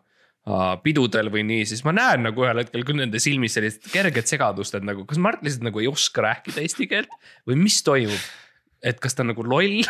pidudel 0.84 1.30
või 1.32 1.42
nii, 1.48 1.64
siis 1.70 1.84
ma 1.86 1.92
näen 1.96 2.26
nagu 2.26 2.44
ühel 2.44 2.58
hetkel 2.60 2.84
küll 2.84 2.98
nende 3.00 3.20
silmis 3.22 3.54
sellist 3.56 3.86
kerget 3.92 4.28
segadust, 4.28 4.74
et 4.76 4.84
nagu 4.84 5.06
kas 5.08 5.18
Mart 5.18 5.40
lihtsalt 5.42 5.64
nagu 5.64 5.80
ei 5.80 5.88
oska 5.88 6.20
rääkida 6.26 6.60
eesti 6.60 6.86
keelt 6.90 7.08
või 7.48 7.56
mis 7.62 7.78
toimub. 7.82 8.20
et 8.84 9.00
kas 9.00 9.14
ta 9.14 9.22
on 9.24 9.32
nagu 9.32 9.42
loll 9.48 9.80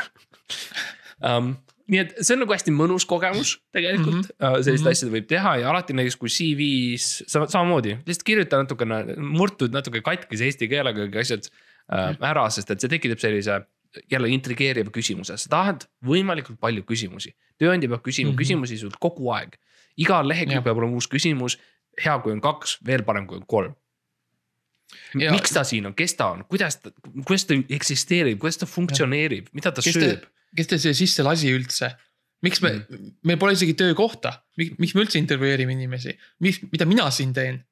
um. 1.21 1.55
nii 1.91 1.99
et 2.01 2.15
see 2.25 2.33
on 2.33 2.41
nagu 2.41 2.55
hästi 2.55 2.73
mõnus 2.73 3.05
kogemus 3.05 3.59
tegelikult 3.75 4.31
mm, 4.31 4.39
-hmm. 4.39 4.63
sellist 4.65 4.69
mm 4.69 4.73
Mhm. 4.73 4.87
-hmm. 4.87 4.91
asja 4.91 5.09
võib 5.13 5.27
teha 5.29 5.51
ja 5.61 5.69
alati 5.71 5.93
näiteks 5.93 6.17
kui 6.17 6.31
CV-s 6.33 7.25
sa, 7.29 7.43
samamoodi 7.47 7.99
lihtsalt 8.07 8.25
kirjuta 8.25 8.57
natukene 8.63 9.17
murtud 9.21 9.75
natuke 9.75 10.01
katkise 10.01 10.45
eesti 10.49 10.69
keelega 10.69 11.05
kõik 11.05 11.21
asjad 11.21 11.45
uh, 11.51 12.15
ära, 12.25 12.47
sest 12.51 12.71
et 12.71 12.81
see 12.81 12.89
tekitab 12.89 13.19
sellise 13.21 13.59
jälle 14.11 14.29
intrigeeriva 14.33 14.91
küsimuse, 14.91 15.37
sa 15.37 15.49
tahad 15.51 15.85
võimalikult 16.03 16.57
palju 16.59 16.83
küsimusi. 16.89 17.35
tööandja 17.61 17.89
peab 17.89 18.01
küsima 18.03 18.31
mm 18.31 18.33
Mhm. 18.33 18.35
-hmm. 18.35 18.39
küsimusi 18.41 18.79
sult 18.79 18.97
kogu 19.01 19.31
aeg. 19.37 19.59
Igal 19.97 20.29
leheküljel 20.29 20.63
peab 20.65 20.77
olema 20.81 20.99
uus 20.99 21.09
küsimus. 21.11 21.59
hea, 22.05 22.19
kui 22.19 22.33
on 22.35 22.41
kaks, 22.43 22.79
veel 22.87 23.05
parem, 23.07 23.27
kui 23.27 23.37
on 23.39 23.45
kolm. 23.47 23.75
Ja- 25.15 25.31
miks 25.33 25.53
ta 25.55 25.63
siin 25.65 25.87
on, 25.87 25.95
kes 25.95 26.15
ta 26.19 26.27
on, 26.35 26.45
kuidas 26.51 26.77
ta, 26.83 26.91
kuidas 27.25 27.45
ta 27.47 27.55
eksisteerib, 27.71 28.39
kuidas 28.43 28.59
ta 28.59 28.67
funktsioneerib, 28.67 29.49
mida 29.55 29.71
ta 29.71 29.83
kes 29.83 29.95
sööb 29.95 30.25
kes 30.57 30.71
te 30.71 30.79
siia 30.79 30.95
sisse 30.97 31.25
lasi 31.27 31.53
üldse? 31.55 31.93
miks 32.45 32.61
me 32.61 32.71
Mm. 32.75 33.13
meil 33.25 33.39
pole 33.41 33.55
isegi 33.57 33.73
töökohta, 33.79 34.35
miks 34.59 34.93
me 34.95 35.01
üldse 35.01 35.17
intervjueerime 35.19 35.73
inimesi, 35.73 36.13
mis, 36.45 36.59
mida 36.71 36.85
mina 36.85 37.07
siin 37.11 37.33
teen? 37.33 37.63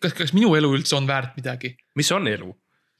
kas, 0.00 0.14
kas 0.16 0.32
minu 0.32 0.54
elu 0.56 0.70
üldse 0.78 0.96
on 0.96 1.06
väärt 1.06 1.36
midagi, 1.36 1.74
mis 1.98 2.10
on 2.16 2.26
elu? 2.30 2.48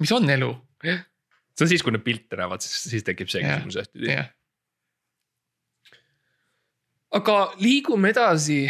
mis 0.03 0.13
on 0.13 0.29
elu? 0.31 0.51
see 0.85 1.65
on 1.65 1.69
siis, 1.73 1.83
kui 1.83 1.93
nad 1.93 2.03
pilte 2.05 2.37
näevad, 2.37 2.61
siis, 2.61 2.83
siis 2.91 3.07
tekib 3.07 3.31
see 3.33 3.41
küsimus 3.43 3.79
hästi. 3.81 4.05
jah, 4.11 4.29
aga 7.17 7.37
liigume 7.63 8.13
edasi 8.15 8.65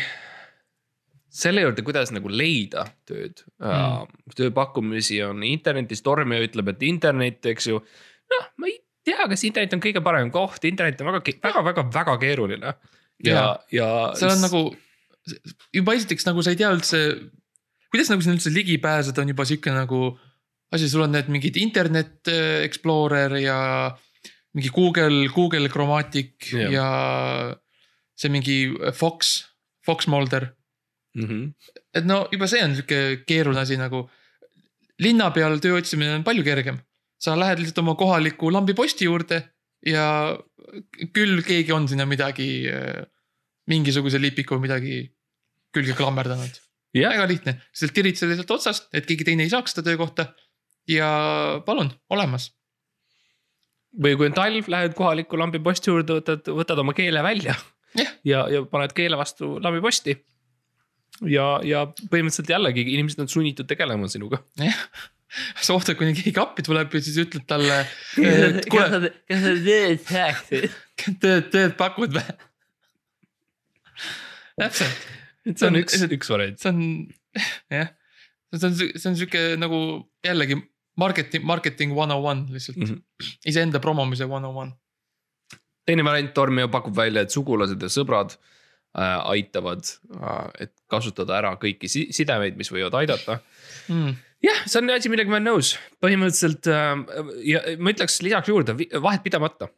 selle 1.30 1.62
juurde, 1.62 1.84
kuidas 1.86 2.10
nagu 2.14 2.30
leida 2.32 2.84
tööd 3.08 3.44
mm.. 3.62 4.20
tööpakkumisi 4.34 5.20
on 5.22 5.44
internetis, 5.46 6.02
Tormio 6.02 6.40
ütleb, 6.42 6.72
et 6.72 6.86
internet, 6.88 7.44
eks 7.52 7.70
ju. 7.70 7.78
noh, 8.32 8.48
ma 8.58 8.70
ei 8.70 8.80
tea, 9.06 9.28
kas 9.30 9.44
internet 9.46 9.76
on 9.76 9.82
kõige 9.84 10.02
parem 10.04 10.32
koht, 10.34 10.64
internet 10.66 11.02
on 11.02 11.12
väga, 11.12 11.22
väga, 11.44 11.64
väga, 11.68 11.86
väga 11.94 12.16
keeruline. 12.24 12.74
ja 13.24 13.44
ja. 13.70 13.90
seal 14.18 14.34
on 14.34 14.42
nagu 14.48 14.64
juba 15.76 15.94
esiteks 15.94 16.26
nagu 16.26 16.42
sa 16.42 16.54
ei 16.54 16.58
tea 16.58 16.72
üldse, 16.74 17.04
kuidas 17.92 18.10
nagu 18.10 18.24
sinna 18.24 18.38
üldse 18.38 18.52
ligi 18.54 18.80
pääseda, 18.82 19.22
on 19.22 19.30
juba 19.30 19.46
sihuke 19.46 19.74
nagu 19.74 20.02
asi, 20.74 20.90
sul 20.90 21.06
on 21.06 21.14
need 21.14 21.30
mingid 21.30 21.58
internet 21.60 22.30
äh, 22.30 22.62
explorer 22.66 23.38
ja 23.38 23.58
mingi 24.56 24.70
Google, 24.74 25.28
Google 25.30 25.70
Chromatic 25.70 26.50
ja, 26.56 26.70
ja 26.74 26.88
see 28.20 28.32
mingi 28.32 28.56
Fox, 28.96 29.44
Fox 29.86 30.08
Mulder 30.12 30.50
mm. 31.16 31.26
-hmm. 31.26 31.44
et 31.94 32.04
no 32.04 32.26
juba 32.32 32.48
see 32.50 32.62
on 32.64 32.76
sihuke 32.76 33.24
keeruline 33.26 33.62
asi 33.64 33.78
nagu. 33.80 34.08
linna 35.00 35.30
peal 35.32 35.56
töö 35.64 35.78
otsimine 35.80 36.14
on 36.18 36.24
palju 36.24 36.44
kergem. 36.44 36.78
sa 37.20 37.36
lähed 37.36 37.58
lihtsalt 37.60 37.78
oma 37.84 37.94
kohaliku 37.94 38.52
lambiposti 38.52 39.04
juurde 39.04 39.42
ja 39.86 40.36
küll 41.16 41.42
keegi 41.42 41.72
on 41.72 41.88
sinna 41.88 42.06
midagi, 42.06 42.68
mingisuguse 43.68 44.20
lipiku 44.20 44.56
või 44.56 44.68
midagi 44.68 44.94
külge 45.74 45.96
klammerdanud. 45.98 46.60
jah, 46.96 47.12
väga 47.16 47.26
lihtne, 47.32 47.56
lihtsalt 47.72 47.96
tirid 47.96 48.20
selle 48.20 48.38
sealt 48.38 48.54
otsast, 48.56 48.88
et 48.92 49.06
keegi 49.08 49.26
teine 49.28 49.46
ei 49.46 49.52
saaks 49.52 49.74
seda 49.74 49.90
töökohta. 49.90 50.32
ja 50.88 51.10
palun, 51.66 51.92
olemas. 52.10 52.50
või 54.04 54.16
kui 54.16 54.30
on 54.30 54.36
talv, 54.36 54.68
lähed 54.68 54.96
kohaliku 54.98 55.38
lambiposti 55.38 55.90
juurde, 55.90 56.20
võtad, 56.20 56.50
võtad 56.60 56.82
oma 56.84 56.96
keele 56.96 57.22
välja 57.26 57.56
Jah. 57.98 58.10
ja, 58.24 58.42
ja 58.52 58.64
paned 58.70 58.92
keele 58.94 59.18
vastu 59.18 59.56
lambiposti. 59.62 60.14
ja, 61.26 61.46
ja 61.66 61.86
põhimõtteliselt 61.90 62.52
jällegi 62.52 62.84
inimesed 62.94 63.24
on 63.24 63.30
sunnitud 63.30 63.68
tegelema 63.70 64.08
sinuga. 64.08 64.42
jah, 64.60 64.84
sa 65.60 65.74
ootad, 65.76 65.98
kuni 65.98 66.14
keegi 66.18 66.38
appi 66.42 66.64
tuleb 66.66 66.94
ja 66.94 67.02
siis 67.04 67.18
ütled 67.24 67.46
talle, 67.50 67.82
kuule, 68.14 69.12
kas 69.30 69.44
sa 69.44 69.54
teed 69.66 70.04
saaksid? 70.06 70.78
tööd, 71.22 71.50
tööd 71.52 71.76
pakud 71.78 72.14
või? 72.16 72.26
täpselt, 74.60 75.06
see 75.54 75.70
on 75.70 75.80
üks, 75.80 76.02
üks 76.18 76.32
variant. 76.32 76.60
see 76.60 76.72
on 76.72 76.82
jah, 77.72 77.94
see 78.54 78.66
on, 78.68 78.76
see 78.80 79.08
on 79.10 79.18
sihuke 79.18 79.46
nagu 79.60 79.80
jällegi 80.26 80.58
marketing, 81.00 81.46
marketing 81.46 81.96
one 81.96 82.14
on 82.14 82.24
one 82.24 82.46
lihtsalt 82.54 82.76
mm. 82.76 82.84
-hmm., 82.84 83.34
iseenda 83.46 83.80
promomise 83.80 84.24
one 84.24 84.46
on 84.46 84.56
one. 84.56 84.72
Teine 85.90 86.06
variant, 86.06 86.32
Tormio 86.36 86.70
pakub 86.72 86.96
välja, 86.96 87.26
et 87.26 87.34
sugulased 87.34 87.82
ja 87.82 87.90
sõbrad 87.92 88.36
äh, 88.36 89.18
aitavad 89.34 89.84
äh,, 90.16 90.66
et 90.66 90.74
kasutada 90.90 91.38
ära 91.40 91.54
kõiki 91.60 91.90
si 91.90 92.06
sidemeid, 92.14 92.58
mis 92.58 92.70
võivad 92.72 92.96
aidata. 93.02 93.40
Mm. 93.90 94.14
jah, 94.46 94.62
see 94.70 94.80
on 94.82 94.94
asi, 94.94 95.10
millega 95.12 95.32
ma 95.32 95.40
olen 95.40 95.50
nõus, 95.50 95.74
põhimõtteliselt 96.02 96.70
äh, 96.70 97.32
ja 97.50 97.64
ma 97.82 97.94
ütleks 97.94 98.20
lisaks 98.26 98.52
juurde 98.52 98.76
vahet 99.02 99.26
pidamata. 99.26 99.70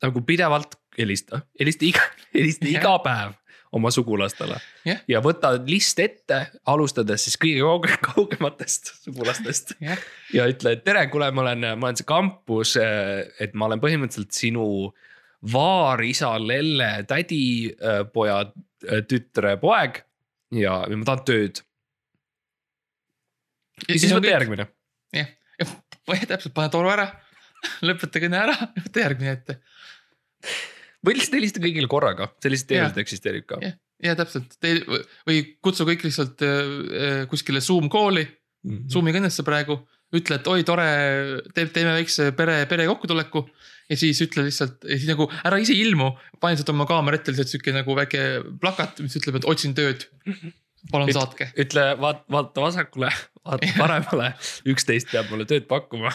nagu 0.00 0.22
pidevalt 0.24 0.78
helista, 0.98 1.42
helista 1.60 1.84
iga, 1.88 2.06
helista 2.36 2.66
Jah. 2.68 2.80
iga 2.80 2.96
päev 3.04 3.36
oma 3.76 3.90
sugulastele 3.94 4.56
Jah. 4.86 5.02
ja 5.08 5.20
võta 5.22 5.52
list 5.66 6.00
ette, 6.02 6.40
alustades 6.66 7.26
siis 7.26 7.36
kõige 7.38 7.60
kauge- 7.62 8.00
kaugematest 8.08 8.94
sugulastest 9.04 9.76
jah, 9.78 10.00
ja 10.34 10.48
ütle, 10.50 10.74
et 10.74 10.82
tere, 10.86 11.04
kuule, 11.12 11.28
ma 11.36 11.44
olen, 11.44 11.68
ma 11.76 11.90
olen 11.90 12.00
see 12.00 12.08
kampus, 12.08 12.74
et 12.80 13.54
ma 13.54 13.68
olen 13.68 13.82
põhimõtteliselt 13.84 14.34
sinu 14.34 14.66
vaarisa, 15.52 16.34
lelle, 16.42 16.90
tädi, 17.08 17.42
poja, 18.12 18.42
tütre 19.08 19.56
poeg 19.60 20.02
ja 20.56 20.80
ma 20.88 21.06
tahan 21.08 21.24
tööd. 21.28 21.62
ja 23.88 23.96
siis 23.96 24.12
võta. 24.12 24.32
järgmine. 24.34 24.66
jah, 25.16 25.30
täpselt, 26.26 26.54
pane 26.56 26.72
toru 26.72 26.92
ära, 26.92 27.06
lõpeta 27.88 28.22
kõne 28.22 28.42
ära, 28.42 28.56
võta 28.80 29.06
järgmine 29.06 29.36
ette. 29.38 29.60
või 31.06 31.16
lihtsalt 31.16 31.38
helista 31.38 31.62
kõigile 31.62 31.88
korraga, 31.88 32.28
sellised 32.42 32.68
teenused 32.72 33.00
eksisteerib 33.04 33.48
ka. 33.48 33.62
Ja 34.00 34.14
täpselt, 34.16 34.56
või 35.28 35.40
kutsu 35.60 35.84
kõik 35.88 36.04
lihtsalt 36.06 36.40
äh, 36.44 37.24
kuskile 37.28 37.60
Zoom 37.60 37.88
kooli, 37.92 38.24
Mhm. 38.66 38.88
Zoomi 38.92 39.12
kõnesse 39.16 39.44
praegu, 39.46 39.78
ütle, 40.16 40.36
et 40.40 40.48
oi, 40.50 40.62
tore, 40.68 40.86
teeme 41.56 41.94
väikse 41.94 42.30
pere, 42.36 42.64
pere 42.68 42.88
kokkutuleku. 42.90 43.46
Ja 43.90 43.98
siis 43.98 44.20
ütle 44.24 44.46
lihtsalt, 44.46 44.80
siis 44.86 45.08
nagu 45.10 45.26
ära 45.42 45.58
ise 45.62 45.74
ilmu, 45.76 46.12
pane 46.40 46.54
lihtsalt 46.56 46.72
oma 46.74 46.86
kaamera 46.88 47.18
ette 47.20 47.34
lihtsalt 47.34 47.52
sihuke 47.52 47.74
nagu 47.74 47.96
väike 47.98 48.26
plakat, 48.62 49.02
mis 49.04 49.18
ütleb, 49.20 49.40
et 49.40 49.48
otsin 49.50 49.74
tööd. 49.78 50.06
palun 50.90 51.10
Üt- 51.10 51.18
saatke, 51.18 51.50
ütle, 51.60 51.90
vaata, 52.00 52.24
vaata 52.32 52.64
vasakule, 52.64 53.10
vaata 53.44 53.72
paremale, 53.76 54.30
üksteist 54.70 55.10
peab 55.12 55.28
mulle 55.32 55.48
tööd 55.50 55.66
pakkuma 55.70 56.14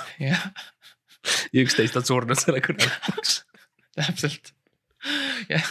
üksteist 1.56 1.98
on 2.00 2.06
surnud 2.08 2.40
selle 2.40 2.62
kõne 2.66 2.86
lõpuks. 2.86 3.40
täpselt. 3.98 4.52
jah, 5.50 5.70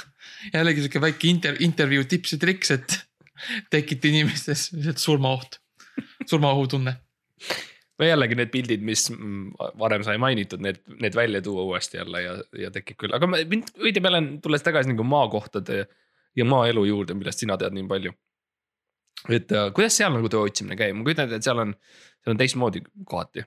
jällegi 0.53 0.85
sihuke 0.85 1.03
väike 1.03 1.31
inter-, 1.31 1.61
intervjuu 1.65 2.07
tips 2.11 2.37
ja 2.37 2.41
triks, 2.43 2.73
et 2.75 2.99
tekita 3.73 4.09
inimestes 4.11 4.71
lihtsalt 4.77 5.03
surmaoht, 5.03 5.59
surmaohutunne. 6.31 6.97
Või 8.01 8.09
jällegi 8.09 8.39
need 8.39 8.51
pildid, 8.51 8.85
mis 8.87 9.07
mm, 9.13 9.71
varem 9.79 10.05
sai 10.07 10.19
mainitud, 10.23 10.63
need, 10.63 10.81
need 11.01 11.15
välja 11.15 11.43
tuua 11.45 11.63
uuesti 11.69 12.01
jälle 12.01 12.23
ja, 12.23 12.35
ja 12.65 12.71
tekib 12.75 12.99
küll, 13.01 13.15
aga 13.15 13.29
mind 13.31 13.71
veidi 13.83 14.03
peale 14.03 14.23
tulles 14.43 14.67
tagasi 14.67 14.91
nagu 14.91 15.07
maakohtade 15.07 15.85
ja 16.37 16.47
maaelu 16.49 16.85
juurde, 16.91 17.15
millest 17.19 17.45
sina 17.45 17.59
tead 17.61 17.77
nii 17.77 17.87
palju. 17.91 18.13
et 19.31 19.53
äh, 19.53 19.71
kuidas 19.77 19.97
seal 19.97 20.13
nagu 20.13 20.29
töö 20.29 20.49
otsimine 20.49 20.77
käib, 20.77 20.97
ma 20.99 21.07
kujutan 21.07 21.29
ette, 21.29 21.39
et 21.39 21.47
seal 21.47 21.63
on, 21.63 21.75
seal 22.25 22.35
on 22.35 22.41
teistmoodi 22.43 22.83
kohati. 23.07 23.47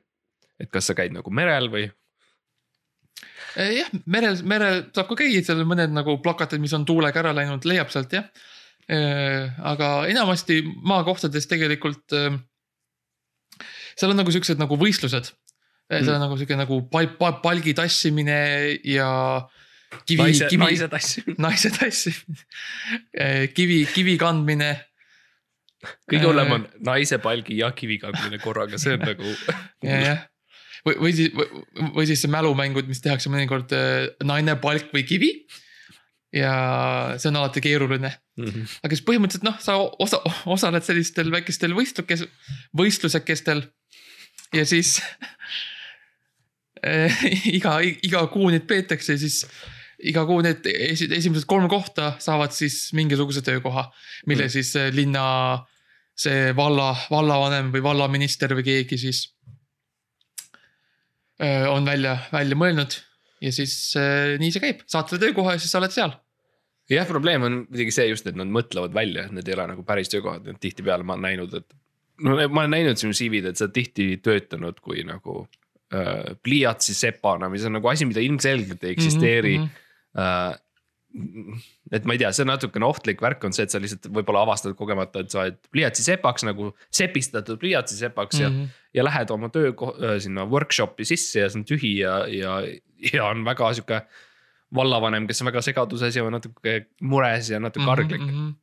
et 0.60 0.72
kas 0.72 0.88
sa 0.88 0.96
käid 0.98 1.16
nagu 1.16 1.32
merel 1.32 1.68
või? 1.74 1.90
Eh, 3.58 3.74
jah, 3.82 3.92
merel, 4.06 4.40
merel 4.48 4.86
saab 4.96 5.12
ka 5.12 5.24
käia, 5.26 5.44
seal 5.44 5.64
on 5.64 5.74
mõned 5.74 5.92
nagu 5.92 6.20
plakatid, 6.24 6.62
mis 6.64 6.74
on 6.78 6.86
tuulega 6.88 7.20
ära 7.20 7.36
läinud, 7.36 7.66
leiab 7.68 7.92
sealt 7.92 8.14
jah. 8.14 8.30
aga 8.88 9.88
enamasti 10.08 10.62
maakohtades 10.64 11.50
tegelikult. 11.52 12.14
Seal 13.98 14.14
on 14.14 14.20
nagu 14.22 14.34
siuksed 14.34 14.60
nagu 14.62 14.78
võistlused. 14.80 15.32
seal 15.90 16.16
on 16.16 16.24
nagu 16.26 16.38
siuke 16.40 16.58
nagu 16.60 16.82
pal-, 16.92 17.14
pal-, 17.20 17.40
palgi 17.44 17.74
tassimine 17.78 18.38
ja 18.86 19.10
kivi, 20.04 20.20
naise, 20.22 20.50
kivi, 20.52 20.64
naise 20.66 20.90
tassimine. 20.92 21.38
naise 21.48 21.72
tassimine, 21.76 22.48
kivi, 23.56 23.84
kivi 23.94 24.18
kandmine. 24.22 24.72
kõige 26.10 26.26
hullem 26.26 26.56
on 26.58 26.66
naise 26.88 27.20
palgi 27.24 27.62
ja 27.62 27.72
kivi 27.78 28.00
kandmine 28.02 28.42
korraga, 28.44 28.80
see 28.82 28.98
on 28.98 29.06
nagu. 29.08 29.36
ja, 29.86 30.02
jah. 30.04 30.26
või, 30.88 30.98
või 31.06 31.14
siis, 31.16 31.32
või 31.96 32.10
siis 32.10 32.26
see 32.26 32.34
mälumängud, 32.34 32.90
mis 32.90 33.02
tehakse 33.04 33.32
mõnikord 33.32 33.74
äh, 33.78 34.10
naine, 34.28 34.58
palk 34.62 34.92
või 34.96 35.06
kivi. 35.08 35.32
ja 36.36 36.54
see 37.18 37.32
on 37.32 37.42
alati 37.42 37.64
keeruline, 37.64 38.14
Mhm. 38.38 38.68
aga 38.86 38.94
siis 38.94 39.02
põhimõtteliselt 39.02 39.46
noh, 39.48 39.56
sa 39.58 39.80
osa, 39.82 40.20
osaled 40.46 40.84
sellistel 40.86 41.32
väikestel 41.34 41.72
võistlukes, 41.74 42.22
võistlusekestel 42.78 43.64
ja 44.54 44.66
siis 44.66 44.98
äh, 46.86 47.24
iga, 47.58 47.78
iga 47.84 48.26
kuu 48.32 48.50
neid 48.54 48.68
peetakse 48.70 49.16
ja 49.18 49.22
siis 49.22 49.42
iga 50.08 50.26
kuu 50.30 50.42
need 50.46 50.68
esi- 50.70 51.10
esimesed 51.18 51.48
kolm 51.50 51.68
kohta 51.72 52.14
saavad 52.22 52.54
siis 52.54 52.92
mingisuguse 52.98 53.42
töökoha, 53.42 53.88
mille 54.30 54.46
Mm. 54.48 54.54
siis 54.54 54.76
äh, 54.78 54.92
linna 54.94 55.66
see 56.18 56.54
valla, 56.58 56.92
vallavanem 57.12 57.72
või 57.74 57.84
vallaminister 57.86 58.54
või 58.58 58.64
keegi 58.66 58.98
siis 58.98 59.26
öö, 61.42 61.68
on 61.70 61.86
välja, 61.86 62.18
välja 62.34 62.58
mõelnud 62.58 62.96
ja 63.46 63.52
siis 63.54 63.74
äh, 64.00 64.38
nii 64.42 64.50
see 64.54 64.64
käib, 64.64 64.80
saad 64.90 65.10
selle 65.12 65.22
töökoha 65.28 65.54
ja 65.58 65.62
siis 65.62 65.74
sa 65.74 65.82
oled 65.82 65.94
seal. 65.94 66.16
jah, 66.90 67.06
probleem 67.10 67.44
on 67.46 67.58
muidugi 67.68 67.94
see 67.94 68.08
just, 68.10 68.26
et 68.30 68.38
nad 68.40 68.50
mõtlevad 68.50 68.94
välja, 68.96 69.28
et 69.28 69.36
need 69.36 69.48
ei 69.50 69.58
ole 69.58 69.68
nagu 69.74 69.84
päris 69.86 70.10
töökohad, 70.14 70.48
et 70.48 70.60
tihtipeale 70.64 71.04
ma 71.06 71.18
olen 71.18 71.28
näinud, 71.30 71.54
et. 71.60 71.78
No 72.26 72.38
ma 72.50 72.64
olen 72.64 72.76
näinud 72.78 73.00
sinu 73.00 73.16
CV-d, 73.16 73.52
et 73.52 73.60
sa 73.60 73.68
oled 73.68 73.76
tihti 73.76 74.08
töötanud 74.24 74.80
kui 74.84 75.04
nagu 75.08 75.42
äh, 75.94 76.38
pliiatsi 76.44 76.96
sepana, 76.98 77.50
mis 77.54 77.66
on 77.68 77.78
nagu 77.78 77.92
asi, 77.92 78.08
mida 78.10 78.24
ilmselgelt 78.24 78.84
ei 78.84 78.96
eksisteeri 78.96 79.58
mm. 79.58 79.68
-hmm. 79.68 79.84
-hmm. 80.16 80.54
äh, 80.54 80.64
et 81.92 82.06
ma 82.06 82.14
ei 82.14 82.22
tea, 82.22 82.32
see 82.36 82.44
on 82.44 82.52
natukene 82.52 82.86
ohtlik 82.86 83.22
värk 83.24 83.44
on 83.48 83.54
see, 83.56 83.64
et 83.64 83.74
sa 83.74 83.80
lihtsalt 83.82 84.10
võib-olla 84.14 84.44
avastad 84.46 84.76
kogemata, 84.78 85.24
et 85.24 85.32
sa 85.34 85.46
oled 85.46 85.58
pliiatsi 85.72 86.04
sepaks 86.04 86.46
nagu 86.46 86.74
sepistatud 86.94 87.60
pliiatsi 87.60 87.98
sepaks 87.98 88.40
mm 88.40 88.46
-hmm. 88.46 88.54
Mhm. 88.54 88.62
ja, 88.94 89.02
ja 89.02 89.04
lähed 89.04 89.30
oma 89.32 89.50
töö 89.50 89.74
sinna 90.20 90.46
workshop'i 90.46 91.06
sisse 91.06 91.40
ja 91.40 91.50
see 91.50 91.60
on 91.60 91.66
tühi 91.66 91.98
ja, 91.98 92.28
ja, 92.28 92.62
ja 93.14 93.26
on 93.26 93.46
väga 93.46 93.74
sihuke 93.74 94.02
vallavanem, 94.76 95.28
kes 95.28 95.42
on 95.42 95.52
väga 95.52 95.62
segaduses 95.62 96.16
ja 96.16 96.30
natuke 96.30 96.86
mures 97.02 97.50
ja 97.50 97.60
natuke 97.60 97.86
karglik 97.86 98.22
mm. 98.22 98.30
-hmm. 98.30 98.54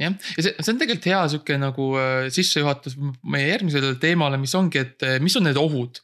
jah, 0.00 0.16
ja 0.36 0.44
see, 0.46 0.54
see 0.56 0.72
on 0.72 0.80
tegelikult 0.80 1.10
hea 1.10 1.20
sihuke 1.34 1.58
nagu 1.60 1.90
äh, 2.00 2.30
sissejuhatus 2.34 2.96
meie 3.22 3.50
järgmisele 3.50 3.94
teemale, 4.02 4.40
mis 4.40 4.56
ongi, 4.58 4.82
et 4.82 5.06
äh, 5.06 5.18
mis 5.22 5.36
on 5.40 5.46
need 5.48 5.60
ohud 5.60 6.02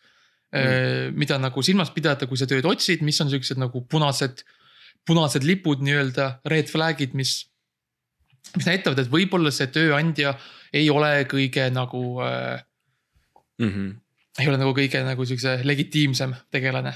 mm.. 0.52 1.16
mida 1.18 1.40
nagu 1.42 1.64
silmas 1.64 1.90
pidada, 1.94 2.28
kui 2.28 2.38
sa 2.40 2.48
tööd 2.48 2.66
otsid, 2.68 3.02
mis 3.06 3.18
on 3.24 3.32
siuksed 3.32 3.58
nagu 3.60 3.82
punased, 3.90 4.44
punased 5.06 5.44
lipud 5.46 5.82
nii-öelda, 5.84 6.30
red 6.48 6.70
flag'id, 6.70 7.16
mis. 7.18 7.42
mis 8.54 8.68
näitavad, 8.68 9.02
et 9.02 9.10
võib-olla 9.10 9.50
see 9.52 9.66
tööandja 9.74 10.36
ei 10.76 10.88
ole 10.92 11.26
kõige 11.30 11.66
nagu 11.74 12.02
äh,, 12.24 12.64
Mm 13.58 13.70
-hmm. 13.70 14.00
ei 14.38 14.48
ole 14.48 14.58
nagu 14.60 14.72
kõige 14.76 15.00
nagu 15.04 15.24
siukse 15.24 15.60
legitiimsem 15.64 16.34
tegelane. 16.50 16.92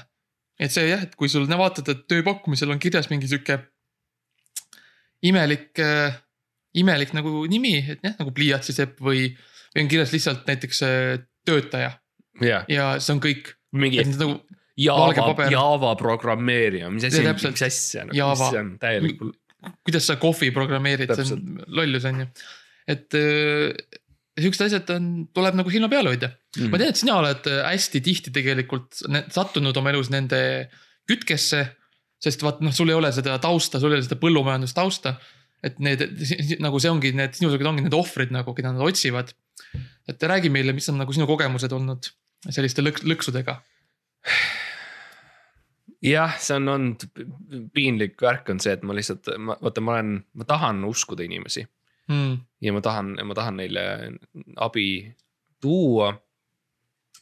et 0.59 0.71
see 0.71 0.89
jah, 0.89 1.01
et 1.03 1.15
kui 1.15 1.29
sul 1.29 1.47
vaatad, 1.47 1.89
et 1.89 2.07
tööpakkumisel 2.07 2.69
on 2.69 2.79
kirjas 2.79 3.09
mingi 3.09 3.27
sihuke 3.27 3.59
imelik 5.23 5.79
äh,, 5.79 6.21
imelik 6.77 7.15
nagu 7.17 7.43
nimi, 7.51 7.75
et 7.95 8.05
jah, 8.05 8.15
nagu 8.19 8.33
pliiatsisepp 8.35 9.01
või, 9.03 9.27
või 9.73 9.83
on 9.83 9.91
kirjas 9.91 10.13
lihtsalt 10.15 10.47
näiteks 10.49 10.81
äh, 10.87 11.25
töötaja 11.47 11.91
jah, 12.41 12.65
ja 12.71 12.87
see 12.99 13.15
on 13.17 13.23
kõik. 13.23 13.55
mingi 13.71 14.03
nagu 14.13 14.39
Java. 14.81 15.35
Java 15.51 15.91
programmeerija, 15.99 16.89
mis 16.89 17.05
asi 17.05 17.21
mis 17.21 17.63
asja, 17.67 18.05
Java. 18.15 18.31
mis 18.33 18.53
see 18.53 18.61
on 18.61 18.69
täielikult. 18.81 19.35
kuidas 19.85 20.07
sa 20.09 20.15
kohvi 20.17 20.49
programmeerid, 20.55 21.11
see 21.11 21.35
on 21.35 21.59
lollus 21.75 22.07
on 22.09 22.23
ju. 22.23 22.29
et, 22.89 23.19
siuksed 24.39 24.65
asjad 24.67 24.93
on, 24.95 25.09
tuleb 25.35 25.57
nagu 25.59 25.73
silma 25.73 25.89
peal 25.91 26.07
hoida 26.07 26.31
mm.. 26.31 26.61
Mhm. 26.61 26.71
ma 26.71 26.79
tean, 26.79 26.93
et 26.93 27.01
sina 27.01 27.17
oled 27.19 27.51
äh, 27.51 27.59
hästi 27.67 28.01
tihti 28.05 28.33
tegelikult 28.35 29.03
sattunud 29.33 29.77
oma 29.77 29.93
elus 29.93 30.11
nende 30.13 30.41
kütkesse. 31.09 31.65
sest 32.21 32.43
vaat 32.45 32.61
noh, 32.61 32.73
sul 32.73 32.91
ei 32.93 32.97
ole 32.97 33.09
seda 33.13 33.37
tausta, 33.41 33.79
sul 33.81 33.91
ei 33.91 33.97
ole 33.97 34.05
seda 34.05 34.19
põllumajandustausta. 34.21 35.15
Et 35.63 35.77
need 35.83 36.01
nagu 36.63 36.79
see 36.81 36.91
ongi 36.91 37.13
need 37.17 37.37
sinusugused 37.37 37.69
ongi 37.69 37.85
need 37.85 37.97
ohvrid 37.97 38.33
nagu, 38.33 38.55
keda 38.57 38.73
nad 38.73 38.85
otsivad. 38.87 39.33
et 40.09 40.23
räägi 40.33 40.49
meile, 40.49 40.73
mis 40.73 40.89
on 40.89 40.97
nagu 41.01 41.13
sinu 41.13 41.27
kogemused 41.29 41.71
olnud 41.75 42.09
selliste 42.49 42.81
lõks, 42.81 43.05
lõksudega 43.05 43.59
jah, 46.01 46.33
see 46.41 46.57
on 46.57 46.71
olnud 46.73 47.05
piinlik 47.75 48.17
värk 48.21 48.49
on 48.53 48.61
see, 48.63 48.73
et 48.75 48.83
ma 48.87 48.95
lihtsalt, 48.97 49.29
ma 49.37 49.57
vaata, 49.61 49.83
ma 49.85 49.95
olen, 49.97 50.17
ma 50.37 50.47
tahan 50.49 50.81
uskuda 50.87 51.25
inimesi 51.27 51.63
mm.. 52.09 52.33
ja 52.65 52.73
ma 52.73 52.81
tahan, 52.85 53.13
ma 53.27 53.37
tahan 53.37 53.61
neile 53.61 53.85
abi 54.57 54.87
tuua. 55.61 56.13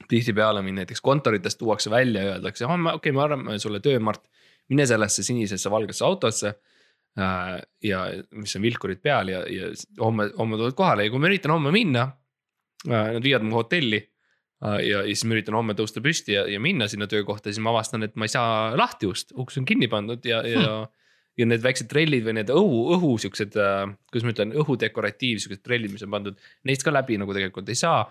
tihtipeale 0.08 0.62
mind 0.64 0.80
näiteks 0.80 1.02
kontoritest 1.04 1.60
tuuakse 1.60 1.90
välja 1.92 2.24
ja 2.24 2.34
öeldakse, 2.38 2.66
okei 2.66 2.94
okay,, 2.96 3.12
me 3.12 3.24
anname 3.24 3.60
sulle 3.60 3.80
töö, 3.80 4.00
Mart. 4.00 4.24
mine 4.70 4.86
sellesse 4.86 5.24
sinisesse 5.24 5.72
valgesse 5.72 6.06
autosse. 6.06 6.54
Ja 7.84 8.04
mis 8.32 8.56
on 8.58 8.64
vilkurid 8.64 9.02
peal 9.04 9.32
ja, 9.34 9.44
ja 9.50 9.72
homme, 10.00 10.30
homme 10.38 10.60
tuled 10.60 10.78
kohale 10.78 11.08
ja 11.08 11.14
kui 11.14 11.22
ma 11.22 11.30
üritan 11.32 11.56
homme 11.56 11.74
minna. 11.76 12.10
Nad 12.88 13.26
viivad 13.26 13.44
mu 13.44 13.58
hotelli 13.58 13.98
ja, 14.00 14.78
ja 14.80 15.02
siis 15.10 15.26
ma 15.28 15.36
üritan 15.36 15.58
homme 15.58 15.76
tõusta 15.76 16.00
püsti 16.04 16.38
ja, 16.38 16.46
ja 16.48 16.62
minna 16.64 16.88
sinna 16.88 17.10
töökohta, 17.12 17.52
siis 17.52 17.60
ma 17.64 17.74
avastan, 17.74 18.06
et 18.08 18.16
ma 18.16 18.28
ei 18.28 18.32
saa 18.32 18.78
lahti 18.80 19.10
ust, 19.10 19.34
uks 19.36 19.60
on 19.60 19.68
kinni 19.68 19.90
pandud 19.92 20.24
ja, 20.28 20.40
ja 20.48 20.64
hmm 20.64 20.96
ja 21.40 21.48
need 21.48 21.64
väiksed 21.64 21.90
trellid 21.92 22.26
või 22.26 22.36
need 22.40 22.52
õhu, 22.54 22.80
õhu 22.96 23.14
siuksed 23.24 23.56
äh,, 23.60 23.86
kuidas 24.12 24.26
ma 24.28 24.34
ütlen, 24.34 24.56
õhudekoratiiv 24.60 25.40
siuksed 25.44 25.64
trellid, 25.64 25.94
mis 25.94 26.04
on 26.06 26.12
pandud, 26.12 26.42
neist 26.68 26.84
ka 26.86 26.94
läbi 26.94 27.20
nagu 27.22 27.36
tegelikult 27.36 27.72
ei 27.72 27.80
saa. 27.80 28.02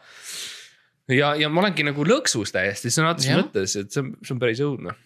ja, 1.12 1.34
ja 1.36 1.50
ma 1.52 1.62
olengi 1.64 1.86
nagu 1.86 2.06
lõksus 2.08 2.54
täiesti 2.54 2.92
sõna 2.94 3.12
otseses 3.14 3.42
mõttes, 3.42 3.76
et 3.80 3.92
see 3.92 4.04
on, 4.04 4.14
see 4.24 4.34
on 4.36 4.42
päris 4.42 4.62
õudne. 4.64 4.96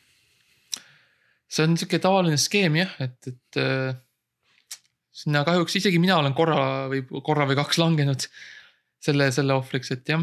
See 1.53 1.66
on 1.66 1.76
sihuke 1.76 2.00
tavaline 2.03 2.38
skeem 2.40 2.78
jah, 2.80 2.92
et, 3.05 3.18
et 3.28 3.61
äh, 3.61 3.92
sinna 5.12 5.44
kahjuks 5.48 5.76
isegi 5.82 6.00
mina 6.00 6.16
olen 6.20 6.36
korra 6.36 6.88
või 6.90 7.03
korra 7.24 7.46
või 7.48 7.59
kaks 7.59 7.80
langenud 7.82 8.24
selle, 9.03 9.28
selle 9.34 9.57
ohvriks, 9.59 9.90
et 9.92 10.09
jah. 10.09 10.22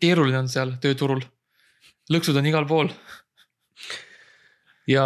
keeruline 0.00 0.38
on 0.38 0.48
seal 0.48 0.76
tööturul, 0.80 1.20
lõksud 2.12 2.38
on 2.40 2.48
igal 2.48 2.64
pool. 2.70 2.88
ja 4.88 5.04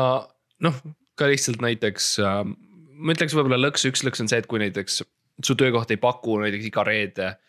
noh, 0.63 0.79
ka 1.19 1.31
lihtsalt 1.33 1.65
näiteks 1.65 2.13
äh, 2.23 2.45
ma 2.47 3.17
ütleks 3.17 3.35
võib-olla 3.35 3.59
lõks, 3.59 3.89
üks 3.91 4.05
lõks 4.07 4.23
on 4.23 4.31
see, 4.31 4.39
et 4.45 4.47
kui 4.51 4.63
näiteks 4.63 5.03
su 5.45 5.59
töökoht 5.59 5.91
ei 5.91 6.01
paku 6.01 6.39
näiteks 6.45 6.71
iga 6.71 6.85
reede 6.87 7.33
äh, 7.33 7.46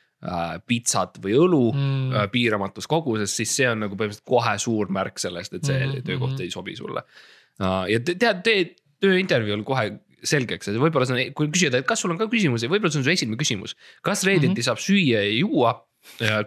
pitsat 0.68 1.20
või 1.22 1.36
õlu 1.38 1.64
Mm. 1.74 2.12
äh, 2.16 2.28
piiramatus 2.34 2.88
koguses, 2.90 3.36
siis 3.38 3.52
see 3.56 3.70
on 3.70 3.84
nagu 3.86 3.96
põhimõtteliselt 3.96 4.26
kohe 4.26 4.58
suur 4.60 4.90
märk 4.90 5.20
sellest, 5.22 5.54
et 5.54 5.66
see 5.66 5.78
Mhm, 5.78 6.04
töökoht 6.08 6.34
mhm. 6.34 6.42
ei 6.42 6.52
sobi 6.52 6.76
sulle 6.76 7.04
uh,. 7.60 7.86
ja 7.90 8.00
te- 8.00 8.16
tead, 8.16 8.44
tee 8.44 8.76
tööintervjuul 9.02 9.64
kohe 9.64 10.00
selgeks, 10.26 10.72
et 10.72 10.80
võib-olla 10.82 11.06
see 11.06 11.28
on, 11.28 11.34
kui 11.38 11.52
küsida, 11.54 11.78
et 11.78 11.86
kas 11.86 12.02
sul 12.02 12.12
on 12.12 12.18
ka 12.18 12.26
küsimusi, 12.32 12.70
võib-olla 12.72 12.92
see 12.92 13.04
on 13.04 13.06
su 13.06 13.14
esimene 13.14 13.38
küsimus. 13.38 13.76
kas 14.02 14.24
reedeti 14.26 14.48
mm. 14.50 14.56
-hmm. 14.58 14.66
saab 14.72 14.82
süüa 14.82 15.22
ja 15.22 15.36
juua? 15.38 15.76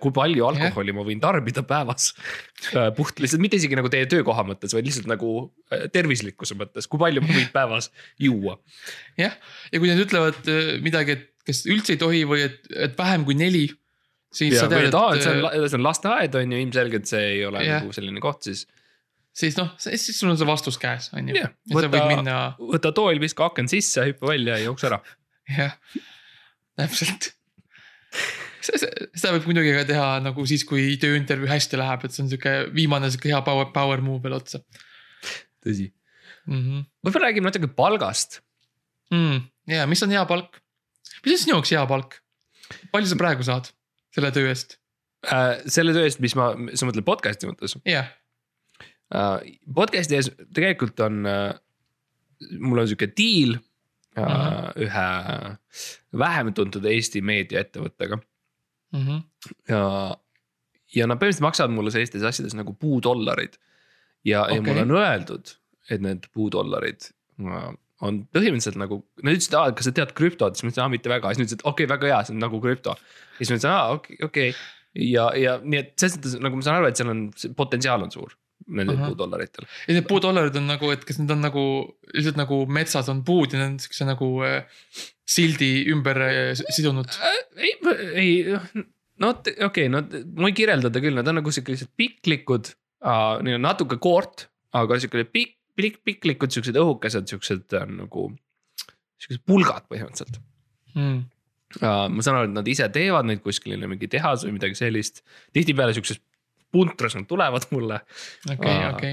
kui 0.01 0.13
palju 0.15 0.47
alkoholi 0.47 0.93
ma 0.97 1.03
võin 1.05 1.21
tarbida 1.21 1.63
päevas? 1.69 2.15
puht 2.97 3.21
lihtsalt 3.21 3.43
mitte 3.43 3.59
isegi 3.61 3.77
nagu 3.77 3.91
teie 3.93 4.07
töökoha 4.11 4.45
mõttes, 4.49 4.73
vaid 4.77 4.87
lihtsalt 4.89 5.09
nagu 5.11 5.53
äh, 5.73 5.87
tervislikkuse 5.93 6.57
mõttes, 6.57 6.89
kui 6.89 6.99
palju 6.99 7.21
ma 7.25 7.29
võin 7.29 7.51
päevas 7.53 7.91
juua? 8.19 8.59
jah, 9.21 9.37
ja 9.73 9.79
kui 9.83 9.91
nad 9.93 10.01
ütlevad 10.01 10.49
äh, 10.49 10.79
midagi, 10.85 11.19
et 11.19 11.27
kas 11.51 11.63
üldse 11.69 11.97
ei 11.97 12.01
tohi 12.01 12.25
või 12.29 12.45
et, 12.47 12.61
et 12.89 12.99
vähem 12.99 13.27
kui 13.29 13.37
neli, 13.39 13.67
siis 14.35 14.55
ja 14.57 14.65
sa 14.65 14.71
tead, 14.71 14.89
et 14.91 14.99
aa, 14.99 15.15
et 15.17 15.25
see 15.25 15.33
on, 15.37 15.57
see 15.67 15.79
on 15.81 15.87
lasteaed 15.87 16.37
on 16.41 16.55
ju, 16.55 16.61
ilmselgelt 16.67 17.11
see 17.11 17.25
ei 17.37 17.43
ole 17.49 17.65
Jah. 17.67 17.83
nagu 17.83 17.95
selline 17.97 18.23
koht 18.23 18.47
siis. 18.49 18.67
siis 19.43 19.59
noh, 19.59 19.73
siis 19.83 20.07
sul 20.15 20.33
on 20.33 20.39
see 20.41 20.49
vastus 20.49 20.79
käes, 20.81 21.11
on 21.17 21.31
ju. 21.31 21.39
Ja 21.39 21.51
võta- 21.75 22.05
minna, 22.09 22.39
võta 22.59 22.95
tool, 22.97 23.21
viska 23.23 23.51
aken 23.51 23.71
sisse, 23.71 24.07
hüppa 24.11 24.33
välja 24.33 24.59
ja 24.59 24.69
jookse 24.69 24.91
ära. 24.91 25.01
jah, 25.59 25.77
täpselt. 26.79 27.33
seda 28.61 29.33
võib 29.35 29.49
muidugi 29.49 29.73
ka 29.75 29.87
teha 29.89 30.09
nagu 30.23 30.45
siis, 30.47 30.67
kui 30.69 30.95
tööintervjuu 31.01 31.49
hästi 31.51 31.79
läheb, 31.81 32.05
et 32.05 32.15
see 32.15 32.25
on 32.27 32.31
sihuke 32.33 32.55
viimane 32.77 33.11
sihuke 33.11 33.33
hea 33.33 33.41
power, 33.47 33.71
power 33.75 34.03
move 34.05 34.23
veel 34.27 34.37
otsa 34.37 34.61
tõsi. 35.65 35.91
mm. 36.47 36.61
-hmm. 36.61 36.85
võib-olla 37.05 37.31
räägime 37.31 37.51
natuke 37.51 37.71
palgast. 37.77 38.41
Mm, 39.15 39.47
ja 39.67 39.87
mis 39.91 40.03
on 40.03 40.13
hea 40.15 40.25
palk? 40.27 40.61
Mis 41.25 41.37
on 41.37 41.43
sinu 41.45 41.57
jaoks 41.57 41.75
hea 41.75 41.87
palk? 41.91 42.21
palju 42.93 43.11
sa 43.11 43.19
praegu 43.21 43.47
saad 43.47 43.73
selle 44.15 44.33
töö 44.35 44.51
eest? 44.53 44.79
äh, 45.27 45.59
selle 45.67 45.95
töö 45.97 46.07
eest, 46.09 46.23
mis 46.25 46.37
ma, 46.39 46.53
sa 46.75 46.89
mõtled 46.89 47.07
podcast'i 47.07 47.51
mõttes 47.51 47.77
jah, 47.89 48.13
äh,. 49.15 49.51
podcast'i 49.75 50.21
ees 50.21 50.31
tegelikult 50.57 51.01
on 51.07 51.25
äh,, 51.29 51.53
mul 52.59 52.83
on 52.85 52.89
sihuke 52.91 53.11
diil 53.17 53.57
äh, 54.17 54.25
Ahah. 54.25 54.73
ühe 54.81 55.07
vähem 56.19 56.55
tuntud 56.57 56.87
Eesti 56.91 57.23
meediaettevõttega 57.23 58.21
Mhm. 58.91 59.19
ja, 59.71 59.83
ja 60.95 61.07
nad 61.07 61.21
põhimõtteliselt 61.21 61.47
maksavad 61.47 61.75
mulle 61.75 61.93
sellistes 61.95 62.25
asjades 62.27 62.57
nagu 62.59 62.75
puudollarid. 62.75 63.59
ja 64.27 64.43
okay., 64.43 64.57
ja 64.57 64.63
mulle 64.67 64.83
on 64.83 64.97
öeldud, 64.99 65.53
et 65.91 66.03
need 66.03 66.27
puudollarid 66.35 67.07
on 68.07 68.23
põhimõtteliselt 68.35 68.79
nagu, 68.81 69.01
nad 69.21 69.37
ütlesid, 69.37 69.57
aa, 69.59 69.73
kas 69.77 69.91
sa 69.91 69.95
tead 69.97 70.13
krüptot, 70.17 70.57
siis 70.57 70.67
ma 70.67 70.73
ütlesin, 70.73 70.85
aa 70.87 70.93
mitte 70.93 71.13
väga, 71.13 71.33
siis 71.33 71.43
nad 71.43 71.49
ütlesid, 71.49 71.65
okei 71.65 71.87
okay,, 71.87 71.93
väga 71.95 72.11
hea, 72.11 72.21
see 72.27 72.37
on 72.37 72.45
nagu 72.45 72.61
krüpto. 72.65 72.97
siis 73.39 73.51
ma 73.51 73.59
ütlesin, 73.59 73.73
aa 73.73 73.97
okei 73.97 74.17
okay,, 74.17 74.29
okei 74.29 74.53
okay. 74.55 75.09
ja, 75.11 75.27
ja 75.39 75.57
nii 75.63 75.83
et 75.83 75.93
selles 76.01 76.19
mõttes 76.19 76.39
nagu 76.47 76.61
ma 76.61 76.67
saan 76.67 76.81
aru, 76.81 76.91
et 76.91 77.01
seal 77.01 77.13
on, 77.13 77.27
see 77.41 77.53
potentsiaal 77.57 78.07
on 78.07 78.15
suur 78.15 78.37
nendel 78.71 78.99
puudollaritel. 79.01 79.67
ja 79.89 79.97
need 79.97 80.07
puudollarid 80.09 80.57
on 80.61 80.69
nagu, 80.71 80.91
et 80.95 81.05
kas 81.07 81.19
need 81.21 81.33
on 81.35 81.43
nagu 81.45 81.65
lihtsalt 82.13 82.39
nagu 82.41 82.61
metsas 82.71 83.09
on 83.13 83.23
puud 83.27 83.55
ja 83.55 83.61
need 83.61 83.73
on 83.73 83.79
siukse 83.83 84.07
nagu 84.09 84.31
äh, 84.47 84.83
sildi 85.29 85.71
ümber 85.93 86.21
äh, 86.27 86.41
sidunud. 86.61 87.11
ei, 87.57 87.75
ei, 88.15 88.33
no 89.21 89.33
okei 89.35 89.57
okay,, 89.67 89.89
no 89.93 90.05
ma 90.41 90.51
ei 90.51 90.57
kirjelda 90.57 90.93
ta 90.93 91.03
küll, 91.03 91.17
nad 91.19 91.29
on 91.31 91.41
nagu 91.41 91.55
siuke 91.55 91.75
lihtsalt 91.75 91.93
piklikud 92.01 92.73
uh,, 92.73 93.41
neil 93.45 93.59
on 93.59 93.67
natuke 93.69 94.01
koort, 94.03 94.49
aga 94.77 95.01
siuke 95.03 95.27
pikk, 95.29 95.57
pikk, 95.79 96.01
piklikud 96.05 96.51
siuksed 96.55 96.77
õhukesed, 96.81 97.29
siuksed 97.31 97.77
äh, 97.79 97.87
nagu, 97.91 98.31
siuksed 99.21 99.45
pulgad 99.47 99.87
põhimõtteliselt 99.91 100.41
Mm. 100.91 101.21
ma 101.79 102.23
saan 102.27 102.35
aru, 102.41 102.49
et 102.49 102.55
nad 102.57 102.67
ise 102.67 102.89
teevad 102.91 103.29
neid 103.29 103.45
kuskil, 103.45 103.71
neil 103.77 103.85
on 103.87 103.93
mingi 103.93 104.09
tehas 104.11 104.43
või 104.43 104.57
midagi 104.57 104.75
sellist, 104.75 105.21
tihtipeale 105.55 105.93
siukses 105.95 106.19
puntras 106.75 107.15
nad 107.15 107.29
tulevad 107.31 107.63
mulle 107.71 108.01
okei, 108.51 108.73
Aa. 108.73 108.89
okei, 108.97 109.13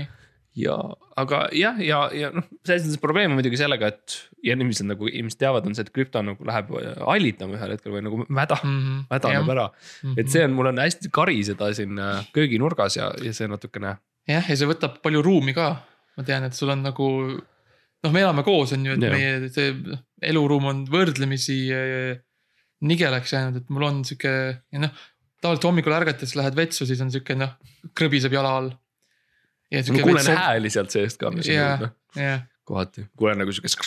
ja, 0.57 0.73
aga 1.21 1.43
jah, 1.53 1.77
ja, 1.85 1.99
ja 2.17 2.31
noh, 2.33 2.47
selles 2.65 2.87
mõttes 2.87 3.01
probleem 3.03 3.29
on 3.29 3.37
muidugi 3.37 3.59
sellega, 3.61 3.91
et 3.93 4.15
ja 4.41 4.55
inimesed 4.57 4.89
nagu 4.89 5.05
inimesed 5.05 5.37
teavad, 5.43 5.69
on 5.69 5.77
see, 5.77 5.85
et 5.85 5.93
krüpto 5.93 6.23
nagu 6.25 6.49
läheb 6.49 6.73
hallitama 7.05 7.59
ühel 7.59 7.75
hetkel 7.75 7.93
või 7.93 8.01
nagu 8.07 8.23
mäda, 8.25 8.57
mädaneb 9.11 9.53
ära. 9.53 9.67
Mhm. 10.01 10.17
et 10.17 10.33
see 10.33 10.47
on, 10.49 10.57
mul 10.57 10.71
on 10.71 10.81
hästi 10.81 11.13
kari 11.13 11.37
seda 11.45 11.69
siin 11.77 11.93
äh, 12.01 12.25
kööginurgas 12.33 12.97
ja, 12.97 13.11
ja 13.21 13.35
see 13.37 13.45
natukene. 13.53 13.99
jah, 14.33 14.49
ja 14.49 14.57
see 14.57 14.65
võtab 14.73 14.97
palju 15.05 15.21
ruumi 15.21 15.53
ka. 15.53 15.75
Ma 16.17 16.25
tean, 16.25 16.47
et 16.47 16.57
sul 16.57 16.71
on 16.73 16.81
nagu 16.85 17.09
noh, 17.37 18.13
me 18.13 18.23
elame 18.23 18.45
koos, 18.45 18.73
on 18.77 18.87
ju, 18.87 18.95
et 18.97 19.05
Jah. 19.05 19.13
meie 19.13 19.51
see 19.53 19.75
noh, 19.77 20.01
eluruum 20.31 20.71
on 20.71 20.81
võrdlemisi 20.89 21.59
äh, 21.75 22.17
nigelaks 22.87 23.33
jäänud, 23.33 23.61
et 23.61 23.71
mul 23.73 23.87
on 23.87 24.01
sihuke 24.07 24.33
ja 24.33 24.81
noh, 24.81 25.05
tavaliselt 25.41 25.69
hommikul 25.69 25.95
ärgates 25.97 26.35
lähed 26.37 26.57
vetsu, 26.57 26.87
siis 26.89 27.01
on 27.03 27.13
sihuke 27.13 27.37
noh, 27.37 27.55
krõbiseb 27.97 28.33
jala 28.37 28.55
all. 28.61 28.73
ja 29.73 29.83
ma 29.93 30.03
kuulen 30.05 30.33
hääli 30.33 30.73
sealt 30.73 30.93
seest 30.93 31.21
ka, 31.21 31.31
mis 31.33 31.49
on 31.49 31.57
Jah. 31.57 31.77
õudne 31.77 32.23
jah, 32.23 32.43
kohati, 32.67 33.07
kuulen 33.19 33.41
nagu 33.41 33.53
siukest 33.55 33.81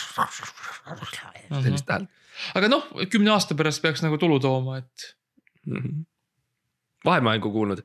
sellist 1.51 1.93
häält 1.93 2.09
aga 2.57 2.71
noh, 2.71 2.87
kümne 3.11 3.33
aasta 3.35 3.57
pärast 3.57 3.83
peaks 3.83 4.03
nagu 4.05 4.17
tulu 4.21 4.39
tooma, 4.41 4.79
et 4.81 5.07
mm. 5.65 5.77
-hmm. 5.77 6.03
vahel 7.05 7.25
ma 7.25 7.35
olen 7.35 7.43
ka 7.43 7.53
kuulnud, 7.53 7.83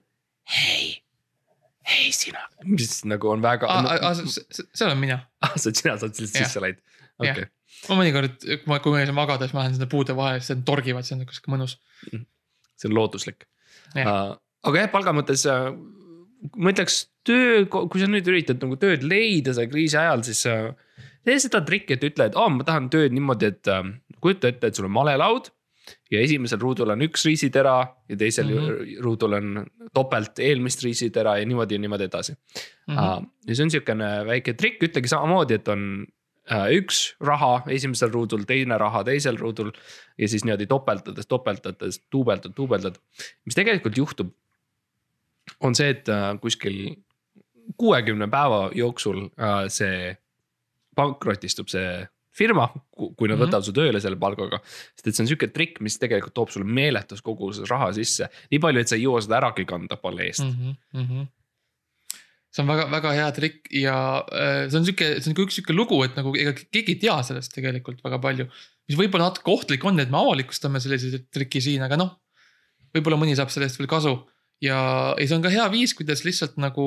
hei, 1.87 2.13
sina, 2.15 2.43
mis 2.67 3.03
nagu 3.09 3.31
on 3.33 3.45
väga. 3.45 3.71
see 4.19 4.87
olen 4.87 4.99
mina. 5.03 5.21
ah, 5.45 5.55
sa, 5.55 5.73
sina 5.73 5.97
saad 6.01 6.15
lihtsalt 6.15 6.41
Jah. 6.41 6.49
sisse 6.49 6.63
läinud, 6.63 6.81
okei. 7.23 7.49
ma 7.91 8.01
mõnikord, 8.01 8.39
kui 8.45 8.73
ma, 8.73 8.81
kui 8.85 8.95
ma 8.95 9.05
saa 9.05 9.17
magada, 9.17 9.47
siis 9.47 9.57
ma 9.57 9.65
lähen 9.65 9.77
sinna 9.79 9.91
puude 9.91 10.17
vahele, 10.19 10.43
siis 10.43 10.57
nad 10.57 10.65
torgivad, 10.69 11.07
see 11.07 11.17
on 11.17 11.23
nagu 11.25 11.37
sihuke 11.37 11.55
mõnus. 11.55 11.77
see 12.77 12.91
on 12.91 12.97
looduslik. 12.97 13.47
Jah. 13.95 14.35
aga 14.67 14.83
jah, 14.83 14.91
palga 14.93 15.15
mõttes 15.17 15.47
äh, 15.51 15.71
ma 16.55 16.73
ütleks 16.73 17.05
töö, 17.27 17.65
kui 17.71 18.03
sa 18.03 18.09
nüüd 18.11 18.29
üritad 18.31 18.63
nagu 18.63 18.79
tööd 18.81 19.05
leida 19.07 19.55
selle 19.57 19.71
kriisi 19.71 19.99
ajal, 20.01 20.25
siis 20.27 20.43
äh, 20.51 20.71
tee 21.27 21.39
seda 21.43 21.63
trikki, 21.67 21.97
et 21.97 22.07
ütle, 22.07 22.29
et 22.29 22.39
aa, 22.39 22.51
ma 22.53 22.67
tahan 22.67 22.91
tööd 22.93 23.15
niimoodi, 23.17 23.53
et 23.55 23.71
äh, 23.73 23.89
kujuta 24.23 24.51
ette, 24.53 24.71
et 24.71 24.79
sul 24.79 24.89
on 24.89 24.95
malelaud. 24.97 25.51
Ja 26.11 26.21
esimesel 26.21 26.61
ruudul 26.61 26.93
on 26.95 27.05
üks 27.07 27.27
riisitera 27.29 27.77
ja 28.09 28.17
teisel 28.17 28.51
mm. 28.51 28.67
-hmm. 28.67 29.01
ruudul 29.05 29.39
on 29.39 29.67
topelt 29.95 30.39
eelmist 30.39 30.83
riisitera 30.83 31.39
ja 31.39 31.47
niimoodi 31.47 31.75
ja 31.75 31.79
niimoodi 31.79 32.05
edasi 32.05 32.33
mm. 32.33 32.95
-hmm. 32.95 33.27
ja 33.47 33.55
see 33.57 33.65
on 33.65 33.71
sihukene 33.71 34.11
väike 34.27 34.55
trikk, 34.55 34.83
ütlegi 34.83 35.09
samamoodi, 35.09 35.55
et 35.55 35.69
on, 35.69 36.07
üks 36.79 37.17
raha 37.21 37.63
esimesel 37.75 38.11
ruudul, 38.11 38.45
teine 38.47 38.79
raha 38.79 39.05
teisel 39.05 39.39
ruudul. 39.39 39.73
ja 40.19 40.29
siis 40.29 40.45
niimoodi 40.45 40.67
topeltades, 40.67 41.27
topeltades, 41.27 42.03
duubeldad, 42.13 42.53
duubeldad, 42.57 42.99
mis 43.45 43.55
tegelikult 43.55 43.97
juhtub. 43.97 44.35
on 45.61 45.75
see, 45.75 45.91
et 45.91 46.07
kuskil 46.41 46.97
kuuekümne 47.77 48.29
päeva 48.29 48.71
jooksul 48.75 49.29
see 49.69 50.17
pankrotistub 50.97 51.69
see 51.69 52.07
firma, 52.37 52.67
kui 52.93 53.29
nad 53.31 53.39
Mhm. 53.39 53.47
võtavad 53.47 53.65
su 53.65 53.73
tööle 53.77 54.01
selle 54.03 54.19
palgaga. 54.21 54.61
sest 54.97 55.07
et 55.07 55.15
see 55.15 55.25
on 55.25 55.31
sihuke 55.31 55.49
trikk, 55.53 55.81
mis 55.81 55.99
tegelikult 55.99 56.35
toob 56.35 56.53
sulle 56.53 56.67
meeletus 56.67 57.23
koguses 57.23 57.69
raha 57.71 57.93
sisse, 57.97 58.29
nii 58.51 58.61
palju, 58.61 58.81
et 58.81 58.89
sa 58.89 58.97
ei 58.97 59.07
jõua 59.07 59.23
seda 59.25 59.41
äragi 59.41 59.67
kanda 59.67 59.97
palle 59.97 60.29
eest 60.29 60.45
mm.. 60.45 60.77
mm. 60.93 61.07
-hmm. 61.09 61.27
see 62.53 62.63
on 62.63 62.69
väga-väga 62.69 63.13
hea 63.19 63.33
trikk 63.33 63.73
ja 63.73 63.97
äh, 64.33 64.69
see 64.69 64.79
on 64.81 64.87
sihuke, 64.89 65.11
see 65.21 65.33
on 65.33 65.37
ka 65.39 65.43
üks 65.47 65.59
sihuke 65.61 65.77
lugu, 65.77 66.03
et 66.05 66.17
nagu 66.17 66.35
ega 66.37 66.55
keegi 66.55 66.97
ei 66.97 67.01
tea 67.01 67.17
sellest 67.23 67.55
tegelikult 67.57 68.05
väga 68.05 68.19
palju. 68.19 68.49
mis 68.89 68.99
võib-olla 68.99 69.31
natuke 69.31 69.51
ohtlik 69.51 69.85
on, 69.85 70.01
et 70.01 70.11
me 70.11 70.19
avalikustame 70.19 70.81
selliseid 70.81 71.29
trikki 71.33 71.61
siin, 71.61 71.83
aga 71.83 71.97
noh. 71.97 72.17
võib-olla 72.95 73.19
mõni 73.21 73.37
saab 73.37 73.51
sellest 73.51 73.79
veel 73.79 73.89
kasu 73.89 74.15
ja, 74.63 74.79
ja 75.19 75.27
see 75.27 75.37
on 75.37 75.45
ka 75.45 75.53
hea 75.53 75.67
viis, 75.73 75.95
kuidas 75.97 76.25
lihtsalt 76.25 76.57
nagu 76.61 76.87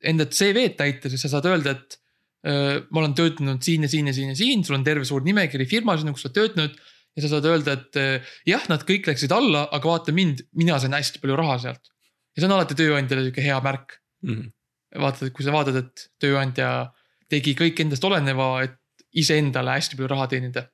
enda 0.00 0.26
CV-d 0.26 0.76
täita, 0.78 1.10
siis 1.12 1.22
sa 1.26 1.34
saad 1.34 1.48
öelda, 1.50 1.76
et 1.76 1.99
ma 2.40 3.02
olen 3.02 3.12
töötanud 3.12 3.60
siin 3.60 3.84
ja 3.84 3.90
siin 3.92 4.06
ja 4.08 4.14
siin 4.16 4.30
ja 4.32 4.36
siin, 4.38 4.62
sul 4.64 4.78
on 4.78 4.84
terve 4.86 5.04
suur 5.04 5.20
nimekiri 5.26 5.66
firmasid, 5.68 6.08
kus 6.14 6.24
sa 6.24 6.30
oled 6.30 6.38
töötanud. 6.38 6.78
ja 7.16 7.24
sa 7.24 7.28
saad 7.32 7.48
öelda, 7.50 7.74
et 7.74 8.28
jah, 8.48 8.62
nad 8.70 8.84
kõik 8.88 9.08
läksid 9.10 9.32
alla, 9.34 9.66
aga 9.76 9.90
vaata 9.90 10.14
mind, 10.14 10.44
mina 10.56 10.78
sain 10.80 10.94
hästi 10.94 11.20
palju 11.20 11.36
raha 11.36 11.58
sealt. 11.66 11.90
ja 12.32 12.40
see 12.40 12.48
on 12.48 12.56
alati 12.56 12.78
tööandjale 12.78 13.26
sihuke 13.26 13.44
hea 13.44 13.58
märk 13.64 14.00
Mm 14.22 14.34
-hmm. 14.34 15.00
vaatad, 15.00 15.30
kui 15.32 15.44
sa 15.44 15.52
vaatad, 15.52 15.76
et 15.76 16.04
tööandja 16.20 16.92
tegi 17.30 17.54
kõik 17.56 17.80
endast 17.80 18.04
oleneva, 18.04 18.50
et 18.66 18.76
iseendale 19.16 19.78
hästi 19.78 19.96
palju 19.96 20.10
raha 20.10 20.26
teenida. 20.26 20.66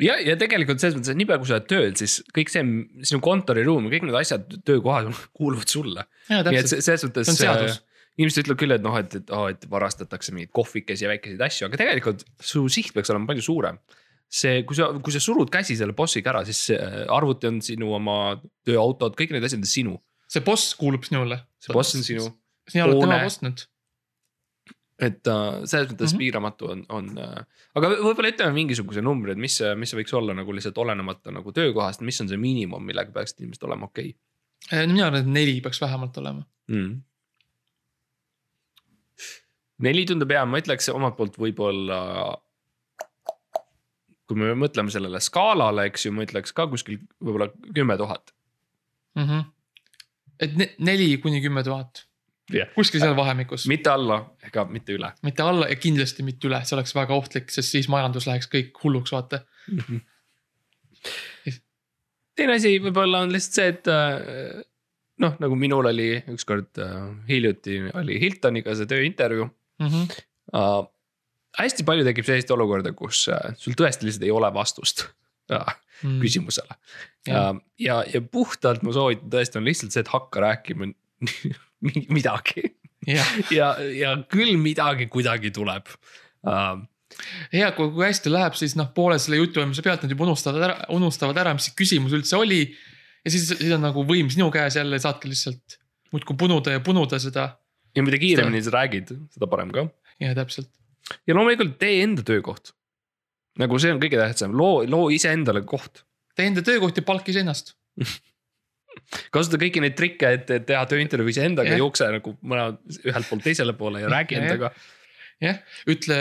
ja, 0.00 0.16
ja 0.18 0.36
tegelikult 0.36 0.80
selles 0.82 0.96
mõttes, 0.96 1.12
et 1.12 1.20
niipea 1.20 1.38
kui 1.38 1.46
sa 1.46 1.58
oled 1.58 1.68
tööl, 1.70 1.92
siis 1.96 2.16
kõik 2.34 2.50
see 2.50 2.64
sinu 3.06 3.20
kontoriruum 3.22 3.86
kõik 3.92 4.08
need 4.08 4.18
asjad 4.18 4.56
töökohas 4.66 5.20
kuuluvad 5.38 5.70
sulle. 5.70 6.06
nii 6.30 6.58
et 6.58 6.72
selles 6.72 7.04
mõttes 7.06 7.30
see 7.30 7.36
on 7.36 7.42
seadus. 7.42 7.82
Inimesed 8.18 8.44
ütlevad 8.44 8.60
küll, 8.60 8.76
et 8.76 8.84
noh, 8.84 8.96
et, 9.00 9.18
et 9.18 9.34
oh, 9.34 9.48
et 9.50 9.66
varastatakse 9.70 10.34
mingeid 10.34 10.52
kohvikesi 10.54 11.06
ja 11.06 11.10
väikeseid 11.10 11.44
asju, 11.46 11.68
aga 11.68 11.80
tegelikult 11.80 12.24
su 12.42 12.64
siht 12.72 12.94
peaks 12.94 13.12
olema 13.12 13.30
palju 13.32 13.44
suurem. 13.48 13.80
see, 14.34 14.64
kui 14.66 14.74
sa, 14.74 14.88
kui 15.04 15.12
sa 15.14 15.20
surud 15.22 15.50
käsi 15.52 15.76
selle 15.78 15.94
bossiga 15.94 16.32
ära, 16.32 16.40
siis 16.46 16.64
äh, 16.74 17.04
arvuti 17.12 17.46
on 17.46 17.60
sinu 17.62 17.92
oma 17.94 18.40
tööautod, 18.66 19.14
kõik 19.18 19.34
need 19.34 19.46
asjad 19.46 19.62
on 19.62 19.70
sinu. 19.70 20.00
see 20.30 20.42
boss 20.46 20.74
kuulub 20.78 21.06
sinule. 21.06 21.38
see 21.62 21.76
boss 21.76 21.94
on 21.98 22.06
sinu, 22.06 22.26
sina 22.70 22.88
oled 22.88 23.02
tema 23.04 23.20
boss 23.22 23.42
nüüd. 23.44 23.66
et 25.04 25.30
uh, 25.30 25.62
selles 25.66 25.90
mõttes 25.90 26.12
mm. 26.12 26.14
-hmm. 26.14 26.22
piiramatu 26.22 26.70
on, 26.70 26.84
on 26.88 27.10
uh,. 27.18 27.40
aga 27.74 27.92
võ- 27.92 28.02
võib-olla 28.08 28.30
ütleme 28.30 28.54
mingisuguse 28.58 29.02
numbri, 29.02 29.34
et 29.34 29.42
mis, 29.42 29.58
mis 29.76 29.90
see 29.90 30.00
võiks 30.00 30.14
olla 30.14 30.34
nagu 30.34 30.54
lihtsalt 30.54 30.78
olenemata 30.78 31.34
nagu 31.34 31.52
töökohast, 31.52 32.06
mis 32.06 32.20
on 32.22 32.30
see 32.30 32.38
miinimum, 32.38 32.82
millega 32.82 33.10
peaksid 33.14 33.42
inimesed 33.42 33.66
olema 33.66 33.90
okei 33.90 34.14
Äh, 34.72 34.86
mina 34.88 35.08
arvan, 35.08 35.24
et 35.24 35.32
neli 35.32 35.58
peaks 35.64 35.80
vähemalt 35.82 36.16
olema. 36.22 36.44
okay. 36.68 36.78
mm.. 36.78 37.02
Neli 39.82 40.04
tundub 40.08 40.30
hea, 40.30 40.44
ma 40.46 40.60
ütleks 40.62 40.90
omalt 40.92 41.16
poolt 41.18 41.38
võib-olla. 41.40 41.98
kui 44.24 44.38
me 44.40 44.54
mõtleme 44.56 44.88
sellele 44.92 45.20
skaalale, 45.20 45.84
eks 45.90 46.06
ju, 46.06 46.14
ma 46.16 46.24
ütleks 46.24 46.54
ka 46.56 46.64
kuskil 46.70 47.02
võib-olla 47.20 47.50
kümme 47.74 47.96
tuhat. 48.00 48.32
Mhm. 49.18 49.44
et 50.42 50.56
ne, 50.58 50.66
neli 50.82 51.12
kuni 51.22 51.38
kümme 51.44 51.62
tuhat, 51.62 52.06
jah, 52.50 52.66
kuskil 52.74 52.98
seal 52.98 53.14
vahemikus, 53.14 53.68
mitte 53.70 53.92
alla 53.92 54.16
ega 54.42 54.64
mitte 54.66 54.96
üle. 54.96 55.12
mitte 55.22 55.42
alla 55.42 55.68
ja 55.70 55.76
kindlasti 55.78 56.26
mitte 56.26 56.48
üle, 56.48 56.58
see 56.64 56.74
oleks 56.74 56.94
väga 56.96 57.14
ohtlik, 57.14 57.52
sest 57.54 57.70
siis 57.76 57.88
majandus 57.88 58.26
läheks 58.26 58.50
kõik 58.50 58.80
hulluks, 58.82 59.12
vaata. 59.14 59.44
teine 62.34 62.56
asi 62.58 62.74
võib-olla 62.82 63.22
on 63.22 63.30
lihtsalt 63.30 63.54
see, 63.54 63.68
et 63.76 64.64
noh, 65.22 65.36
nagu 65.38 65.58
minul 65.58 65.86
oli 65.90 66.08
ükskord 66.32 66.80
äh, 66.82 66.96
hiljuti 67.28 67.78
oli 67.94 68.18
Hiltoniga 68.22 68.74
see 68.74 68.88
tööintervjuu 68.90 69.46
Mhm. 69.82 70.04
uh,. 70.54 70.84
hästi 71.58 71.84
palju 71.86 72.04
tekib 72.06 72.26
selliseid 72.26 72.50
olukorda, 72.50 72.92
kus 72.98 73.28
uh, 73.30 73.52
sul 73.58 73.76
tõesti 73.78 74.06
lihtsalt 74.08 74.24
ei 74.26 74.34
ole 74.34 74.52
vastust 74.54 75.06
uh, 75.52 75.74
Mm. 76.02 76.16
küsimusele. 76.20 76.74
Jah. 77.28 77.52
Uh, 77.54 77.60
ja, 77.78 78.00
ja 78.10 78.18
puhtalt 78.20 78.82
ma 78.82 78.90
soovitan 78.92 79.30
tõesti 79.30 79.56
on 79.60 79.64
lihtsalt 79.64 79.94
see, 79.94 80.02
et 80.02 80.08
hakka 80.10 80.40
rääkima 80.42 80.88
mi- 81.86 82.02
midagi 82.10 82.64
jah, 83.06 83.30
ja, 83.54 83.68
ja 83.94 84.10
küll 84.28 84.56
midagi 84.60 85.06
kuidagi 85.12 85.52
tuleb 85.54 85.86
uh,. 86.50 86.82
ja 87.54 87.70
kui, 87.78 87.92
kui 87.94 88.04
hästi 88.08 88.32
läheb, 88.34 88.58
siis 88.58 88.74
noh, 88.76 88.90
poole 88.92 89.20
selle 89.22 89.38
jutuajamise 89.38 89.84
pealt 89.86 90.02
nad 90.04 90.10
juba 90.12 90.26
unustavad 90.26 90.66
ära, 90.66 90.76
unustavad 90.98 91.38
ära, 91.44 91.54
mis 91.54 91.70
see 91.70 91.78
küsimus 91.78 92.12
üldse 92.18 92.36
oli. 92.42 92.60
ja 93.24 93.30
siis, 93.32 93.46
siis 93.54 93.72
on 93.78 93.86
nagu 93.86 94.04
võim 94.04 94.28
sinu 94.34 94.50
käes 94.52 94.76
jälle, 94.76 94.98
saadki 95.00 95.30
lihtsalt 95.30 95.78
muudkui 96.12 96.36
punuda 96.42 96.74
ja 96.74 96.82
punuda 96.84 97.22
seda 97.22 97.52
ja 97.94 98.04
mida 98.06 98.20
kiiremini 98.20 98.62
sa 98.64 98.74
räägid, 98.74 99.12
seda 99.34 99.50
parem 99.50 99.72
ka. 99.74 99.86
ja 100.22 100.34
täpselt. 100.36 100.70
ja 101.26 101.36
loomulikult 101.36 101.78
tee 101.80 102.02
enda 102.04 102.24
töökoht. 102.26 102.74
nagu 103.60 103.78
see 103.78 103.94
on 103.94 104.02
kõige 104.02 104.20
tähtsam, 104.20 104.54
loo, 104.58 104.82
loo 104.90 105.10
iseendale 105.14 105.64
koht. 105.68 106.04
tee 106.36 106.50
enda 106.50 106.64
töökoht 106.66 107.00
ja 107.00 107.06
palk 107.06 107.28
iseennast. 107.32 107.74
kasuta 109.34 109.58
kõiki 109.60 109.82
neid 109.82 109.96
trikke, 109.98 110.34
et 110.38 110.50
teha 110.68 110.82
tööintervjuu 110.90 111.32
iseendaga 111.32 111.72
yeah., 111.72 111.82
jookse 111.82 112.10
nagu 112.14 112.36
mõne 112.46 112.68
ühelt 113.02 113.30
poolt 113.30 113.46
teisele 113.46 113.74
poole 113.78 114.04
ja 114.04 114.10
räägi 114.12 114.36
jah. 114.36 114.44
endaga. 114.44 114.70
jah, 115.42 115.58
ütle, 115.90 116.18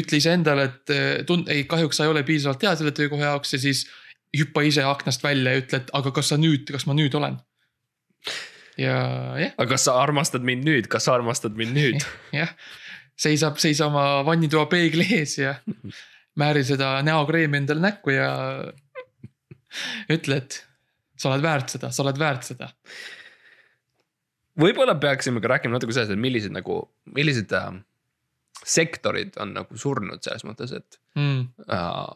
ütle 0.00 0.18
iseendale, 0.18 0.66
et 0.70 0.94
eh, 0.94 1.06
tund-, 1.28 1.50
ei 1.52 1.62
kahjuks 1.70 2.00
sa 2.00 2.06
ei 2.06 2.12
ole 2.12 2.24
piisavalt 2.26 2.66
hea 2.66 2.74
selle 2.78 2.94
töökoha 2.96 3.30
jaoks 3.30 3.54
ja 3.54 3.62
siis 3.62 3.84
hüppa 4.36 4.64
ise 4.66 4.84
aknast 4.84 5.22
välja 5.24 5.54
ja 5.54 5.62
ütle, 5.62 5.80
et 5.84 5.94
aga 5.96 6.12
kas 6.14 6.32
sa 6.32 6.38
nüüd, 6.40 6.66
kas 6.74 6.88
ma 6.90 6.96
nüüd 6.98 7.14
olen. 7.16 7.38
Ja 8.80 8.96
jah, 9.40 9.54
aga 9.56 9.68
kas 9.74 9.86
sa 9.88 9.96
armastad 10.02 10.44
mind 10.46 10.66
nüüd, 10.66 10.90
kas 10.92 11.08
sa 11.08 11.16
armastad 11.16 11.56
mind 11.58 11.76
nüüd? 11.76 12.06
jah, 12.40 12.52
seisab, 13.18 13.60
seisa 13.62 13.88
oma 13.90 14.22
vannitoa 14.26 14.66
peegli 14.72 15.06
ees 15.18 15.38
ja 15.40 15.56
määri 16.40 16.64
seda 16.68 16.96
näokreemi 17.06 17.62
endale 17.62 17.84
näkku 17.84 18.14
ja 18.14 18.30
ütle, 20.12 20.40
et 20.42 20.60
sa 21.16 21.32
oled 21.32 21.44
väärt 21.44 21.76
seda, 21.76 21.92
sa 21.92 22.04
oled 22.04 22.20
väärt 22.20 22.44
seda. 22.50 22.70
võib-olla 24.60 24.96
peaksime 25.00 25.40
ka 25.44 25.54
rääkima 25.56 25.76
natuke 25.76 25.96
sellest, 25.96 26.14
et 26.16 26.20
millised 26.20 26.52
nagu, 26.52 26.82
millised 27.16 27.52
äh, 27.56 27.72
sektorid 28.64 29.36
on 29.40 29.56
nagu 29.56 29.80
surnud 29.80 30.22
selles 30.24 30.46
mõttes, 30.48 30.76
et 30.76 31.00
Mm, 31.16 31.46
äh, 31.72 32.08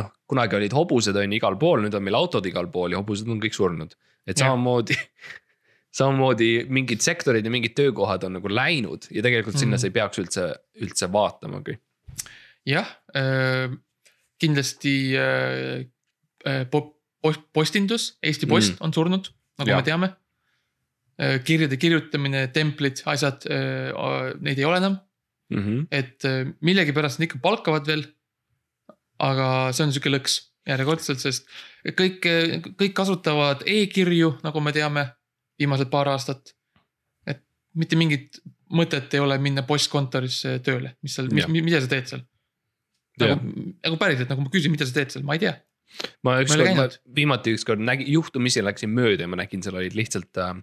noh, 0.00 0.12
kunagi 0.28 0.56
olid 0.56 0.72
hobused 0.72 1.16
on 1.16 1.32
ju 1.32 1.38
igal 1.38 1.58
pool, 1.60 1.82
nüüd 1.84 1.96
on 1.96 2.04
meil 2.04 2.16
autod 2.16 2.46
igal 2.48 2.70
pool 2.72 2.94
ja 2.94 3.00
hobused 3.02 3.28
on 3.28 3.40
kõik 3.42 3.56
surnud. 3.56 3.96
et 4.26 4.40
samamoodi, 4.40 4.96
samamoodi 5.96 6.66
mingid 6.68 7.00
sektorid 7.04 7.44
ja 7.46 7.50
mingid 7.52 7.72
töökohad 7.78 8.24
on 8.28 8.36
nagu 8.36 8.50
läinud 8.52 9.06
ja 9.10 9.22
tegelikult 9.24 9.56
sinna 9.58 9.76
Mhm. 9.76 9.80
sa 9.80 9.86
ei 9.88 9.94
peaks 9.96 10.18
üldse, 10.20 10.44
üldse 10.84 11.08
vaatamagi. 11.12 11.78
jah, 12.66 12.88
kindlasti 14.40 15.14
äh, 15.16 15.86
äh, 16.46 16.64
po- 16.70 16.96
post- 17.22 17.46
postindus, 17.52 18.16
Eesti 18.22 18.46
Post 18.46 18.72
Mm. 18.72 18.76
on 18.80 18.92
surnud, 18.92 19.28
nagu 19.58 19.70
Jah. 19.70 19.76
me 19.78 19.82
teame. 19.82 20.12
kirjade 21.44 21.76
kirjutamine, 21.80 22.42
templid, 22.52 23.00
asjad, 23.08 23.46
neid 24.44 24.58
ei 24.58 24.64
ole 24.68 24.76
enam, 24.76 24.98
Mm 25.50 25.62
-hmm. 25.62 25.86
et 25.90 26.24
äh, 26.24 26.52
millegipärast 26.60 27.18
nad 27.18 27.24
ikka 27.28 27.38
palkavad 27.42 27.86
veel. 27.86 28.04
aga 29.18 29.72
see 29.72 29.84
on 29.86 29.92
sihuke 29.92 30.10
lõks 30.12 30.40
järjekordselt, 30.68 31.18
sest 31.18 31.46
kõik, 31.96 32.20
kõik 32.76 32.92
kasutavad 32.92 33.62
e-kirju, 33.64 34.38
nagu 34.44 34.60
me 34.60 34.72
teame, 34.72 35.06
viimased 35.60 35.90
paar 35.92 36.10
aastat. 36.12 36.54
et 37.26 37.42
mitte 37.74 37.98
mingit 37.98 38.40
mõtet 38.74 39.14
ei 39.14 39.22
ole 39.22 39.36
minna 39.42 39.64
postkontorisse 39.66 40.58
tööle, 40.66 40.96
mis 41.04 41.14
seal, 41.16 41.30
mis 41.32 41.46
mida 41.54 41.80
sa 41.82 41.90
teed 41.90 42.10
seal. 42.10 42.24
nagu, 43.22 43.38
nagu 43.86 43.98
päriselt, 44.00 44.30
nagu 44.32 44.44
ma 44.44 44.52
küsin, 44.52 44.74
mida 44.74 44.88
sa 44.88 44.96
teed 44.96 45.14
seal, 45.14 45.26
ma 45.26 45.36
ei 45.38 45.44
tea. 45.46 45.54
ma 46.26 46.36
Ma 46.36 46.42
ükskord, 46.42 46.66
käinud. 46.66 46.96
viimati 47.14 47.54
ükskord 47.56 47.82
nägin, 47.82 48.10
juhtumisi 48.16 48.64
läksin 48.64 48.90
mööda 48.92 49.24
ja 49.24 49.30
ma 49.30 49.38
nägin, 49.38 49.62
seal 49.64 49.78
olid 49.78 49.94
lihtsalt 49.96 50.40
äh, 50.42 50.58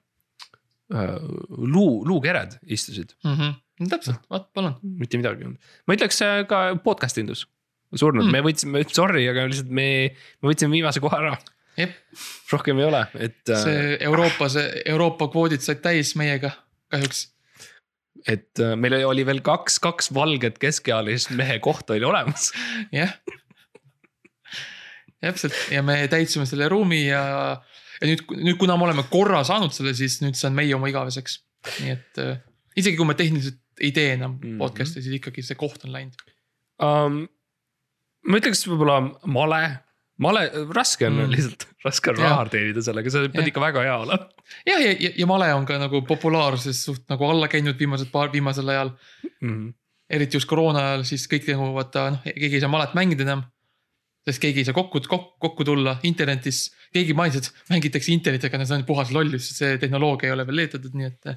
äh, 0.93 1.15
luu, 1.49 2.03
luukered 2.07 2.59
istusid, 2.67 3.15
mm. 3.23 3.37
-hmm. 3.39 3.89
täpselt, 3.89 4.27
vaat 4.29 4.51
palun. 4.53 4.75
mitte 4.83 5.17
midagi 5.17 5.45
ei 5.45 5.51
olnud. 5.51 5.71
ma 5.87 5.97
ütleks 5.97 6.21
äh, 6.27 6.43
ka 6.47 6.65
podcast 6.83 7.17
indus, 7.23 7.47
surnud 7.95 8.27
Mm. 8.27 8.35
me 8.35 8.43
võtsime, 8.43 8.83
sorry, 8.91 9.23
aga 9.31 9.47
lihtsalt 9.47 9.71
me, 9.71 10.11
me 10.41 10.51
võtsime 10.51 10.75
viimase 10.75 10.99
koha 10.99 11.23
ära, 11.23 11.37
rohkem 12.51 12.80
ei 12.80 12.86
ole, 12.86 13.05
et 13.17 13.49
äh,, 13.49 13.63
see 13.63 13.97
Euroopas, 14.09 14.57
Euroopa 14.86 15.28
kvoodid 15.34 15.63
said 15.65 15.82
täis 15.84 16.13
meiega 16.19 16.51
kahjuks. 16.93 17.24
et 18.30 18.61
äh, 18.61 18.76
meil 18.80 18.99
oli 19.07 19.26
veel 19.26 19.41
kaks, 19.45 19.80
kaks 19.84 20.11
valget 20.15 20.59
keskealist 20.61 21.34
mehe 21.38 21.57
kohta 21.59 21.97
oli 21.97 22.05
olemas. 22.07 22.51
jah. 22.99 23.15
täpselt 25.24 25.57
ja 25.71 25.84
me 25.84 26.01
täitsime 26.11 26.45
selle 26.49 26.69
ruumi 26.71 27.05
ja, 27.07 27.24
ja 28.01 28.09
nüüd, 28.09 28.26
nüüd 28.38 28.59
kuna 28.61 28.78
me 28.78 28.89
oleme 28.89 29.07
korra 29.09 29.43
saanud 29.47 29.74
selle, 29.76 29.95
siis 29.97 30.19
nüüd 30.24 30.38
see 30.39 30.49
on 30.51 30.57
meie 30.57 30.76
oma 30.76 30.91
igaveseks. 30.91 31.41
nii 31.80 31.95
et 31.95 32.21
äh, 32.21 32.41
isegi 32.78 32.99
kui 32.99 33.07
me 33.07 33.17
tehniliselt 33.17 33.61
ei 33.82 33.91
tee 33.91 34.13
enam 34.13 34.38
mm. 34.38 34.41
-hmm. 34.43 34.57
podcast'e, 34.61 35.01
siis 35.01 35.15
ikkagi 35.17 35.41
see 35.41 35.57
koht 35.59 35.86
on 35.86 35.95
läinud. 35.95 36.28
um,. 36.82 37.24
ma 38.28 38.39
ütleks 38.39 38.63
võib-olla 38.69 38.99
male, 39.26 39.63
male, 40.24 40.43
raske 40.76 41.07
on 41.09 41.19
Mm. 41.24 41.32
lihtsalt, 41.36 41.67
raske 41.86 42.11
on 42.13 42.19
raha 42.21 42.47
teenida 42.51 42.84
sellega, 42.86 43.11
sa 43.13 43.24
pead 43.34 43.49
ikka 43.51 43.63
väga 43.63 43.86
hea 43.86 43.95
olema 44.05 44.28
jah, 44.69 44.82
ja, 44.82 44.91
ja, 44.91 45.13
ja 45.21 45.28
male 45.30 45.49
on 45.55 45.65
ka 45.69 45.78
nagu 45.82 46.03
populaarses 46.07 46.84
suht 46.88 47.07
nagu 47.11 47.28
alla 47.30 47.49
käinud 47.51 47.80
viimased 47.80 48.11
paar, 48.13 48.32
viimasel 48.34 48.69
ajal. 48.74 48.93
mm. 49.41 49.74
eriti 50.13 50.39
just 50.39 50.49
koroona 50.49 50.88
ajal, 50.89 51.05
siis 51.09 51.28
kõik 51.32 51.47
nagu 51.53 51.74
vaata 51.76 52.09
noh, 52.15 52.24
keegi 52.28 52.59
ei 52.59 52.63
saa 52.63 52.71
malet 52.71 52.95
mängida 52.97 53.26
enam. 53.28 53.43
sest 54.24 54.39
keegi 54.39 54.61
ei 54.63 54.65
saa 54.67 54.76
kokku, 54.78 55.01
kokku, 55.03 55.34
kokku 55.43 55.65
tulla 55.67 55.97
internetis, 56.07 56.69
keegi 56.95 57.13
mainis, 57.17 57.41
et 57.41 57.71
mängitakse 57.74 58.13
internetiga, 58.13 58.61
see 58.63 58.78
on 58.78 58.86
puhas 58.88 59.11
lollus, 59.11 59.49
see 59.57 59.78
tehnoloogia 59.82 60.30
ei 60.30 60.36
ole 60.38 60.45
veel 60.47 60.61
leiutatud, 60.61 60.93
nii 60.95 61.09
et. 61.09 61.34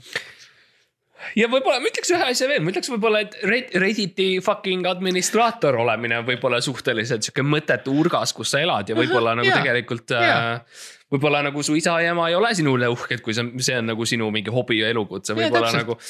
Ja 1.39 1.49
võib-olla 1.51 1.81
ma 1.83 1.91
ütleks 1.91 2.13
ühe 2.15 2.29
asja 2.31 2.49
veel, 2.51 2.63
ma 2.65 2.73
ütleks 2.73 2.91
võib-olla, 2.93 3.23
et 3.27 3.37
Red- 3.47 3.75
Redditi 3.81 4.29
fucking 4.45 4.89
administraator 4.91 5.79
olemine 5.83 6.21
on 6.21 6.29
võib-olla 6.29 6.61
suhteliselt 6.65 7.27
sihuke 7.27 7.45
mõttetu 7.47 7.95
urgas, 8.03 8.35
kus 8.37 8.55
sa 8.55 8.63
elad 8.65 8.93
ja 8.93 8.99
võib-olla 8.99 9.37
nagu 9.39 9.51
jaa, 9.51 9.61
tegelikult 9.61 10.17
jaa. 10.17 10.41
äh,. 10.57 10.89
võib-olla 11.13 11.45
nagu 11.47 11.63
su 11.67 11.77
isa 11.79 11.99
ja 12.03 12.15
ema 12.15 12.31
ei 12.31 12.39
ole 12.39 12.55
sinu 12.57 12.77
üle 12.79 12.91
uhked, 12.93 13.23
kui 13.25 13.37
see, 13.37 13.47
see 13.65 13.79
on 13.81 13.93
nagu 13.93 14.09
sinu 14.09 14.31
mingi 14.35 14.53
hobi 14.53 14.83
ja 14.83 14.91
elukutse, 14.95 15.37
võib-olla 15.39 15.73
täpselt. 15.73 15.87
nagu. 15.87 16.01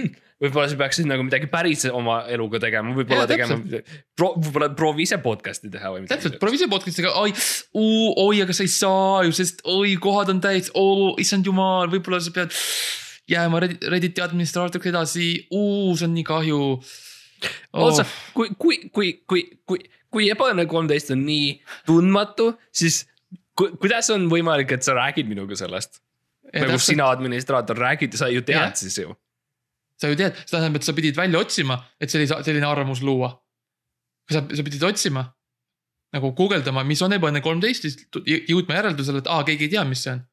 võib-olla 0.40 0.70
sa 0.72 0.76
peaksid 0.80 1.08
nagu 1.08 1.24
midagi 1.26 1.50
päris 1.52 1.84
oma 1.92 2.22
eluga 2.32 2.60
tegema, 2.62 2.94
võib-olla 2.96 3.26
tegema, 3.28 3.58
võib-olla 4.16 4.70
proovi 4.76 5.04
ise 5.04 5.18
podcast'i 5.20 5.68
teha 5.72 5.92
või 5.92 6.06
midagi. 6.06 6.16
täpselt, 6.16 6.38
proovi 6.40 6.56
ise 6.56 6.68
podcast'iga, 6.72 7.12
oi, 7.20 7.34
oi, 7.76 8.40
aga 8.46 8.56
sa 8.56 8.64
ei 8.64 8.72
saa 8.72 9.20
ju, 9.26 9.34
sest 9.36 9.60
oi, 9.68 9.98
kohad 10.00 10.32
on 10.32 10.40
täis, 10.40 10.72
oo, 10.80 11.12
issand 11.20 11.44
jumal, 11.44 11.92
võib-olla 11.92 12.22
sa 12.24 12.32
pead 12.32 12.56
jääma 13.30 13.62
Reddit- 13.62 13.86
Redditi 13.92 14.22
administraatoriks 14.24 14.90
edasi, 14.90 15.30
see 15.46 16.06
on 16.06 16.14
nii 16.16 16.26
kahju 16.26 16.60
oh. 16.74 17.86
oota, 17.86 18.04
kui, 18.34 18.52
kui, 18.58 18.78
kui, 18.92 19.12
kui, 19.28 19.44
kui, 19.66 19.84
kui 20.10 20.28
ebaõnne 20.32 20.66
kolmteist 20.70 21.12
on 21.14 21.24
nii 21.26 21.54
tundmatu, 21.88 22.52
siis 22.74 23.04
ku, 23.56 23.72
kuidas 23.80 24.10
on 24.14 24.28
võimalik, 24.32 24.74
et 24.76 24.86
sa 24.86 24.96
räägid 24.98 25.30
minuga 25.30 25.58
sellest? 25.58 26.02
nagu 26.50 26.78
sina, 26.82 27.10
administraator, 27.14 27.78
räägid, 27.78 28.16
sa 28.18 28.26
ju 28.26 28.42
tead 28.42 28.58
yeah. 28.58 28.72
siis 28.74 28.96
ju. 28.98 29.12
sa 30.00 30.08
ju 30.10 30.16
tead, 30.18 30.34
see 30.40 30.56
tähendab, 30.56 30.80
et 30.80 30.86
sa 30.86 30.94
pidid 30.96 31.18
välja 31.18 31.38
otsima, 31.38 31.76
et 32.00 32.10
sellise, 32.10 32.40
selline 32.46 32.66
arvamus 32.66 33.04
luua. 33.06 33.36
sa, 34.30 34.42
sa 34.42 34.64
pidid 34.66 34.82
otsima, 34.86 35.28
nagu 36.14 36.32
guugeldama, 36.34 36.82
mis 36.86 37.02
on 37.06 37.14
ebaõnne 37.14 37.42
kolmteist, 37.44 37.86
siis 37.86 38.00
jõudma 38.50 38.80
järeldusele, 38.80 39.22
et 39.22 39.30
aa, 39.30 39.44
keegi 39.46 39.68
ei 39.68 39.74
tea, 39.76 39.84
mis 39.86 40.02
see 40.06 40.16
on. 40.16 40.24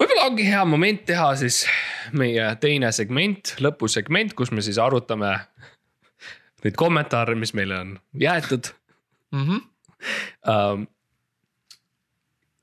Võib-olla 0.00 0.28
ongi 0.28 0.46
hea 0.48 0.64
moment 0.68 1.04
teha 1.06 1.32
siis 1.40 1.64
meie 2.12 2.46
teine 2.60 2.92
segment, 2.92 3.56
lõpusegment, 3.64 4.34
kus 4.34 4.52
me 4.52 4.64
siis 4.64 4.78
arutame 4.78 5.36
neid 6.64 6.76
kommentaare, 6.80 7.34
mis 7.36 7.52
meile 7.56 7.78
on 7.80 7.98
jäetud 8.20 8.72
Mm 9.34 9.46
-hmm. 9.46 9.60
um,. 10.50 10.86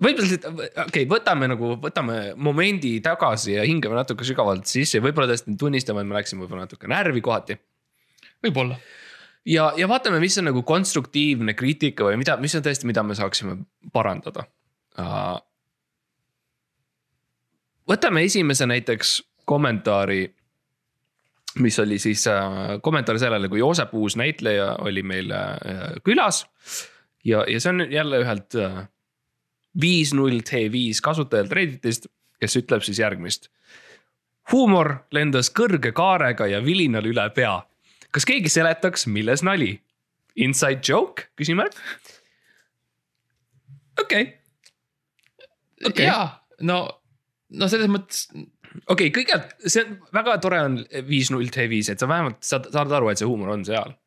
võib-olla 0.03 0.27
siit, 0.27 0.45
okei 0.45 0.69
okay,, 0.85 1.05
võtame 1.09 1.49
nagu, 1.51 1.75
võtame 1.83 2.15
momendi 2.35 2.93
tagasi 3.03 3.57
ja 3.57 3.65
hingame 3.67 3.97
natuke 3.99 4.25
sügavalt 4.25 4.65
sisse 4.71 5.01
võib-olla 5.03 5.29
tõesti 5.29 5.57
tunnistame, 5.59 6.01
et 6.01 6.09
me 6.09 6.17
läksime 6.17 6.45
võib-olla 6.45 6.65
natuke 6.65 6.89
närvi 6.89 7.21
kohati 7.21 7.59
võib-olla, 8.45 8.79
ja, 9.45 9.67
ja 9.77 9.89
vaatame, 9.91 10.19
mis 10.23 10.37
on 10.41 10.49
nagu 10.49 10.63
konstruktiivne 10.63 11.53
kriitika 11.53 12.07
või 12.07 12.17
mida, 12.23 12.37
mis 12.41 12.55
on 12.55 12.65
tõesti, 12.65 12.87
mida 12.89 13.03
me 13.03 13.19
saaksime 13.19 13.57
parandada 13.93 14.47
uh,. 14.97 15.37
Võtame 17.89 18.25
esimese 18.27 18.67
näiteks 18.69 19.21
kommentaari, 19.45 20.23
mis 21.59 21.79
oli 21.79 21.99
siis 21.99 22.25
uh, 22.31 22.77
kommentaar 22.83 23.19
sellele, 23.19 23.49
kui 23.51 23.59
Joosep 23.59 23.93
Uus 23.93 24.15
näitleja 24.19 24.75
oli 24.85 25.03
meil 25.03 25.31
uh, 25.31 25.97
külas. 26.05 26.45
ja, 27.23 27.45
ja 27.47 27.59
see 27.59 27.69
on 27.69 27.87
jälle 27.91 28.21
ühelt 28.23 28.55
uh, 28.55 28.83
viis 29.81 30.13
null 30.13 30.43
T5 30.47 31.01
kasutajalt 31.03 31.51
Redditist, 31.51 32.07
kes 32.39 32.55
ütleb 32.57 32.83
siis 32.83 32.99
järgmist 32.99 33.51
huumor 34.51 34.95
lendas 35.11 35.51
kõrge 35.53 35.91
kaarega 35.95 36.47
ja 36.49 36.63
vilinal 36.65 37.05
üle 37.05 37.27
pea 37.35 37.59
kas 38.15 38.27
keegi 38.27 38.51
seletaks, 38.51 39.07
milles 39.07 39.43
nali? 39.45 39.73
Inside 40.41 40.79
joke, 40.87 41.27
küsimärk. 41.39 41.75
okei, 43.99 44.37
Okei. 45.85 46.05
jaa, 46.05 46.45
no, 46.61 47.00
no 47.59 47.67
selles 47.71 47.89
mõttes, 47.91 48.27
okei, 48.91 49.09
kõigepealt 49.15 49.55
see 49.67 49.83
on 49.83 49.97
väga 50.15 50.37
tore 50.43 50.59
on 50.67 50.77
viis 51.07 51.31
null 51.33 51.49
T5, 51.51 51.91
et 51.93 51.99
sa 51.99 52.07
vähemalt 52.09 52.39
saad, 52.45 52.69
saad 52.71 52.91
aru, 52.95 53.09
et 53.11 53.19
see 53.21 53.27
huumor 53.29 53.53
on 53.57 53.65
seal. 53.67 53.97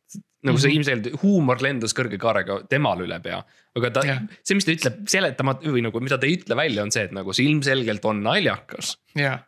nagu 0.44 0.58
see 0.60 0.68
Mhm. 0.68 0.76
ilmselgelt 0.76 1.22
huumor 1.22 1.56
lendas 1.64 1.94
kõrge 1.96 2.18
kaarega 2.20 2.58
temal 2.68 3.00
üle 3.00 3.16
pea, 3.24 3.38
aga 3.76 3.90
ta 3.90 4.02
Jah., 4.04 4.18
see, 4.44 4.54
mis 4.58 4.66
ta 4.66 4.74
ütleb 4.74 4.98
seletamata 5.08 5.70
või 5.72 5.80
nagu, 5.86 6.00
mida 6.04 6.18
ta 6.20 6.26
ei 6.28 6.36
ütle 6.36 6.54
välja, 6.58 6.82
on 6.84 6.90
see, 6.92 7.04
et 7.08 7.12
nagu 7.16 7.32
see 7.32 7.46
ilmselgelt 7.48 8.04
on 8.04 8.20
naljakas. 8.22 8.98
jaa. 9.16 9.38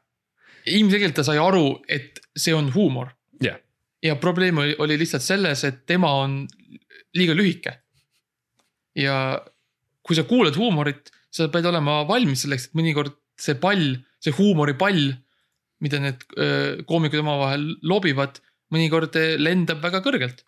ilmselgelt 0.66 1.14
ta 1.14 1.22
sai 1.22 1.36
aru, 1.36 1.82
et 1.86 2.18
see 2.34 2.54
on 2.56 2.72
huumor 2.72 3.12
jah, 3.44 3.58
ja 4.02 4.16
probleem 4.16 4.56
oli, 4.58 4.74
oli 4.78 4.96
lihtsalt 4.96 5.22
selles, 5.22 5.64
et 5.68 5.84
tema 5.86 6.14
on 6.22 6.46
liiga 7.14 7.36
lühike. 7.36 7.76
ja 8.96 9.42
kui 10.02 10.16
sa 10.16 10.24
kuulad 10.24 10.56
huumorit, 10.56 11.10
sa 11.30 11.48
pead 11.52 11.66
olema 11.68 12.06
valmis 12.08 12.46
selleks, 12.46 12.70
et 12.70 12.74
mõnikord 12.78 13.12
see 13.40 13.56
pall, 13.60 13.96
see 14.22 14.34
huumoripall, 14.36 15.14
mida 15.84 16.00
need 16.00 16.22
koomikud 16.88 17.20
omavahel 17.20 17.66
lobivad, 17.84 18.40
mõnikord 18.74 19.16
eh, 19.20 19.34
lendab 19.40 19.82
väga 19.84 20.02
kõrgelt. 20.04 20.44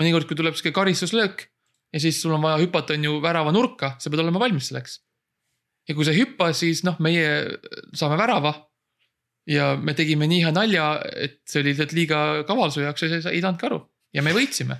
mõnikord, 0.00 0.26
kui 0.26 0.36
tuleb 0.38 0.56
sihuke 0.56 0.72
karistuslöök 0.74 1.46
ja 1.92 2.00
siis 2.00 2.20
sul 2.22 2.32
on 2.32 2.42
vaja 2.42 2.60
hüpata, 2.62 2.96
on 2.96 3.04
ju 3.04 3.18
värava 3.22 3.52
nurka, 3.52 3.96
sa 4.00 4.10
pead 4.10 4.22
olema 4.22 4.40
valmis 4.40 4.70
selleks. 4.70 5.00
ja 5.88 5.94
kui 5.94 6.04
sa 6.04 6.14
ei 6.14 6.22
hüppa, 6.22 6.52
siis 6.54 6.84
noh, 6.86 6.98
meie 7.00 7.58
saame 7.92 8.16
värava 8.20 8.54
ja 9.50 9.74
me 9.76 9.94
tegime 9.98 10.28
nii 10.30 10.44
hea 10.44 10.52
nalja, 10.54 10.94
et 11.02 11.42
see 11.46 11.60
oli 11.60 11.72
lihtsalt 11.72 11.92
liiga 11.92 12.18
kaval 12.46 12.70
su 12.70 12.84
jaoks 12.84 13.02
ja 13.02 13.20
sa 13.20 13.34
ei 13.34 13.42
saanudki 13.42 13.66
aru 13.66 13.82
ja 14.14 14.22
me 14.22 14.34
võitsime. 14.36 14.78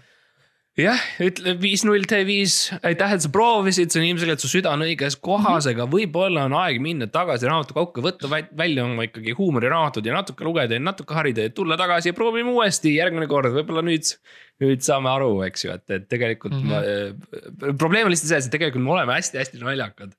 jah, 0.81 1.01
ütle 1.21 1.53
viis 1.61 1.83
null 1.85 2.05
T5, 2.09 2.79
aitäh, 2.89 3.13
et 3.17 3.25
sa 3.25 3.31
proovisid, 3.33 3.93
see 3.93 4.01
on 4.01 4.07
ilmselgelt 4.09 4.41
su 4.41 4.49
süda 4.49 4.71
on 4.73 4.85
õiges 4.87 5.19
kohas, 5.21 5.67
aga 5.69 5.85
võib-olla 5.91 6.47
on 6.49 6.55
aeg 6.63 6.81
minna 6.85 7.09
tagasi 7.13 7.49
raamatukauka, 7.51 8.05
võtta 8.05 8.31
vä- 8.33 8.49
välja 8.57 8.87
oma 8.87 9.05
ikkagi 9.05 9.35
huumoriraamatud 9.37 10.07
ja 10.09 10.15
natuke 10.17 10.47
lugeda 10.49 10.79
ja 10.79 10.81
natuke 10.81 11.15
harida 11.19 11.45
ja 11.45 11.53
tulla 11.53 11.77
tagasi 11.81 12.09
ja 12.13 12.17
proovime 12.17 12.55
uuesti 12.57 12.95
järgmine 12.97 13.29
kord, 13.31 13.53
võib-olla 13.53 13.85
nüüd. 13.85 14.15
nüüd 14.63 14.83
saame 14.85 15.09
aru, 15.11 15.31
eks 15.43 15.65
ju, 15.65 15.73
et, 15.75 15.85
et 15.91 16.05
tegelikult 16.09 16.53
mm 16.55 16.69
-hmm. 16.71 17.63
ma, 17.67 17.73
probleem 17.81 18.07
on 18.07 18.13
lihtsalt 18.13 18.29
selles, 18.31 18.47
et 18.47 18.53
tegelikult 18.55 18.85
me 18.85 18.93
oleme 18.95 19.17
hästi-hästi 19.17 19.59
naljakad, 19.59 20.13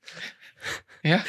jah, 1.06 1.22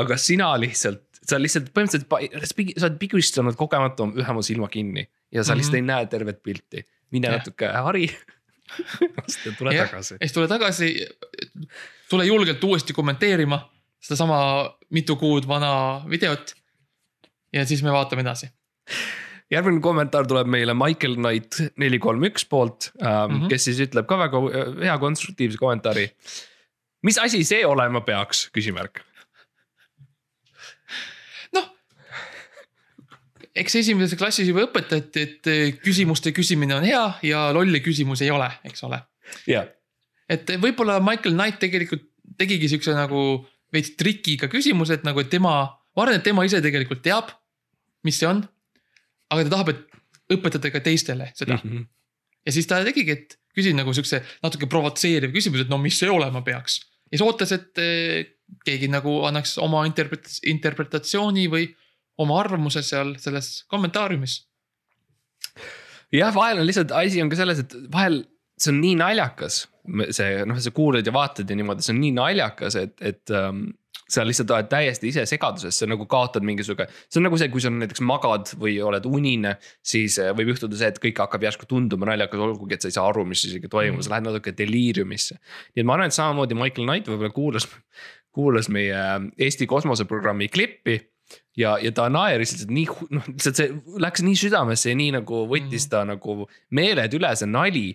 aga 0.00 0.16
sina 0.16 0.54
lihtsalt, 0.58 1.02
sa 1.24 1.36
lihtsalt 1.38 1.68
põhimõtteliselt 1.74 2.78
sa 2.78 2.86
oled 2.88 2.96
pigistanud 3.02 3.56
kogemata 3.58 4.06
ühe 4.16 4.30
oma 4.30 4.42
silma 4.42 4.68
kinni 4.72 5.04
ja 5.32 5.44
sa 5.44 5.52
Mhm. 5.52 5.58
lihtsalt 5.60 5.74
ei 5.78 5.82
näe 5.82 6.06
tervet 6.06 6.42
pilti. 6.42 6.84
mine 7.12 7.28
Jah. 7.28 7.36
natuke 7.38 7.68
hari 7.68 8.06
ja 8.08 8.14
tule 9.58 9.74
Jah. 9.74 9.90
tagasi 9.90 10.14
ja 10.14 10.26
siis 10.26 10.32
tule 10.32 10.48
tagasi, 10.48 10.90
tule 12.10 12.26
julgelt 12.26 12.64
uuesti 12.64 12.96
kommenteerima 12.96 13.60
sedasama 14.04 14.38
mitu 14.92 15.16
kuud 15.20 15.48
vana 15.48 16.02
videot. 16.10 16.54
ja 17.52 17.64
siis 17.66 17.82
me 17.82 17.92
vaatame 17.92 18.24
edasi. 18.24 18.50
järgmine 19.50 19.80
kommentaar 19.80 20.26
tuleb 20.26 20.48
meile 20.50 20.74
Michael 20.74 21.16
Knight 21.20 21.60
neli 21.80 21.98
kolm 21.98 22.24
üks 22.28 22.46
poolt 22.48 22.90
ähm,, 23.00 23.08
mm. 23.08 23.40
-hmm. 23.40 23.48
kes 23.48 23.64
siis 23.70 23.80
ütleb 23.86 24.08
ka 24.10 24.18
väga 24.18 24.42
äh, 24.50 24.76
hea 24.88 24.98
konstruktiivse 24.98 25.58
kommentaari. 25.58 26.10
mis 27.02 27.18
asi 27.18 27.44
see 27.44 27.66
olema 27.66 28.00
peaks, 28.00 28.48
küsimärk. 28.52 29.04
Eks 33.54 33.78
esimeses 33.80 34.18
klassis 34.18 34.48
juba 34.50 34.64
õpetati, 34.66 35.22
et 35.22 35.50
eh, 35.50 35.64
küsimuste 35.82 36.34
küsimine 36.34 36.76
on 36.78 36.86
hea 36.86 37.04
ja 37.30 37.46
lolle 37.54 37.80
küsimusi 37.84 38.26
ei 38.26 38.34
ole, 38.34 38.50
eks 38.66 38.84
ole. 38.88 39.00
et 40.30 40.54
võib-olla 40.60 40.98
Michael 41.04 41.36
Knight 41.36 41.60
tegelikult 41.62 42.08
tegigi 42.40 42.70
siukse 42.72 42.94
nagu 42.96 43.44
veits 43.74 43.94
trikiga 43.98 44.48
küsimuse, 44.50 44.98
et 44.98 45.06
nagu, 45.06 45.20
et 45.22 45.30
tema, 45.30 45.54
ma 45.94 46.04
arvan, 46.04 46.18
et 46.18 46.26
tema 46.26 46.44
ise 46.46 46.60
tegelikult 46.64 47.02
teab, 47.04 47.32
mis 48.06 48.18
see 48.18 48.28
on. 48.28 48.42
aga 49.32 49.46
ta 49.46 49.54
tahab, 49.56 49.72
et 49.72 50.34
õpetada 50.34 50.70
ka 50.72 50.80
teistele 50.84 51.30
seda 51.34 51.56
mm. 51.56 51.70
-hmm. 51.70 51.86
ja 52.46 52.52
siis 52.52 52.66
ta 52.70 52.82
tegigi, 52.84 53.10
et 53.10 53.38
küsis 53.54 53.74
nagu 53.76 53.92
siukse 53.94 54.22
natuke 54.42 54.66
provotseeriv 54.66 55.32
küsimus, 55.34 55.64
et 55.64 55.70
no 55.70 55.78
mis 55.78 55.98
see 55.98 56.10
olema 56.10 56.42
peaks. 56.42 56.80
ja 57.10 57.18
siis 57.18 57.26
ootas, 57.26 57.52
et 57.52 57.78
eh, 57.78 58.34
keegi 58.64 58.88
nagu 58.88 59.22
annaks 59.28 59.58
oma 59.58 59.86
interpret-, 59.86 60.40
interpretatsiooni 60.46 61.48
või 61.50 61.68
oma 62.22 62.38
arvamuse 62.40 62.82
seal 62.86 63.14
selles 63.22 63.64
kommentaariumis. 63.70 64.40
jah, 66.14 66.34
vahel 66.34 66.62
on 66.62 66.68
lihtsalt 66.68 66.92
asi 66.94 67.22
on 67.22 67.32
ka 67.32 67.38
selles, 67.40 67.64
et 67.64 67.76
vahel 67.92 68.22
see 68.60 68.72
on 68.72 68.82
nii 68.82 68.98
naljakas. 69.00 69.64
see 70.16 70.44
noh, 70.48 70.58
sa 70.62 70.70
kuulad 70.72 71.06
ja 71.06 71.12
vaatad 71.12 71.50
ja 71.50 71.56
niimoodi, 71.58 71.84
see 71.84 71.92
on 71.92 71.98
nii 72.00 72.12
naljakas, 72.16 72.76
et, 72.80 72.94
et 73.04 73.32
ähm, 73.36 73.66
sa 74.08 74.24
lihtsalt 74.24 74.52
oled 74.54 74.68
täiesti 74.70 75.10
ise 75.10 75.24
segaduses, 75.28 75.76
sa 75.76 75.88
nagu 75.88 76.06
kaotad 76.08 76.44
mingisugune, 76.46 76.86
see 77.08 77.20
on 77.20 77.26
nagu 77.28 77.38
see, 77.40 77.50
kui 77.52 77.60
sa 77.60 77.72
näiteks 77.72 78.02
magad 78.04 78.54
või 78.60 78.78
oled 78.84 79.04
unine, 79.08 79.56
siis 79.84 80.16
äh, 80.22 80.32
võib 80.36 80.54
juhtuda 80.54 80.78
see, 80.80 80.90
et 80.92 81.00
kõik 81.02 81.20
hakkab 81.24 81.44
järsku 81.44 81.68
tunduma 81.68 82.08
naljakas, 82.08 82.42
olgugi 82.46 82.78
et 82.78 82.84
sa 82.84 82.88
ei 82.88 82.96
saa 82.96 83.06
aru, 83.10 83.26
mis 83.28 83.44
isegi 83.48 83.68
toimub 83.68 83.98
mm., 83.98 84.06
sa 84.06 84.14
lähed 84.14 84.28
natuke 84.28 84.54
deliiriumisse. 84.56 85.36
nii 85.74 85.84
et 85.84 85.88
ma 85.88 85.98
arvan, 85.98 86.12
et 86.12 86.16
samamoodi 86.16 86.58
Michael 86.58 86.88
Knight 86.88 87.10
võib-olla 87.12 87.36
kuulas, 87.36 87.68
kuulas 88.34 88.70
meie 88.72 89.02
Eesti 89.36 89.68
kosmoseprogrammi 89.70 90.48
klippi 90.52 90.96
ja, 91.58 91.76
ja 91.82 91.92
ta 91.94 92.08
naeris 92.12 92.54
lihtsalt 92.54 92.72
nii, 92.74 92.86
noh, 93.14 93.28
lihtsalt 93.32 93.60
see 93.60 93.98
läks 94.02 94.24
nii 94.26 94.38
südamesse 94.46 94.92
ja 94.92 94.98
nii 94.98 95.12
nagu 95.18 95.44
võttis 95.50 95.88
ta 95.92 96.04
nagu 96.08 96.44
meeled 96.74 97.18
üle, 97.18 97.34
see 97.38 97.50
nali 97.50 97.90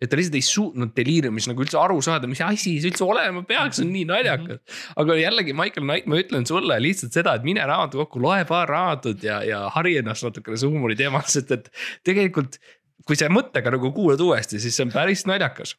et 0.00 0.10
ta 0.10 0.18
lihtsalt 0.18 0.38
ei 0.38 0.44
suutnud 0.46 0.92
deliiriumis 0.96 1.48
nagu 1.50 1.64
üldse 1.64 1.78
aru 1.80 1.98
saada, 2.04 2.28
mis 2.30 2.40
asi 2.44 2.76
see 2.78 2.90
üldse 2.90 3.04
olema 3.06 3.42
peaks, 3.48 3.80
on 3.82 3.90
nii 3.92 4.06
naljakas. 4.08 4.62
aga 5.00 5.18
jällegi, 5.18 5.56
Michael 5.56 5.86
Knight, 5.86 6.08
ma 6.10 6.20
ütlen 6.20 6.46
sulle 6.48 6.78
lihtsalt 6.82 7.16
seda, 7.16 7.36
et 7.36 7.46
mine 7.46 7.64
raamatukokku, 7.68 8.22
loe 8.22 8.44
paar 8.48 8.70
raamatut 8.70 9.24
ja, 9.26 9.40
ja 9.46 9.64
hari 9.74 9.98
ennast 10.00 10.26
natukene 10.26 10.60
see 10.60 10.70
huumori 10.70 10.96
teemal, 10.98 11.26
sest 11.30 11.52
et 11.56 11.70
tegelikult. 12.06 12.60
kui 13.04 13.18
sa 13.20 13.26
mõttega 13.28 13.68
nagu 13.74 13.90
kuulad 13.92 14.20
uuesti, 14.24 14.56
siis 14.62 14.78
see 14.78 14.86
on 14.86 14.92
päris 14.94 15.26
naljakas. 15.28 15.74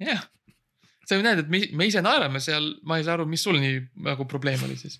jah 0.00 0.16
yeah., 0.16 0.24
sa 1.06 1.14
ju 1.14 1.22
näed, 1.22 1.44
et 1.44 1.50
me, 1.52 1.60
me 1.78 1.86
ise 1.86 2.00
naerame 2.02 2.40
seal, 2.42 2.72
ma 2.82 2.98
ei 2.98 3.04
saa 3.06 3.14
aru, 3.14 3.28
mis 3.30 3.44
sul 3.46 3.60
nii 3.62 3.76
nagu 4.08 4.26
probleem 4.26 4.64
oli 4.66 4.74
siis. 4.80 4.98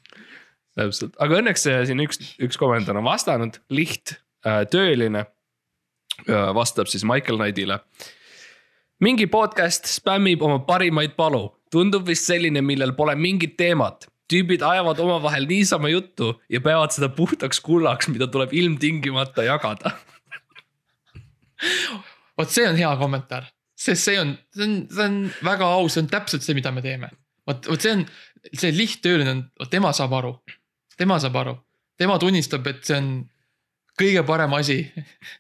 Täpselt, 0.77 1.17
aga 1.23 1.41
õnneks 1.41 1.67
äh, 1.71 1.83
siin 1.89 2.03
üks, 2.05 2.19
üks 2.43 2.57
kommentaar 2.61 2.99
on 3.01 3.07
vastanud, 3.07 3.55
liht 3.73 4.17
äh, 4.47 4.65
tööline 4.71 5.23
äh, 5.25 5.29
vastab 6.57 6.87
siis 6.93 7.05
Michael 7.09 7.39
Knightile. 7.41 7.77
Mingi 9.05 9.27
podcast 9.29 9.89
spämmib 9.91 10.43
oma 10.45 10.59
parimaid 10.65 11.17
palu, 11.19 11.51
tundub 11.73 12.07
vist 12.09 12.29
selline, 12.29 12.63
millel 12.65 12.95
pole 12.97 13.17
mingit 13.19 13.57
teemat. 13.61 14.09
tüübid 14.27 14.63
ajavad 14.67 14.99
omavahel 14.99 15.45
niisama 15.47 15.89
juttu 15.89 16.33
ja 16.51 16.61
peavad 16.61 16.91
seda 16.91 17.09
puhtaks 17.15 17.61
kullaks, 17.63 18.09
mida 18.11 18.27
tuleb 18.27 18.51
ilmtingimata 18.53 19.45
jagada. 19.47 19.91
Vot 22.39 22.51
see 22.51 22.67
on 22.69 22.77
hea 22.77 22.97
kommentaar, 23.01 23.47
sest 23.79 24.03
see 24.03 24.19
on, 24.21 24.35
see 24.53 24.67
on, 24.67 24.89
see 24.93 25.05
on 25.05 25.31
väga 25.47 25.65
aus, 25.77 25.95
see 25.95 26.03
on 26.03 26.09
täpselt 26.11 26.43
see, 26.45 26.55
mida 26.59 26.73
me 26.75 26.83
teeme. 26.85 27.09
vot, 27.47 27.69
vot 27.71 27.81
see 27.81 27.93
on, 27.97 28.03
see 28.53 28.75
lihttööline 28.75 29.31
on, 29.31 29.45
tema 29.71 29.93
saab 29.97 30.13
aru, 30.19 30.35
tema 30.99 31.19
saab 31.23 31.41
aru, 31.43 31.57
tema 31.99 32.19
tunnistab, 32.23 32.67
et 32.71 32.85
see 32.87 32.99
on 33.01 33.11
kõige 33.99 34.23
parem 34.29 34.53
asi, 34.59 34.83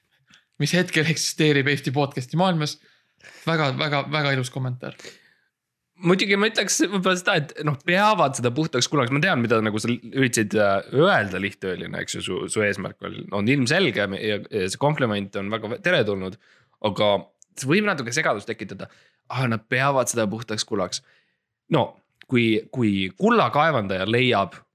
mis 0.62 0.72
hetkel 0.76 1.08
eksisteerib 1.12 1.68
Eesti 1.72 1.92
podcast'i 1.94 2.38
maailmas 2.40 2.78
väga, 3.46 3.72
väga, 3.78 4.04
väga 4.12 4.36
ilus 4.36 4.52
kommentaar 4.54 4.96
muidugi 6.04 6.36
ma 6.38 6.48
ütleks 6.50 6.78
võib-olla 6.84 7.16
seda, 7.18 7.36
et 7.40 7.54
noh, 7.66 7.76
peavad 7.86 8.36
seda 8.38 8.52
puhtaks 8.54 8.88
kullaks, 8.92 9.12
ma 9.14 9.20
tean, 9.22 9.40
mida 9.42 9.58
nagu 9.64 9.80
sa 9.80 9.90
üritasid 9.90 10.56
äh, 10.60 10.90
öelda 10.96 11.40
lihttööline, 11.42 12.02
eks 12.02 12.18
ju, 12.18 12.24
su, 12.26 12.40
su 12.52 12.64
eesmärk 12.64 13.00
on, 13.06 13.16
on 13.40 13.48
ilmselge 13.52 14.04
ja, 14.20 14.40
see 14.52 14.82
kompliment 14.82 15.36
on 15.40 15.50
väga 15.52 15.80
teretulnud. 15.84 16.36
aga 16.86 17.12
see 17.56 17.70
võib 17.70 17.88
natuke 17.88 18.12
segadust 18.12 18.48
tekitada. 18.50 18.90
ah, 19.32 19.46
nad 19.48 19.64
peavad 19.68 20.12
seda 20.12 20.26
puhtaks 20.30 20.64
kullaks. 20.64 21.02
no 21.72 21.88
kui, 22.28 22.66
kui 22.70 23.08
kullakaevandaja 23.16 24.06
leiab 24.10 24.54
äh, 24.54 24.65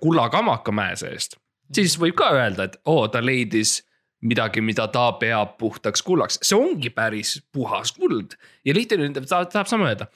kullakamaka 0.00 0.72
mäe 0.74 0.96
seest, 0.98 1.36
siis 1.74 1.96
võib 2.00 2.16
ka 2.18 2.32
öelda, 2.34 2.66
et 2.66 2.80
oo, 2.90 3.06
ta 3.08 3.22
leidis 3.22 3.80
midagi, 4.26 4.60
mida 4.64 4.86
ta 4.92 5.06
peab 5.20 5.56
puhtaks 5.60 6.02
kullaks, 6.04 6.40
see 6.44 6.58
ongi 6.58 6.92
päris 6.92 7.38
puhas 7.54 7.94
kuld 7.96 8.36
ja 8.66 8.74
lihtne 8.76 9.08
tahab, 9.16 9.48
tahab 9.52 9.70
sama 9.70 9.90
öelda. 9.90 10.10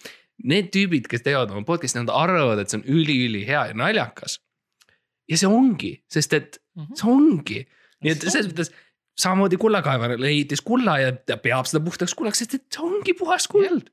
Need 0.44 0.72
tüübid, 0.74 1.06
kes 1.06 1.22
teevad 1.22 1.52
oma 1.54 1.62
podcast'i, 1.66 2.00
nad 2.00 2.10
arvavad, 2.10 2.58
et 2.58 2.72
see 2.72 2.80
on 2.80 2.88
üliülihea 2.90 3.68
ja 3.70 3.76
naljakas. 3.78 4.40
ja 5.30 5.38
see 5.40 5.48
ongi, 5.48 5.94
sest 6.10 6.34
et 6.36 6.58
mhm. 6.76 6.96
see 6.98 7.08
ongi, 7.08 7.60
nii 8.04 8.12
et 8.12 8.26
selles 8.26 8.50
mõttes 8.50 8.72
samamoodi 9.16 9.56
kullakaevar 9.62 10.18
leidis 10.20 10.60
kulla 10.60 10.98
ja 11.00 11.14
ta 11.14 11.38
peab 11.40 11.68
seda 11.70 11.80
puhtaks 11.84 12.12
kullaks, 12.18 12.42
sest 12.42 12.58
et 12.58 12.64
see 12.74 12.82
ongi 12.84 13.14
puhas 13.16 13.46
kuld. 13.48 13.88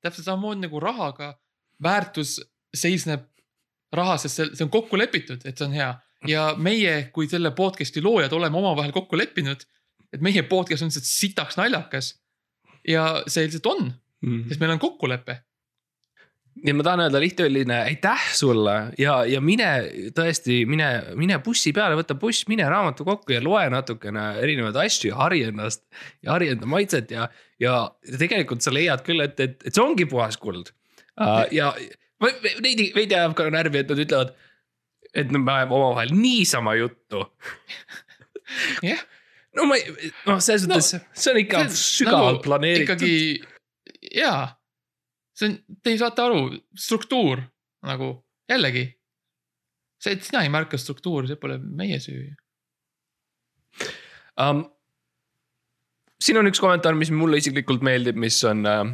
täpselt 0.00 0.30
samamoodi 0.30 0.64
nagu 0.64 0.80
rahaga, 0.80 1.34
väärtus 1.82 2.38
seisneb 2.76 3.26
rahas, 3.92 4.26
sest 4.26 4.40
see, 4.40 4.50
see 4.54 4.66
on 4.66 4.72
kokku 4.72 4.98
lepitud, 4.98 5.44
et 5.44 5.56
see 5.56 5.66
on 5.68 5.76
hea 5.76 5.92
ja 6.26 6.46
meie, 6.58 7.08
kui 7.14 7.28
selle 7.30 7.52
podcast'i 7.56 8.02
loojad 8.02 8.32
oleme 8.32 8.58
omavahel 8.58 8.94
kokku 8.94 9.18
leppinud, 9.18 9.66
et 10.12 10.22
meie 10.24 10.42
podcast 10.48 10.82
on 10.84 10.90
lihtsalt 10.90 11.10
sitaks 11.10 11.58
naljakas. 11.60 12.14
ja 12.88 13.22
see 13.26 13.44
lihtsalt 13.46 13.66
on 13.66 13.84
mm, 13.84 14.30
-hmm. 14.30 14.48
sest 14.48 14.60
meil 14.60 14.70
on 14.70 14.78
kokkulepe 14.78 15.40
ja 16.64 16.74
ma 16.74 16.84
tahan 16.86 17.00
öelda 17.04 17.20
lihttööline 17.20 17.80
aitäh 17.82 18.22
sulle 18.32 18.92
ja, 18.98 19.24
ja 19.28 19.40
mine 19.40 19.68
tõesti, 20.16 20.62
mine, 20.66 20.88
mine 21.14 21.38
bussi 21.44 21.72
peale, 21.76 21.98
võta 21.98 22.14
buss, 22.14 22.46
mine 22.48 22.68
raamatukokku 22.70 23.32
ja 23.32 23.42
loe 23.44 23.66
natukene 23.70 24.38
erinevaid 24.40 24.76
asju 24.86 25.10
ja 25.10 25.16
hari 25.16 25.42
ennast. 25.42 25.84
ja 26.22 26.32
hari 26.32 26.48
enda 26.54 26.66
maitset 26.66 27.10
ja, 27.10 27.28
ja 27.60 27.90
tegelikult 28.18 28.62
sa 28.62 28.72
leiad 28.72 29.04
küll, 29.04 29.20
et, 29.20 29.40
et, 29.40 29.60
et 29.66 29.74
see 29.74 29.84
ongi 29.84 30.06
puhas 30.06 30.36
kuld 30.36 30.72
uh,. 31.20 31.44
ja 31.50 31.74
veidi, 32.22 32.90
veidi 32.94 33.16
ajab 33.16 33.36
ka 33.38 33.48
närvi, 33.52 33.82
et 33.82 33.92
nad 33.92 34.02
ütlevad 34.06 34.34
et 35.16 35.32
me 35.32 35.40
ajame 35.52 35.76
omavahel 35.76 36.12
niisama 36.16 36.76
juttu 36.76 37.22
jah. 38.88 39.02
no 39.56 39.66
ma 39.70 39.78
ei, 39.78 40.12
noh, 40.28 40.40
selles 40.42 40.66
mõttes 40.68 40.96
no, 40.96 41.02
see 41.16 41.32
on 41.32 41.40
ikka 41.42 41.64
sügavalt 41.72 42.38
nagu, 42.38 42.44
planeeritud. 42.44 42.84
ikkagi 42.86 44.20
jaa, 44.20 44.48
see 45.36 45.50
on, 45.50 45.58
te 45.82 45.94
ei 45.94 46.00
saate 46.00 46.24
aru, 46.24 46.42
struktuur 46.78 47.42
nagu 47.86 48.12
jällegi. 48.50 48.86
see, 50.02 50.16
et 50.16 50.26
sina 50.26 50.44
ei 50.44 50.52
märka 50.52 50.78
struktuuri, 50.80 51.30
see 51.30 51.40
pole 51.40 51.58
meie 51.60 52.00
süü 52.02 52.28
um,. 54.40 54.64
siin 56.20 56.40
on 56.40 56.48
üks 56.50 56.60
kommentaar, 56.62 56.96
mis 56.98 57.12
mulle 57.12 57.40
isiklikult 57.40 57.84
meeldib, 57.84 58.16
mis 58.20 58.38
on 58.48 58.64
uh, 58.68 58.84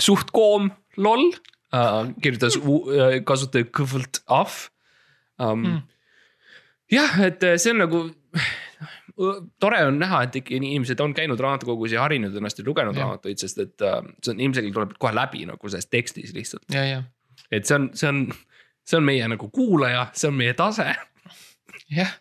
suht 0.00 0.32
koom, 0.34 0.70
loll. 0.96 1.34
Kirjutas 2.22 2.58
uh, 2.60 2.84
kasutaja 3.26 3.66
kõvalt 3.74 4.22
ahv 4.30 4.58
um, 5.42 5.64
mm.. 5.64 5.80
jah, 6.94 7.16
et 7.26 7.42
eh, 7.46 7.56
see 7.60 7.74
on 7.74 7.82
nagu 7.84 8.04
tore 9.62 9.80
on 9.86 9.98
näha, 10.00 10.24
et 10.26 10.40
ikka 10.40 10.56
inimesed 10.56 11.00
on 11.02 11.14
käinud 11.14 11.40
raamatukogus 11.40 11.94
ja 11.94 12.02
harinud 12.02 12.34
ennast 12.36 12.58
ja 12.58 12.66
lugenud 12.66 12.98
raamatuid, 12.98 13.38
sest 13.42 13.60
et 13.62 13.86
uh, 13.86 14.00
see 14.22 14.34
on 14.34 14.42
ilmselgelt 14.42 14.74
tuleb 14.78 14.96
kohe 14.98 15.14
läbi 15.14 15.44
nagu 15.50 15.70
selles 15.70 15.90
tekstis 15.90 16.34
lihtsalt. 16.34 16.66
et 17.50 17.66
see 17.66 17.78
on, 17.78 17.88
see 17.94 18.10
on, 18.10 18.26
see 18.86 18.98
on 18.98 19.06
meie 19.06 19.28
nagu 19.30 19.48
kuulaja, 19.54 20.08
see 20.18 20.30
on 20.30 20.38
meie 20.38 20.54
tase. 20.58 20.88
jah. 21.94 22.14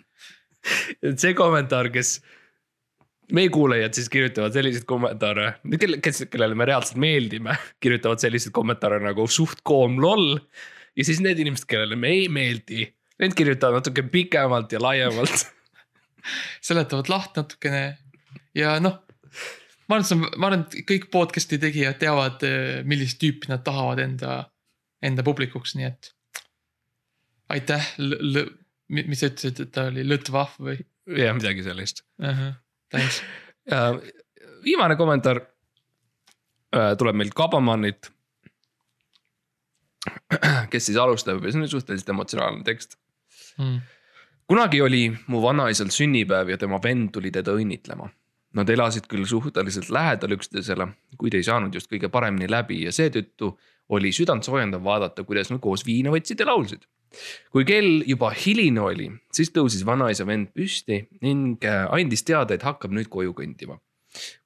et 1.05 1.19
see 1.19 1.33
kommentaar, 1.37 1.89
kes, 1.93 2.17
meie 3.33 3.49
kuulajad 3.53 3.95
siis 3.97 4.09
kirjutavad 4.13 4.53
selliseid 4.53 4.85
kommentaare, 4.89 5.55
kelle, 5.79 5.97
kes, 6.03 6.25
kellele 6.31 6.57
me 6.57 6.67
reaalselt 6.69 6.99
meeldime, 7.01 7.55
kirjutavad 7.81 8.21
selliseid 8.21 8.53
kommentaare 8.55 8.99
nagu 9.03 9.25
suht 9.27 9.63
koom 9.65 9.97
loll. 10.01 10.37
ja 10.95 11.05
siis 11.05 11.21
need 11.25 11.39
inimesed, 11.41 11.65
kellele 11.69 11.97
me 11.99 12.13
ei 12.13 12.27
meeldi 12.29 12.91
Need 13.21 13.35
kirjutavad 13.37 13.77
natuke 13.77 14.03
pikemalt 14.09 14.71
ja 14.73 14.79
laiemalt 14.81 15.45
seletavad 16.67 17.11
lahti 17.11 17.39
natukene 17.39 17.83
ja 18.57 18.77
noh, 18.81 18.97
ma 19.87 19.97
arvan, 19.97 20.03
et 20.03 20.09
see 20.09 20.17
on, 20.17 20.25
ma 20.25 20.49
arvan, 20.49 20.65
et 20.65 20.79
kõik 20.89 21.09
podcast'i 21.13 21.59
tegijad 21.61 21.99
teavad, 22.01 22.43
eh, 22.47 22.81
millist 22.89 23.19
tüüpi 23.21 23.51
nad 23.51 23.63
tahavad 23.65 24.01
enda, 24.03 24.39
enda 25.03 25.25
publikuks, 25.25 25.75
nii 25.77 25.89
et. 25.89 26.11
aitäh, 27.53 27.85
mis 27.99 29.19
sa 29.19 29.29
ütlesid, 29.29 29.61
et 29.61 29.71
ta 29.75 29.87
oli 29.91 30.05
lõtvahv 30.07 30.57
või? 30.69 30.79
jah, 31.19 31.35
midagi 31.37 31.65
sellist 31.65 32.05
uh. 32.21 32.29
-huh, 32.29 32.53
thanks 32.93 33.23
viimane 34.63 34.95
kommentaar 34.95 35.41
äh, 36.75 36.93
tuleb 36.97 37.15
meilt 37.15 37.33
Kabamanilt. 37.35 38.11
kes 40.71 40.89
siis 40.89 40.97
alustab 40.99 41.45
ja 41.45 41.51
see 41.53 41.61
on 41.63 41.69
suhteliselt 41.71 42.09
emotsionaalne 42.11 42.65
tekst 42.67 42.97
mm.. 43.55 43.77
kunagi 44.51 44.81
oli 44.83 45.05
mu 45.31 45.39
vanaisal 45.39 45.93
sünnipäev 45.95 46.51
ja 46.51 46.57
tema 46.59 46.79
vend 46.83 47.13
tuli 47.15 47.31
teda 47.31 47.53
õnnitlema. 47.55 48.09
Nad 48.53 48.69
elasid 48.69 49.07
küll 49.09 49.23
suhteliselt 49.25 49.87
lähedal 49.89 50.35
üksteisele, 50.35 50.89
kuid 51.17 51.33
ei 51.33 51.45
saanud 51.47 51.73
just 51.73 51.87
kõige 51.89 52.11
paremini 52.11 52.49
läbi 52.51 52.81
ja 52.83 52.91
seetõttu 52.93 53.53
oli 53.95 54.11
südantsoojendav 54.13 54.83
vaadata, 54.83 55.23
kuidas 55.23 55.49
nad 55.49 55.61
koos 55.63 55.85
viina 55.87 56.11
võtsid 56.13 56.43
ja 56.43 56.49
laulsid. 56.51 56.83
Kui 57.53 57.65
kell 57.67 58.03
juba 58.07 58.31
hiline 58.35 58.81
oli, 58.81 59.09
siis 59.33 59.51
tõusis 59.53 59.85
vanaisa 59.85 60.25
vend 60.27 60.51
püsti 60.55 61.03
ning 61.21 61.63
äh, 61.67 61.85
andis 61.93 62.25
teada, 62.27 62.55
et 62.55 62.65
hakkab 62.65 62.93
nüüd 62.95 63.09
koju 63.13 63.35
kõndima. 63.37 63.79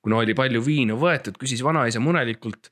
kuna 0.02 0.22
oli 0.24 0.34
palju 0.34 0.62
viina 0.64 0.96
võetud, 0.96 1.38
küsis 1.38 1.64
vanaisa 1.64 2.00
murelikult, 2.00 2.72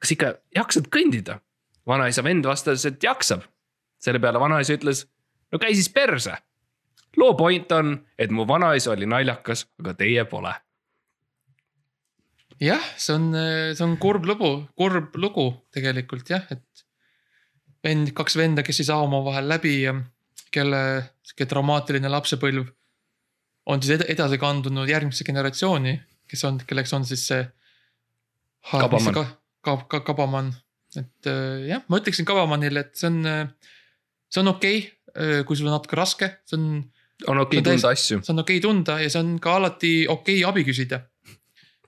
kas 0.00 0.14
ikka 0.14 0.34
jaksad 0.56 0.88
kõndida? 0.92 1.40
vanaisa 1.86 2.22
vend 2.24 2.46
vastas, 2.46 2.84
et 2.86 3.02
jaksab. 3.02 3.42
selle 4.02 4.18
peale 4.18 4.40
vanaisa 4.40 4.74
ütles, 4.74 5.06
no 5.52 5.58
käi 5.58 5.74
siis 5.74 5.88
perse. 5.88 6.36
loo 7.16 7.34
point 7.36 7.72
on, 7.72 7.98
et 8.18 8.30
mu 8.30 8.46
vanaisa 8.48 8.92
oli 8.92 9.06
naljakas, 9.06 9.66
aga 9.80 9.94
teie 9.94 10.24
pole. 10.24 10.54
jah, 12.60 12.84
see 12.96 13.14
on, 13.14 13.32
see 13.74 13.84
on 13.84 13.96
kurb 13.98 14.24
lugu, 14.24 14.68
kurb 14.76 15.16
lugu 15.16 15.52
tegelikult 15.72 16.30
jah, 16.30 16.46
et 16.50 16.86
vend, 17.84 18.12
kaks 18.16 18.36
venda, 18.38 18.64
kes 18.66 18.82
ei 18.82 18.88
saa 18.88 19.02
omavahel 19.04 19.48
läbi 19.50 19.74
ja 19.82 19.94
kelle 20.52 20.82
sihuke 21.24 21.46
traumaatiline 21.48 22.10
lapsepõlv 22.12 22.70
on 23.72 23.82
siis 23.82 23.96
ed 23.96 24.06
edasi 24.12 24.38
kandunud 24.42 24.90
järgmisse 24.90 25.24
generatsiooni, 25.26 25.94
kes 26.28 26.44
on, 26.48 26.58
kelleks 26.66 26.92
on 26.96 27.06
siis 27.08 27.26
see. 27.30 27.44
Kabaman. 28.70 29.14
ka, 29.14 29.24
ka, 29.66 29.76
ka, 29.90 30.00
kabaman, 30.06 30.52
et 30.94 31.26
äh, 31.26 31.64
jah, 31.66 31.80
ma 31.90 31.98
ütleksin 31.98 32.26
Kabamannile, 32.28 32.84
et 32.84 32.98
see 32.98 33.08
on, 33.10 33.24
see 34.30 34.42
on 34.42 34.52
okei 34.52 34.76
okay,, 34.84 35.40
kui 35.48 35.58
sul 35.58 35.66
on 35.66 35.74
natuke 35.74 35.98
raske, 35.98 36.28
see 36.46 36.60
on 36.60 36.68
on 37.28 37.42
okei 37.42 37.58
on 37.58 37.66
tunda 37.66 37.90
asju. 37.90 38.20
see 38.22 38.32
on 38.32 38.42
okei 38.42 38.58
okay 38.58 38.64
tunda 38.64 38.98
ja 39.02 39.10
see 39.10 39.22
on 39.22 39.34
ka 39.42 39.56
alati 39.58 39.92
okei 40.08 40.38
okay 40.42 40.48
abi 40.48 40.64
küsida. 40.66 41.02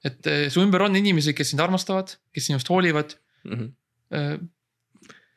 et 0.05 0.27
su 0.53 0.61
ümber 0.61 0.83
on 0.85 0.99
inimesi, 0.99 1.33
kes 1.33 1.55
sind 1.55 1.63
armastavad, 1.65 2.11
kes 2.35 2.51
sinust 2.51 2.69
hoolivad. 2.69 3.15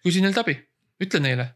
Küsi 0.07 0.23
neilt 0.23 0.39
abi, 0.41 0.57
ütle 1.03 1.21
neile. 1.23 1.51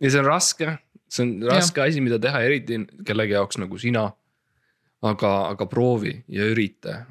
ja 0.00 0.12
see 0.12 0.22
on 0.22 0.30
raske, 0.30 0.78
see 1.10 1.26
on 1.26 1.34
raske 1.50 1.82
asi, 1.84 2.02
mida 2.04 2.20
teha, 2.22 2.42
eriti 2.46 2.80
kellegi 3.06 3.36
jaoks 3.36 3.60
nagu 3.62 3.78
sina. 3.78 4.08
aga, 5.02 5.28
aga 5.52 5.66
proovi 5.70 6.16
ja 6.26 6.46
ürita. 6.50 7.04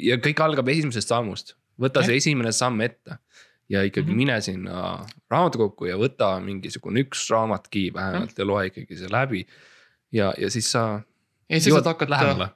ja 0.00 0.16
kõik 0.16 0.40
algab 0.40 0.68
esimesest 0.72 1.10
sammust, 1.12 1.56
võta 1.80 2.04
see 2.06 2.16
esimene 2.22 2.52
samm 2.52 2.80
ette 2.86 3.18
ja 3.68 3.82
ikkagi 3.82 4.06
mm. 4.06 4.12
-hmm. 4.12 4.16
mine 4.16 4.40
sinna 4.40 5.06
raamatukokku 5.30 5.86
ja 5.88 5.96
võta 5.96 6.40
mingisugune 6.40 7.00
üks 7.04 7.28
raamatki 7.30 7.90
vähemalt 7.94 8.38
ja 8.38 8.46
loe 8.46 8.66
ikkagi 8.66 8.96
see 8.96 9.10
läbi. 9.12 9.46
ja, 10.12 10.34
ja 10.38 10.50
siis 10.50 10.70
sa 10.72 11.00
ja 11.48 11.60
siis 11.60 11.74
sa 11.74 11.80
saad 11.80 11.92
hakata, 11.94 12.10
lähemale. 12.10 12.48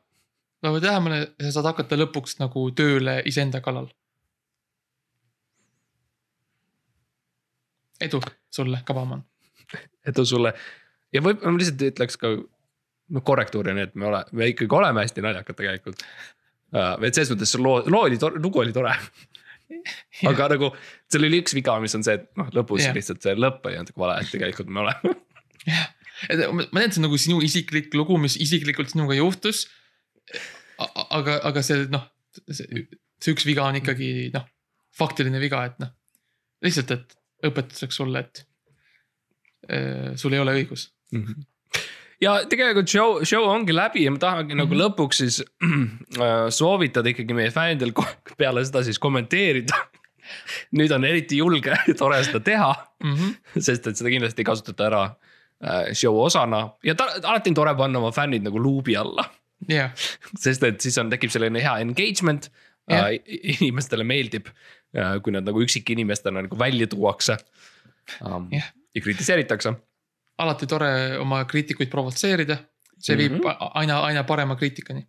no 0.63 0.73
või 0.75 0.83
lähemale, 0.83 1.21
sa 1.43 1.53
saad 1.53 1.71
hakata 1.73 1.97
lõpuks 1.97 2.39
nagu 2.43 2.71
tööle 2.71 3.23
iseenda 3.25 3.61
kallal. 3.61 3.89
Edu 8.01 8.21
sulle, 8.55 8.83
Kabamann. 8.87 9.25
edu 10.07 10.25
sulle 10.27 10.55
ja 11.15 11.23
võib-olla 11.25 11.55
ma 11.55 11.61
lihtsalt 11.61 11.85
ütleks 11.91 12.21
ka 12.21 12.33
noh 13.09 13.25
korrektuurina, 13.25 13.87
et 13.89 13.97
me 13.97 14.09
ole, 14.11 14.21
me 14.37 14.51
ikkagi 14.53 14.77
oleme 14.77 15.05
hästi 15.05 15.25
naljakad 15.25 15.57
tegelikult 15.59 16.03
uh,. 16.03 16.95
et 17.01 17.17
selles 17.17 17.33
mõttes 17.33 17.55
see 17.55 17.63
loo, 17.63 17.81
loo 17.89 18.05
oli 18.09 18.21
tore, 18.21 18.41
lugu 18.43 18.63
oli 18.63 18.75
tore. 18.77 18.93
aga 20.29 20.51
nagu 20.55 20.71
seal 21.09 21.27
oli 21.29 21.41
üks 21.43 21.57
viga, 21.57 21.77
mis 21.83 21.97
on 21.97 22.05
see, 22.05 22.19
et 22.21 22.29
noh 22.41 22.51
lõpus 22.57 22.83
Jah. 22.83 22.91
yeah. 22.91 22.99
lihtsalt 22.99 23.25
see 23.25 23.37
lõpp 23.39 23.67
oli 23.69 23.81
natuke 23.81 24.03
vale, 24.05 24.21
et 24.23 24.33
tegelikult 24.33 24.73
me 24.73 24.85
oleme. 24.85 25.15
et 26.29 26.45
ma 26.53 26.69
tean, 26.69 26.93
see 26.93 27.01
on 27.03 27.09
nagu 27.09 27.21
sinu 27.21 27.41
isiklik 27.45 27.97
lugu, 27.97 28.21
mis 28.21 28.37
isiklikult 28.41 28.93
sinuga 28.93 29.17
juhtus. 29.17 29.67
aga, 30.79 31.41
aga 31.49 31.65
see 31.65 31.89
noh, 31.93 32.05
see 32.53 33.33
üks 33.33 33.49
viga 33.49 33.67
on 33.69 33.81
ikkagi 33.81 34.29
noh, 34.35 34.45
faktiline 34.99 35.41
viga, 35.41 35.65
et 35.71 35.81
noh, 35.85 35.95
lihtsalt, 36.65 36.97
et 36.97 37.18
õpetuseks 37.47 37.97
sulle, 38.01 38.19
et 38.19 38.45
äh, 39.71 40.17
sul 40.17 40.33
ei 40.35 40.41
ole 40.43 40.55
õigus. 40.59 40.89
ja 42.21 42.39
tegelikult 42.51 42.89
show, 42.91 43.21
show 43.25 43.47
ongi 43.49 43.75
läbi 43.77 44.05
ja 44.05 44.11
ma 44.11 44.19
tahangi 44.19 44.55
mm 44.55 44.61
-hmm. 44.61 44.65
nagu 44.65 44.75
Mhm. 44.75 44.83
lõpuks 44.83 45.23
siis 45.23 45.43
äh, 46.19 46.49
soovitada 46.51 47.09
ikkagi 47.09 47.35
meie 47.35 47.51
fännidel 47.51 47.93
peale 48.39 48.65
seda 48.65 48.83
siis 48.85 48.99
kommenteerida. 48.99 49.77
nüüd 50.77 50.93
on 50.93 51.05
eriti 51.05 51.37
julge 51.39 51.73
ja 51.89 51.95
tore 51.95 52.25
seda 52.25 52.41
teha 52.41 52.75
Mm 53.05 53.15
-hmm. 53.15 53.61
sest 53.61 53.87
et 53.87 53.97
seda 53.97 54.11
kindlasti 54.11 54.41
ei 54.41 54.45
kasutata 54.45 54.87
ära 54.87 55.03
äh, 55.65 55.93
show 55.95 56.17
osana 56.19 56.71
ja 56.85 56.95
ta, 56.95 57.07
alati 57.23 57.51
on 57.51 57.55
tore 57.55 57.75
panna 57.77 57.99
oma 57.99 58.11
fännid 58.13 58.43
nagu 58.43 58.59
luubi 58.63 58.97
alla. 58.97 59.25
jah, 59.69 59.91
sest 60.39 60.63
et 60.63 60.81
siis 60.81 60.99
on, 60.99 61.11
tekib 61.11 61.31
selline 61.31 61.63
hea 61.63 61.79
engagement 61.79 62.51
Jah. 62.91 63.07
äh,. 63.07 63.21
inimestele 63.61 64.05
meeldib 64.05 64.47
kui 65.23 65.33
nad 65.33 65.45
nagu 65.45 65.61
üksikinimestena 65.63 66.43
nagu 66.47 66.59
välja 66.59 66.87
tuuakse 66.87 67.37
um, 68.25 68.49
Jah. 68.53 68.73
ja 68.95 69.03
kritiseeritakse. 69.05 69.75
alati 70.39 70.67
tore 70.67 71.19
oma 71.19 71.45
kriitikuid 71.45 71.91
provotseerida. 71.93 72.57
see 72.99 73.17
viib 73.17 73.33
mm 73.33 73.39
-hmm. 73.45 73.71
aina, 73.75 74.01
aina 74.01 74.25
parema 74.25 74.57
kriitikani. 74.57 75.07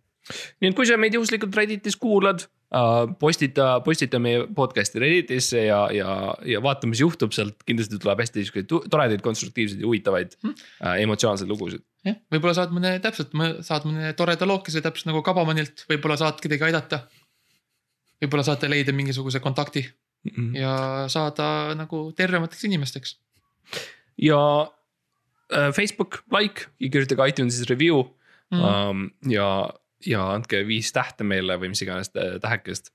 nii 0.60 0.68
et 0.70 0.76
kui 0.76 0.86
sa 0.86 0.96
meid 0.96 1.14
juhuslikult 1.14 1.56
Redditis 1.56 1.96
kuulad 1.96 2.44
äh,, 2.74 3.16
postita, 3.18 3.80
postita 3.84 4.18
meie 4.18 4.46
podcast'i 4.54 4.98
Redditisse 5.00 5.64
ja, 5.64 5.88
ja, 5.92 6.34
ja 6.46 6.62
vaata, 6.62 6.86
mis 6.86 7.00
juhtub 7.00 7.32
sealt, 7.32 7.56
kindlasti 7.66 7.98
tuleb 7.98 8.18
hästi 8.20 8.44
sihukeseid 8.44 8.66
tu- 8.68 8.84
toredaid, 8.90 9.20
konstruktiivseid 9.20 9.80
ja 9.80 9.86
huvitavaid 9.86 10.36
Mhm. 10.44 10.52
äh, 10.84 11.00
emotsionaalseid 11.02 11.48
lugusid. 11.50 11.82
jah, 12.04 12.16
võib-olla 12.32 12.54
saad 12.54 12.70
mõne 12.70 13.00
täpselt, 13.00 13.32
saad 13.64 13.82
mõne 13.84 14.12
toreda 14.16 14.46
lookese 14.46 14.80
täpselt 14.80 15.06
nagu 15.06 15.22
Kabamannilt, 15.22 15.84
võib-olla 15.88 16.16
saad 16.16 16.40
kedagi 16.40 16.64
aidata. 16.64 17.08
Võib-olla 18.20 18.44
saate 18.44 18.68
leida 18.70 18.92
mingisuguse 18.92 19.40
kontakti 19.40 19.84
ja 20.54 21.06
saada 21.08 21.74
nagu 21.74 22.12
tervemateks 22.16 22.64
inimesteks. 22.68 23.14
ja 24.20 24.40
äh, 25.52 25.70
Facebook 25.72 26.22
like 26.38 26.66
ja 26.80 26.88
kirjutage 26.90 27.28
iTunesis 27.28 27.68
review 27.70 28.04
Mhm. 28.50 28.64
um, 28.66 29.10
ja, 29.30 29.70
ja 30.06 30.24
andke 30.34 30.64
viis 30.66 30.88
tähte 30.92 31.22
meile 31.24 31.54
või 31.56 31.68
mis 31.70 31.82
iganes 31.82 32.08
tä- 32.10 32.40
tähekest 32.42 32.90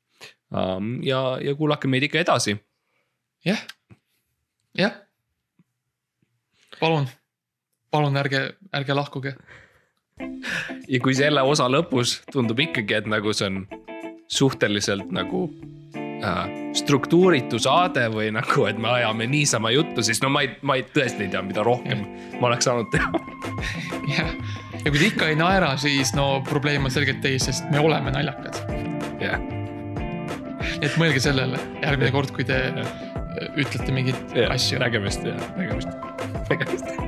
um,. 0.51 0.97
ja, 1.03 1.37
ja 1.41 1.53
kuulake 1.55 1.87
meid 1.87 2.03
ikka 2.03 2.19
edasi. 2.19 2.57
jah, 3.45 3.61
jah. 4.77 4.91
palun, 6.79 7.07
palun 7.91 8.17
ärge, 8.19 8.41
ärge 8.75 8.93
lahkuge. 8.93 9.35
ja 10.87 10.99
kui 10.99 11.15
selle 11.15 11.41
osa 11.41 11.69
lõpus 11.71 12.17
tundub 12.31 12.59
ikkagi, 12.59 12.93
et 12.99 13.07
nagu 13.07 13.33
see 13.33 13.47
on 13.47 13.61
suhteliselt 14.27 15.11
nagu 15.13 15.45
äh, 15.95 16.43
struktuuritu 16.75 17.59
saade 17.61 18.07
või 18.13 18.31
nagu, 18.35 18.65
et 18.69 18.79
me 18.81 18.89
ajame 18.97 19.27
niisama 19.29 19.71
juttu, 19.75 20.03
siis 20.03 20.21
no 20.23 20.31
ma 20.33 20.45
ei, 20.45 20.53
ma 20.65 20.77
ei 20.79 20.85
tõesti 20.95 21.27
ei 21.27 21.33
tea, 21.33 21.43
mida 21.45 21.63
rohkem 21.65 22.05
ma 22.39 22.49
oleks 22.49 22.69
saanud 22.69 22.91
teha. 22.93 23.11
jah, 24.15 24.31
ja 24.81 24.85
kui 24.85 24.99
te 24.99 25.09
ikka 25.11 25.31
ei 25.31 25.39
naera, 25.39 25.75
siis 25.81 26.15
no 26.17 26.41
probleem 26.47 26.87
on 26.87 26.93
selgelt 26.93 27.21
teis, 27.25 27.47
sest 27.49 27.69
me 27.73 27.81
oleme 27.83 28.13
naljakad. 28.15 28.61
jah, 29.21 29.39
et 30.81 30.95
mõelge 31.01 31.23
sellele. 31.23 31.61
Järgmine 31.83 32.13
kord, 32.15 32.33
kui 32.35 32.47
te 32.47 32.61
äh, 32.71 32.95
ütlete 33.55 33.91
mingeid 33.95 34.39
asju. 34.49 34.81
nägemist. 34.83 35.27
Ja 35.27 35.37
nägemist, 35.57 35.91
nägemist. 36.51 37.04